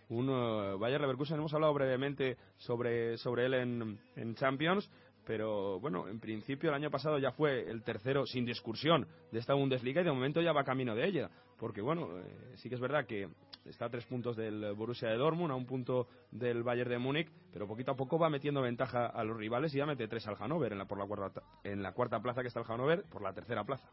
[0.09, 1.39] un eh, Bayer Leverkusen.
[1.39, 4.89] Hemos hablado brevemente sobre, sobre él en, en Champions,
[5.27, 9.55] pero bueno, en principio el año pasado ya fue el tercero sin discusión de esta
[9.55, 12.81] Bundesliga y de momento ya va camino de ella, porque bueno, eh, sí que es
[12.81, 13.29] verdad que
[13.65, 17.29] está a tres puntos del Borussia de Dortmund, a un punto del Bayern de Múnich,
[17.53, 20.37] pero poquito a poco va metiendo ventaja a los rivales y ya mete tres al
[20.37, 23.23] Hannover en la, por la cuarta, en la cuarta plaza que está el Hannover, por
[23.23, 23.91] la tercera plaza.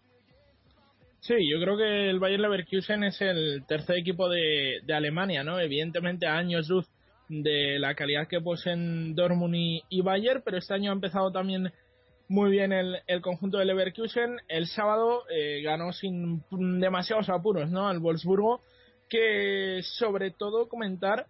[1.24, 5.58] Sí, yo creo que el Bayern Leverkusen es el tercer equipo de, Alemania, ¿no?
[5.58, 6.86] Evidentemente a años luz
[7.30, 11.72] de la calidad que poseen Dortmund y, y Bayern, pero este año ha empezado también
[12.28, 14.41] muy bien el, el conjunto de Leverkusen.
[14.50, 17.88] El sábado eh, ganó sin demasiados apuros, ¿no?
[17.88, 18.60] Al Wolfsburgo,
[19.10, 21.28] que sobre todo comentar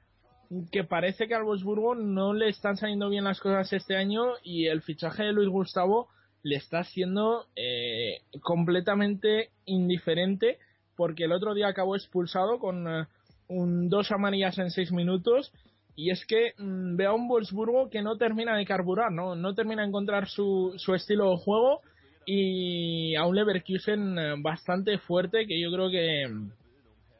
[0.72, 4.65] que parece que al Wolfsburgo no le están saliendo bien las cosas este año y
[4.65, 6.10] el fichaje de Luis Gustavo
[6.44, 10.60] le está siendo eh, completamente indiferente
[10.95, 13.07] porque el otro día acabó expulsado con eh,
[13.48, 15.52] un dos amarillas en seis minutos
[15.95, 19.56] y es que mm, veo a un Wolfsburgo que no termina de carburar, no, no
[19.56, 21.82] termina de encontrar su, su estilo de juego
[22.26, 26.52] y a un Leverkusen eh, bastante fuerte que yo creo que mm,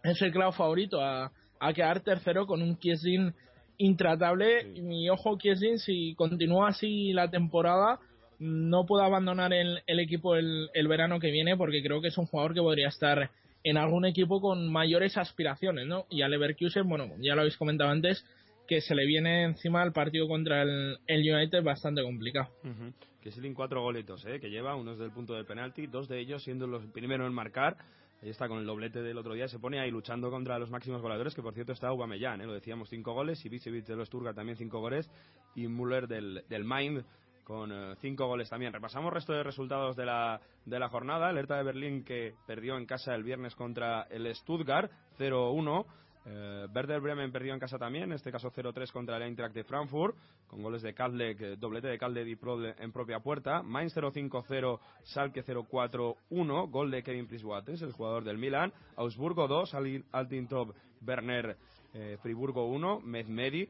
[0.04, 3.34] es el clavo favorito a, a quedar tercero con un Kiesin
[3.78, 4.68] intratable.
[4.76, 8.00] Y ojo Kiesin si continúa así la temporada
[8.40, 12.26] no puede abandonar el, el equipo el, verano que viene porque creo que es un
[12.26, 13.30] jugador que podría estar
[13.64, 16.06] en algún equipo con mayores aspiraciones, ¿no?
[16.10, 18.26] Y a Leverkusen, bueno, ya lo habéis comentado antes,
[18.68, 22.50] que se le viene encima el partido contra el, el United bastante complicado.
[22.64, 22.94] Ujú.
[23.22, 24.42] Que Silin cuatro golitos, ¿eh?
[24.42, 27.34] que lleva, uno es del punto del penalti, dos de ellos siendo los primeros en
[27.34, 27.78] marcar.
[28.22, 31.02] Ahí está con el doblete del otro día, se pone ahí luchando contra los máximos
[31.02, 32.46] goleadores, que por cierto está Aubameyang, ¿eh?
[32.46, 35.10] lo decíamos, cinco goles, Ibisevic de los Turga también cinco goles,
[35.56, 36.64] y Müller del, del
[37.44, 38.74] con eh, cinco goles también.
[38.74, 41.30] Repasamos resto de resultados de la, de la jornada.
[41.30, 45.86] El Hertha de Berlín que perdió en casa el viernes contra el Stuttgart 0-1.
[46.26, 49.65] Eh, Werder Bremen perdió en casa también, en este caso 0-3 contra el Eintracht de
[49.65, 50.15] Frankfurt,
[50.48, 52.38] con goles de Kadlec, doblete de Kadlec y
[52.82, 53.61] en propia puerta.
[53.61, 58.72] Mainz 0-5-0, Schalke 0-4-1, gol de Kevin Priswates, el jugador del Milan.
[58.95, 60.74] Augsburgo 2, Al- Altintop
[61.06, 61.57] Werner
[61.94, 63.68] eh, Friburgo 1, Mezmedi.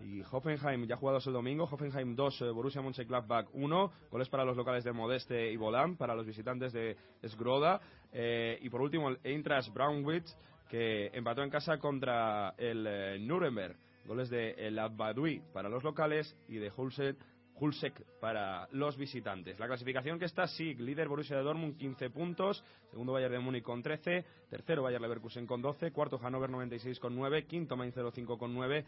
[0.00, 4.56] Y Hoffenheim, ya jugados el domingo, Hoffenheim 2, eh, Borussia Mönchengladbach 1, goles para los
[4.56, 6.96] locales de Modeste y Bodam, para los visitantes de
[7.26, 7.80] Sgroda.
[8.12, 10.36] Eh, y por último, el Eintracht Braunwitz,
[10.68, 13.76] que empató en casa contra el eh, Nuremberg.
[14.06, 17.16] Goles de El Abadui para los locales y de Hulsek,
[17.54, 19.58] Hulsek para los visitantes.
[19.60, 23.62] La clasificación que está, sí, líder Borussia de Dortmund 15 puntos, segundo Bayern de Múnich
[23.62, 28.38] con 13, tercero Bayern Leverkusen con 12, cuarto Hannover 96 con 9, quinto Mainz 05
[28.38, 28.84] con 9,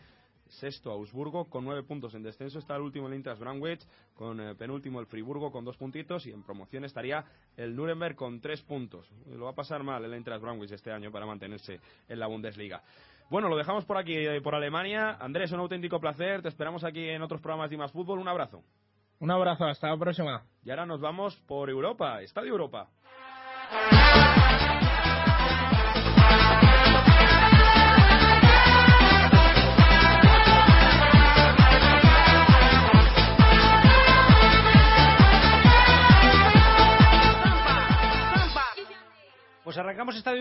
[0.54, 4.54] sexto Augsburgo con 9 puntos en descenso está el último el Eintracht Braunwitz con eh,
[4.54, 7.24] penúltimo el Friburgo con 2 puntitos y en promoción estaría
[7.56, 11.10] el Nuremberg con 3 puntos lo va a pasar mal el Eintracht Braunwitz este año
[11.10, 12.82] para mantenerse en la Bundesliga
[13.30, 15.16] bueno, lo dejamos por aquí, eh, por Alemania.
[15.18, 16.42] Andrés, un auténtico placer.
[16.42, 18.18] Te esperamos aquí en otros programas de Más Fútbol.
[18.18, 18.62] Un abrazo.
[19.18, 20.44] Un abrazo, hasta la próxima.
[20.64, 22.90] Y ahora nos vamos por Europa, Estadio Europa.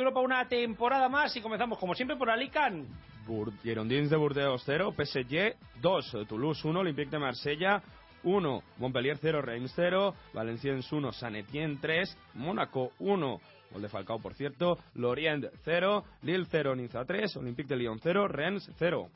[0.04, 2.90] Europa una temporada más y comenzamos como siempre por Alicante.
[3.26, 7.82] Bur Girondins de Burdeos 0, PSG 2, Toulouse 1, Olympique de Marsella
[8.24, 14.20] 1, Montpellier 0, Reims 0, Valenciennes 1, San Etienne 3, Mónaco 1, gol de Falcao
[14.20, 19.10] por cierto, Lorient 0, Lille 0, Niza 3, Olympique de Lyon 0, Rennes 0.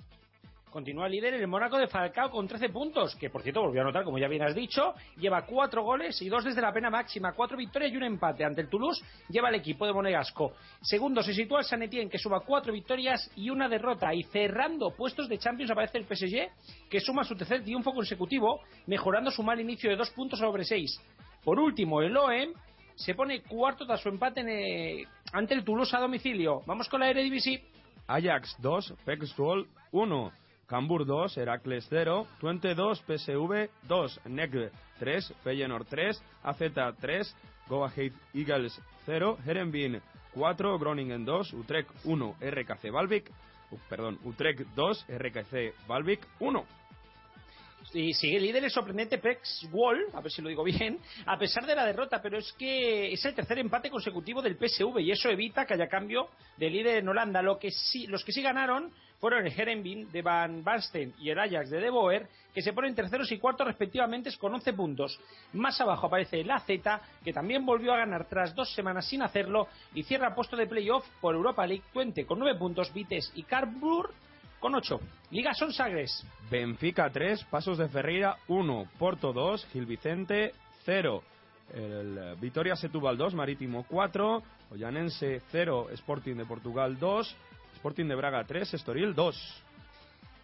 [0.72, 4.04] Continúa líder el Mónaco de Falcao con 13 puntos, que por cierto volvió a anotar,
[4.04, 7.58] como ya bien has dicho, lleva 4 goles y 2 desde la pena máxima, 4
[7.58, 10.52] victorias y un empate ante el Toulouse, lleva el equipo de Monegasco.
[10.82, 14.92] Segundo se sitúa el San Etienne, que suma 4 victorias y una derrota, y cerrando
[14.92, 19.60] puestos de Champions aparece el PSG, que suma su tercer triunfo consecutivo, mejorando su mal
[19.62, 21.02] inicio de 2 puntos sobre 6.
[21.46, 22.52] Por último, el OEM
[22.96, 26.62] se pone cuarto tras su empate en, eh, ante el Toulouse a domicilio.
[26.66, 27.64] Vamos con la Eredivisie.
[28.08, 30.32] Ajax 2, PEC Zwolle 1,
[30.68, 36.12] Cambur 2, Heracles 0, Twente 2, PSV 2, NEC 3, Feyenoord 3,
[36.44, 36.60] AZ
[37.00, 37.36] 3,
[37.70, 40.02] Go Ahead Eagles 0, Herenveen
[40.34, 43.32] 4, Groningen 2, Utrecht 1, RKC Valvik,
[43.72, 46.64] uh, perdón, Utrecht 2, RKC Valvik 1.
[47.94, 51.66] Y sigue líder el sorprendente Pex Wall, a ver si lo digo bien, a pesar
[51.66, 55.30] de la derrota, pero es que es el tercer empate consecutivo del PSV y eso
[55.30, 56.28] evita que haya cambio
[56.58, 57.42] de líder en Holanda.
[57.42, 61.40] Lo que sí, los que sí ganaron fueron el Herenveen de Van Basten y el
[61.40, 65.20] Ajax de De Boer, que se ponen terceros y cuartos respectivamente con 11 puntos.
[65.54, 66.68] Más abajo aparece el AZ,
[67.24, 71.08] que también volvió a ganar tras dos semanas sin hacerlo y cierra puesto de playoff
[71.22, 74.14] por Europa League Twente con 9 puntos, Vitesse y Carbur
[74.60, 75.00] con 8.
[75.32, 76.26] Liga son Sagres.
[76.50, 80.54] Benfica 3, Pasos de Ferreira 1, Porto 2, Gil Vicente
[80.86, 81.24] 0.
[81.74, 87.36] El Vitoria Setúbal 2, Marítimo 4, Ollanense 0, Sporting de Portugal 2,
[87.76, 89.64] Sporting de Braga 3, Estoril 2.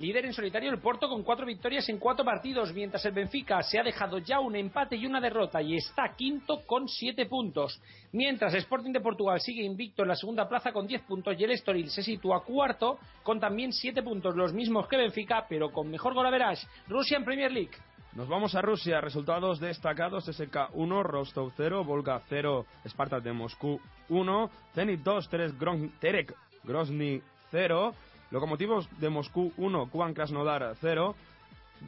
[0.03, 3.80] Líder en solitario el Porto con cuatro victorias en cuatro partidos, mientras el Benfica se
[3.80, 7.81] ha dejado ya un empate y una derrota y está quinto con siete puntos.
[8.11, 11.51] Mientras Sporting de Portugal sigue invicto en la segunda plaza con 10 puntos y el
[11.51, 16.13] Estoril se sitúa cuarto con también siete puntos, los mismos que Benfica, pero con mejor
[16.13, 16.67] golaverage.
[16.89, 17.71] Rusia en Premier League.
[18.11, 23.80] Nos vamos a Rusia, resultados destacados, SK 1, Rostov 0, Volga 0, Spartak de Moscú
[24.09, 26.35] 1, Zenit 2, 3, Gron Terek
[26.65, 27.21] Grozny
[27.51, 27.93] 0,
[28.34, 31.14] Lokomotivos de Moscú 1, Kuban Krasnodar 0,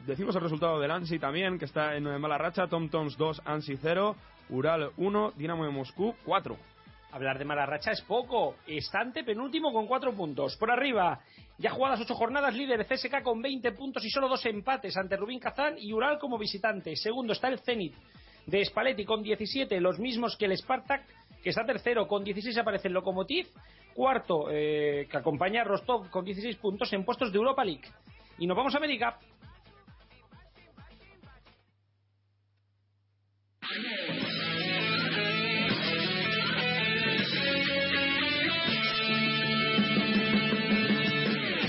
[0.06, 3.76] decimos el resultado del Ansi también, que está en mala racha, Tom Toms 2, Ansi
[3.76, 4.14] 0,
[4.50, 6.56] Ural 1, Dinamo de Moscú 4.
[7.10, 8.54] Hablar de mala racha es poco.
[8.64, 10.56] Estante penúltimo con cuatro puntos.
[10.56, 11.18] Por arriba,
[11.58, 15.40] ya jugadas ocho jornadas, líder CSK con 20 puntos y solo dos empates ante Rubín
[15.40, 16.94] Kazán y Ural como visitante.
[16.94, 17.96] Segundo está el Zenit
[18.46, 21.02] de Spalletti con 17, los mismos que el Spartak,
[21.46, 23.46] que está tercero con 16 aparece el Lokomotiv.
[23.94, 27.84] Cuarto, eh, que acompaña a Rostov con 16 puntos en puestos de Europa League.
[28.40, 29.16] Y nos vamos a América.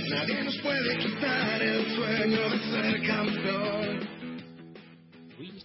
[0.10, 3.97] Nadie nos puede quitar el sueño de ser campeón.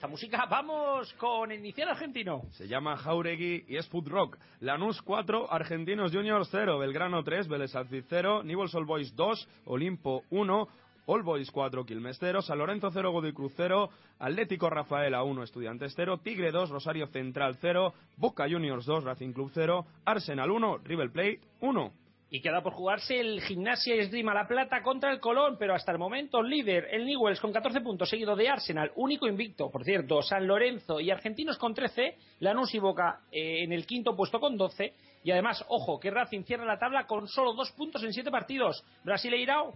[0.02, 2.42] Esta música, vamos con el inicial argentino.
[2.54, 4.36] Se llama Jauregui y es Food Rock.
[4.58, 10.24] Lanús 4, Argentinos Juniors 0, Belgrano 3, Vélez Sarsfield 0, Newell's Old Boys 2, Olimpo
[10.30, 10.68] 1,
[11.06, 15.92] All Boys 4, Quilmes 0, San Lorenzo 0, Godoy Cruz 0, Atlético Rafaela 1, Estudiantes
[15.94, 21.12] 0, Tigre 2, Rosario Central 0, Boca Juniors 2, Racing Club 0, Arsenal 1, River
[21.12, 21.92] Plate 1.
[22.34, 25.98] Y queda por jugarse el Gimnasia Esgrima La Plata contra el Colón, pero hasta el
[25.98, 30.46] momento líder el Newells con 14 puntos, seguido de Arsenal, único invicto, por cierto, San
[30.46, 34.94] Lorenzo y Argentinos con 13, Lanús y Boca eh, en el quinto puesto con 12,
[35.24, 38.82] y además, ojo, que Racing cierra la tabla con solo dos puntos en siete partidos.
[39.04, 39.74] Brasileirao,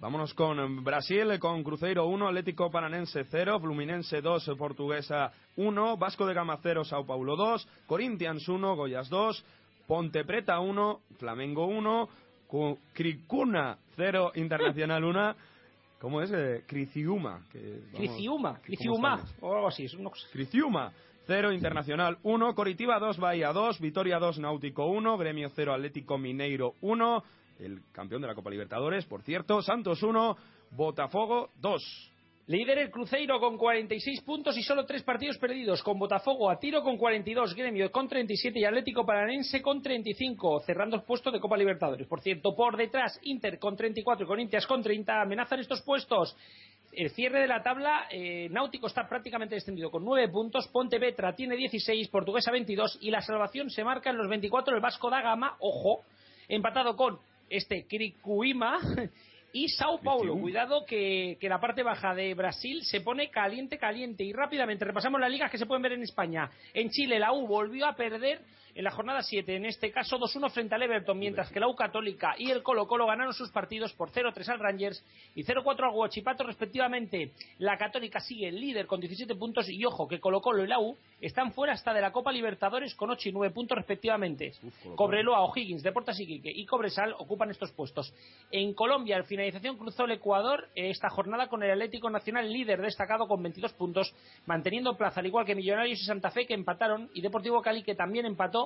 [0.00, 6.34] Vámonos con Brasil, con Cruzeiro 1, Atlético Paranense 0, Fluminense 2, Portuguesa 1, Vasco de
[6.34, 9.44] Gama 0, Sao Paulo 2, Corinthians 1, Goiás 2,
[9.86, 12.08] Ponte Preta 1, Flamengo 1,
[12.46, 15.34] Cu- Cricuna 0, Internacional 1.
[16.00, 16.30] ¿Cómo es?
[16.32, 16.64] Eh,
[17.52, 17.98] que, ¿cómo
[18.62, 19.30] Criciúma, sale?
[19.40, 19.84] o algo así.
[19.84, 19.94] es
[20.32, 20.92] Criciúma
[21.26, 26.74] 0, Internacional 1, Coritiba 2, Bahía 2, Vitoria 2, Náutico 1, Gremio 0, Atlético Mineiro
[26.82, 27.24] 1,
[27.60, 30.36] el campeón de la Copa Libertadores, por cierto, Santos 1,
[30.72, 32.10] Botafogo 2.
[32.46, 36.82] Líder el Cruzeiro con 46 puntos y solo tres partidos perdidos, con Botafogo a tiro
[36.82, 41.56] con 42, Gremio con 37 y Atlético Paranense con 35, cerrando el puesto de Copa
[41.56, 42.06] Libertadores.
[42.06, 46.36] Por cierto, por detrás, Inter con 34 y Corinthians con 30 amenazan estos puestos.
[46.92, 51.56] El cierre de la tabla, eh, Náutico está prácticamente descendido con 9 puntos, Pontevedra tiene
[51.56, 55.56] 16, Portuguesa 22 y la salvación se marca en los 24 el Vasco da Gama,
[55.60, 56.02] ojo,
[56.46, 57.18] empatado con
[57.48, 58.78] este Cricuima
[59.54, 60.36] y Sao Paulo.
[60.36, 64.24] Cuidado que, que la parte baja de Brasil se pone caliente, caliente.
[64.24, 66.50] Y rápidamente repasamos las ligas que se pueden ver en España.
[66.74, 68.40] En Chile, la U volvió a perder
[68.74, 71.76] en la jornada 7, en este caso 2-1 frente al Everton, mientras que la U
[71.76, 75.94] Católica y el Colo Colo ganaron sus partidos por 0-3 al Rangers y 0-4 al
[75.94, 77.32] Huachipato respectivamente.
[77.58, 80.96] La Católica sigue líder con 17 puntos y ojo que Colo Colo y la U
[81.20, 84.52] están fuera hasta de la Copa Libertadores con 8 y 9 puntos respectivamente.
[84.96, 88.12] Cobreloa, O'Higgins, Deportes Iquique y Cobresal ocupan estos puestos.
[88.50, 93.28] En Colombia, al finalización cruzó el Ecuador esta jornada con el Atlético Nacional líder destacado
[93.28, 94.12] con 22 puntos,
[94.46, 97.94] manteniendo plaza al igual que Millonarios y Santa Fe que empataron y Deportivo Cali que
[97.94, 98.63] también empató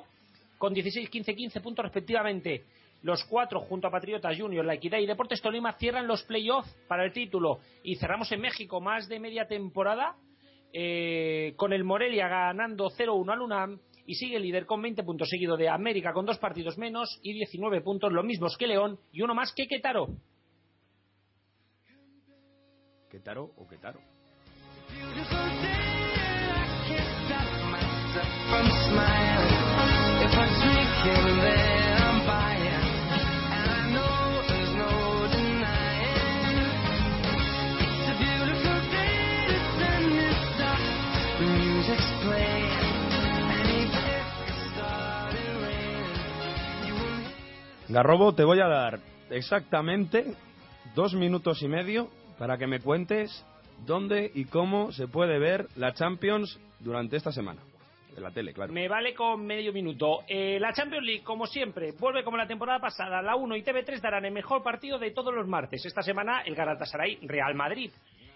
[0.59, 2.65] con 16, 15, 15 puntos respectivamente.
[3.03, 7.05] Los cuatro, junto a Patriotas Junior, La Equidad y Deportes Tolima, cierran los playoffs para
[7.05, 7.61] el título.
[7.85, 10.17] Y cerramos en México más de media temporada
[10.73, 15.57] eh, con el Morelia ganando 0-1 al UNAM y sigue líder con 20 puntos, seguido
[15.57, 19.35] de América con dos partidos menos y 19 puntos, los mismos que León y uno
[19.35, 20.09] más que Quetaro.
[23.11, 24.01] ¿Quetaro o Quetaro?
[28.49, 29.28] From smiling,
[47.99, 50.35] Garrobo, te voy a dar exactamente
[50.95, 52.09] dos minutos y medio
[52.39, 53.45] para que me cuentes
[53.87, 57.61] dónde y cómo se puede ver la Champions durante esta semana.
[58.19, 58.73] En la tele, claro.
[58.73, 60.21] Me vale con medio minuto.
[60.29, 63.23] Eh, la Champions League, como siempre, vuelve como la temporada pasada.
[63.23, 65.85] La 1 y TV3 darán el mejor partido de todos los martes.
[65.87, 67.91] Esta semana el Galatasaray Real Madrid.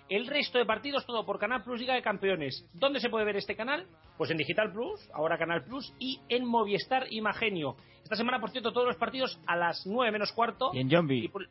[0.09, 2.65] El resto de partidos todo por Canal Plus Liga de Campeones.
[2.75, 3.87] ¿Dónde se puede ver este canal?
[4.19, 7.77] Pues en Digital Plus, ahora Canal Plus y en Movistar Imagenio.
[8.03, 10.71] Esta semana, por cierto, todos los partidos a las 9 menos cuarto.
[10.75, 11.25] Y en Zombie.
[11.25, 11.49] Y, por-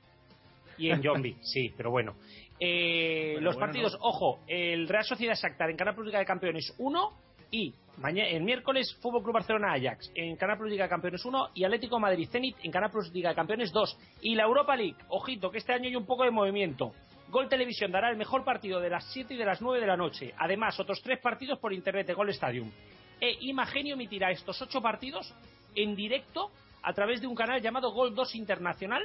[0.77, 2.13] y en Zombie, sí, pero bueno.
[2.59, 3.99] Eh, Pero los bueno, partidos, no.
[4.07, 7.11] ojo, el Real Sociedad Shakhtar en Canal Plus Liga de Campeones 1
[7.51, 11.65] y mañana, el miércoles Fútbol Club Barcelona Ajax en Canal Plus Liga Campeones 1 y
[11.65, 15.51] Atlético Madrid Zenit en Canal Plus Liga de Campeones 2 y la Europa League, ojito
[15.51, 16.93] que este año hay un poco de movimiento.
[17.29, 19.95] Gol Televisión dará el mejor partido de las 7 y de las 9 de la
[19.95, 20.33] noche.
[20.37, 22.71] Además, otros tres partidos por internet de Gol Stadium.
[23.19, 25.33] E Imagenio emitirá estos ocho partidos
[25.75, 26.51] en directo
[26.83, 29.03] a través de un canal llamado Gol 2 Internacional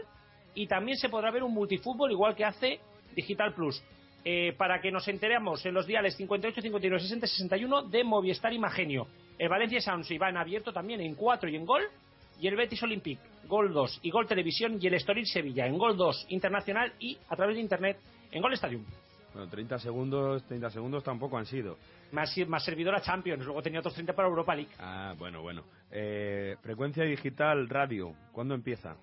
[0.55, 2.81] y también se podrá ver un multifútbol igual que hace
[3.14, 3.82] Digital Plus.
[4.28, 9.07] Eh, para que nos enteremos en los diales 58, 59, 60, 61 de Movistar Imagenio.
[9.39, 11.82] El Valencia Sounds va en abierto también en 4 y en gol.
[12.40, 14.78] Y el Betis Olympic, Gol 2 y Gol Televisión.
[14.81, 17.98] Y el Estoril Sevilla en Gol 2 internacional y a través de internet
[18.32, 18.85] en Gol Stadium.
[19.32, 21.78] Bueno, 30 segundos, 30 segundos tampoco han sido.
[22.11, 23.44] Más, más servidora Champions.
[23.44, 24.73] Luego tenía otros 30 para Europa League.
[24.81, 25.62] Ah, bueno, bueno.
[25.93, 28.97] Eh, frecuencia digital radio, ¿cuándo empieza?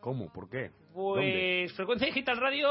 [0.00, 0.30] ¿Cómo?
[0.30, 0.70] ¿Por qué?
[0.96, 1.60] ¿Dónde?
[1.64, 2.68] Pues Frecuencia Digital Radio,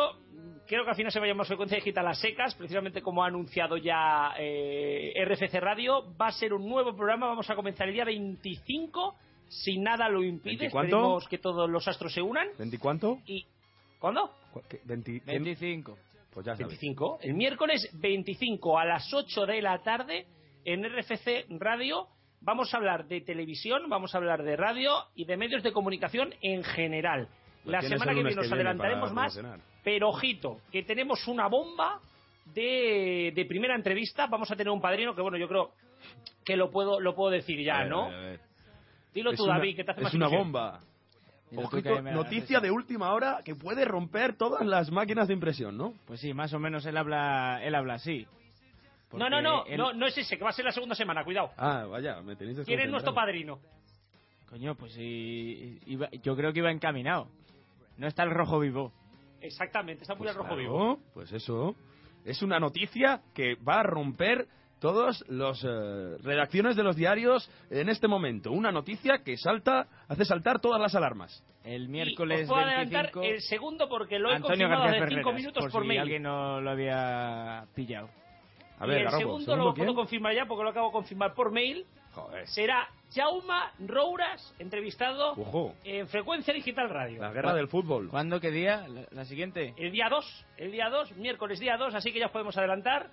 [0.68, 3.28] creo que al final se va a llamar Frecuencia Digital a secas, precisamente como ha
[3.28, 6.04] anunciado ya eh, RFC Radio.
[6.20, 9.16] Va a ser un nuevo programa, vamos a comenzar el día 25,
[9.48, 10.68] si nada lo impide.
[10.68, 10.96] ¿20 cuánto?
[10.98, 12.48] Esperemos que todos los astros se unan.
[12.58, 13.20] ¿20 cuánto?
[13.28, 13.46] ¿Y
[14.00, 14.32] cuándo?
[14.52, 14.82] ¿Cu- qué?
[14.84, 15.24] ¿20?
[15.26, 15.98] 25.
[16.34, 16.68] Pues ya sabes.
[16.68, 17.20] 25.
[17.22, 20.26] El miércoles 25 a las 8 de la tarde
[20.66, 22.08] en RFC Radio
[22.42, 26.34] vamos a hablar de televisión, vamos a hablar de radio y de medios de comunicación
[26.42, 27.28] en general.
[27.66, 29.40] La semana que viene nos adelantaremos más,
[29.84, 32.00] pero ojito, que tenemos una bomba
[32.54, 34.28] de, de primera entrevista.
[34.28, 35.72] Vamos a tener un padrino que, bueno, yo creo
[36.44, 38.10] que lo puedo, lo puedo decir ya, ver, ¿no?
[39.14, 40.44] Dilo Es tú, una- David, que te hace Es más una ilusión.
[40.52, 40.80] bomba.
[41.56, 45.94] Ojito, noticia de última hora que puede romper todas las máquinas de impresión, ¿no?
[46.06, 48.28] Pues sí, más o menos él habla, él habla así.
[49.14, 51.24] No, no, no, él- no, no es ese, que va a ser la segunda semana,
[51.24, 51.52] cuidado.
[51.58, 53.60] Ah, vaya, me tenéis ¿Quién es nuestro padrino?
[54.50, 57.28] Coño, pues sí, iba- yo creo que iba encaminado.
[57.98, 58.92] No está el rojo vivo.
[59.42, 61.00] Exactamente, está muy Pues al rojo claro, vivo.
[61.14, 61.76] Pues eso.
[62.26, 64.48] Es una noticia que va a romper
[64.80, 65.62] todas las
[66.24, 68.52] redacciones de los diarios en este momento.
[68.52, 71.44] Una noticia que salta, hace saltar todas las alarmas.
[71.64, 75.04] El Y miércoles os puedo adelantar 25, el segundo porque lo he Antonio confirmado García
[75.06, 76.00] hace cinco Ferreras, minutos por, por, si mail.
[76.02, 78.10] alguien no lo había pillado.
[78.78, 79.86] A y ver, el Garrobo, segundo, ¿segundo lo quién?
[79.88, 81.86] puedo confirmar ya porque lo acabo de confirmar por mail.
[82.14, 82.48] Joder.
[82.48, 87.22] Será Jauma Rouras, entrevistado Ojo, en Frecuencia Digital Radio.
[87.22, 88.10] la guerra del fútbol.
[88.10, 88.40] ¿Cuándo?
[88.40, 88.88] ¿Qué día?
[88.88, 89.74] ¿La, la siguiente?
[89.78, 93.10] El día 2, el día 2, miércoles día 2, así que ya os podemos adelantar.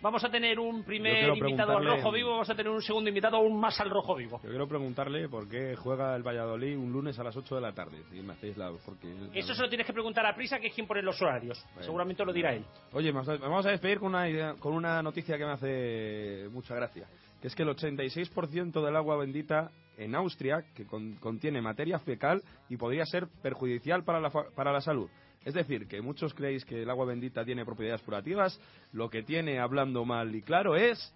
[0.00, 3.36] Vamos a tener un primer invitado al rojo vivo, vamos a tener un segundo invitado
[3.36, 4.40] aún más al rojo vivo.
[4.42, 7.72] Yo quiero preguntarle por qué juega el Valladolid un lunes a las 8 de la
[7.72, 8.02] tarde.
[8.10, 8.72] Si me hacéis la...
[8.84, 9.14] Porque...
[9.32, 11.64] Eso se lo tienes que preguntar a Prisa, que es quien pone los horarios.
[11.74, 11.82] Bueno.
[11.84, 12.64] Seguramente lo dirá él.
[12.92, 16.48] Oye, vamos a- vamos a despedir con una, idea- con una noticia que me hace
[16.50, 17.06] mucha gracia.
[17.42, 22.42] Que es que el 86% del agua bendita en Austria, que con- contiene materia fecal
[22.70, 25.10] y podría ser perjudicial para la, fa- para la salud.
[25.44, 28.58] Es decir, que muchos creéis que el agua bendita tiene propiedades curativas.
[28.92, 31.14] Lo que tiene, hablando mal y claro, es...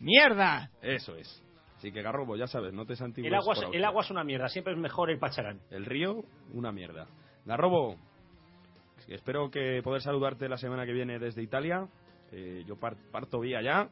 [0.00, 0.70] ¡Mierda!
[0.82, 1.42] Eso es.
[1.76, 4.24] Así que, Garrobo, ya sabes, no te santigues El agua, es- el agua es una
[4.24, 5.60] mierda, siempre es mejor el pacharán.
[5.70, 6.24] El río,
[6.54, 7.06] una mierda.
[7.44, 7.96] Garrobo,
[9.08, 11.86] espero que poder saludarte la semana que viene desde Italia.
[12.32, 13.88] Eh, yo par- parto vía ya.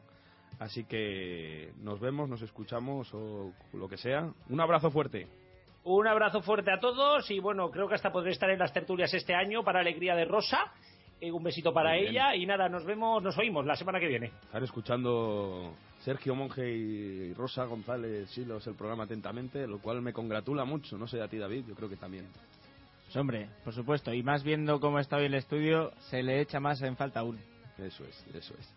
[0.59, 4.29] Así que nos vemos, nos escuchamos o lo que sea.
[4.49, 5.27] Un abrazo fuerte.
[5.83, 9.13] Un abrazo fuerte a todos y bueno, creo que hasta podré estar en las tertulias
[9.13, 10.73] este año para alegría de Rosa.
[11.21, 12.11] Eh, un besito para Muy bien.
[12.11, 14.31] ella y nada, nos vemos, nos oímos la semana que viene.
[14.43, 20.65] Estar escuchando Sergio Monge y Rosa González Silos el programa atentamente, lo cual me congratula
[20.65, 20.97] mucho.
[20.97, 22.27] No sé a ti, David, yo creo que también.
[23.05, 24.13] Pues hombre, por supuesto.
[24.13, 27.39] Y más viendo cómo está hoy el estudio, se le echa más en falta aún.
[27.77, 28.73] Eso es, eso es.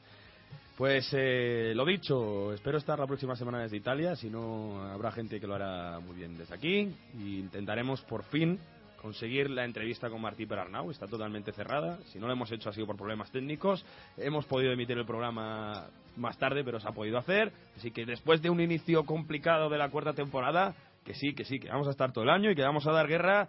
[0.78, 5.40] Pues eh, lo dicho, espero estar la próxima semana desde Italia, si no habrá gente
[5.40, 6.94] que lo hará muy bien desde aquí.
[7.18, 8.60] Y intentaremos por fin
[9.02, 12.72] conseguir la entrevista con Martí Perarnau, está totalmente cerrada, si no lo hemos hecho ha
[12.72, 13.84] sido por problemas técnicos,
[14.16, 18.40] hemos podido emitir el programa más tarde, pero se ha podido hacer, así que después
[18.40, 21.90] de un inicio complicado de la cuarta temporada, que sí, que sí, que vamos a
[21.90, 23.48] estar todo el año y que vamos a dar guerra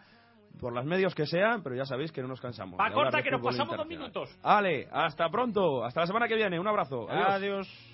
[0.59, 2.79] por los medios que sean, pero ya sabéis que no nos cansamos.
[2.79, 4.29] Va corta que nos pasamos dos minutos.
[4.43, 5.83] Ale, hasta pronto.
[5.83, 6.59] Hasta la semana que viene.
[6.59, 7.09] Un abrazo.
[7.09, 7.67] Adiós.
[7.67, 7.89] Adiós.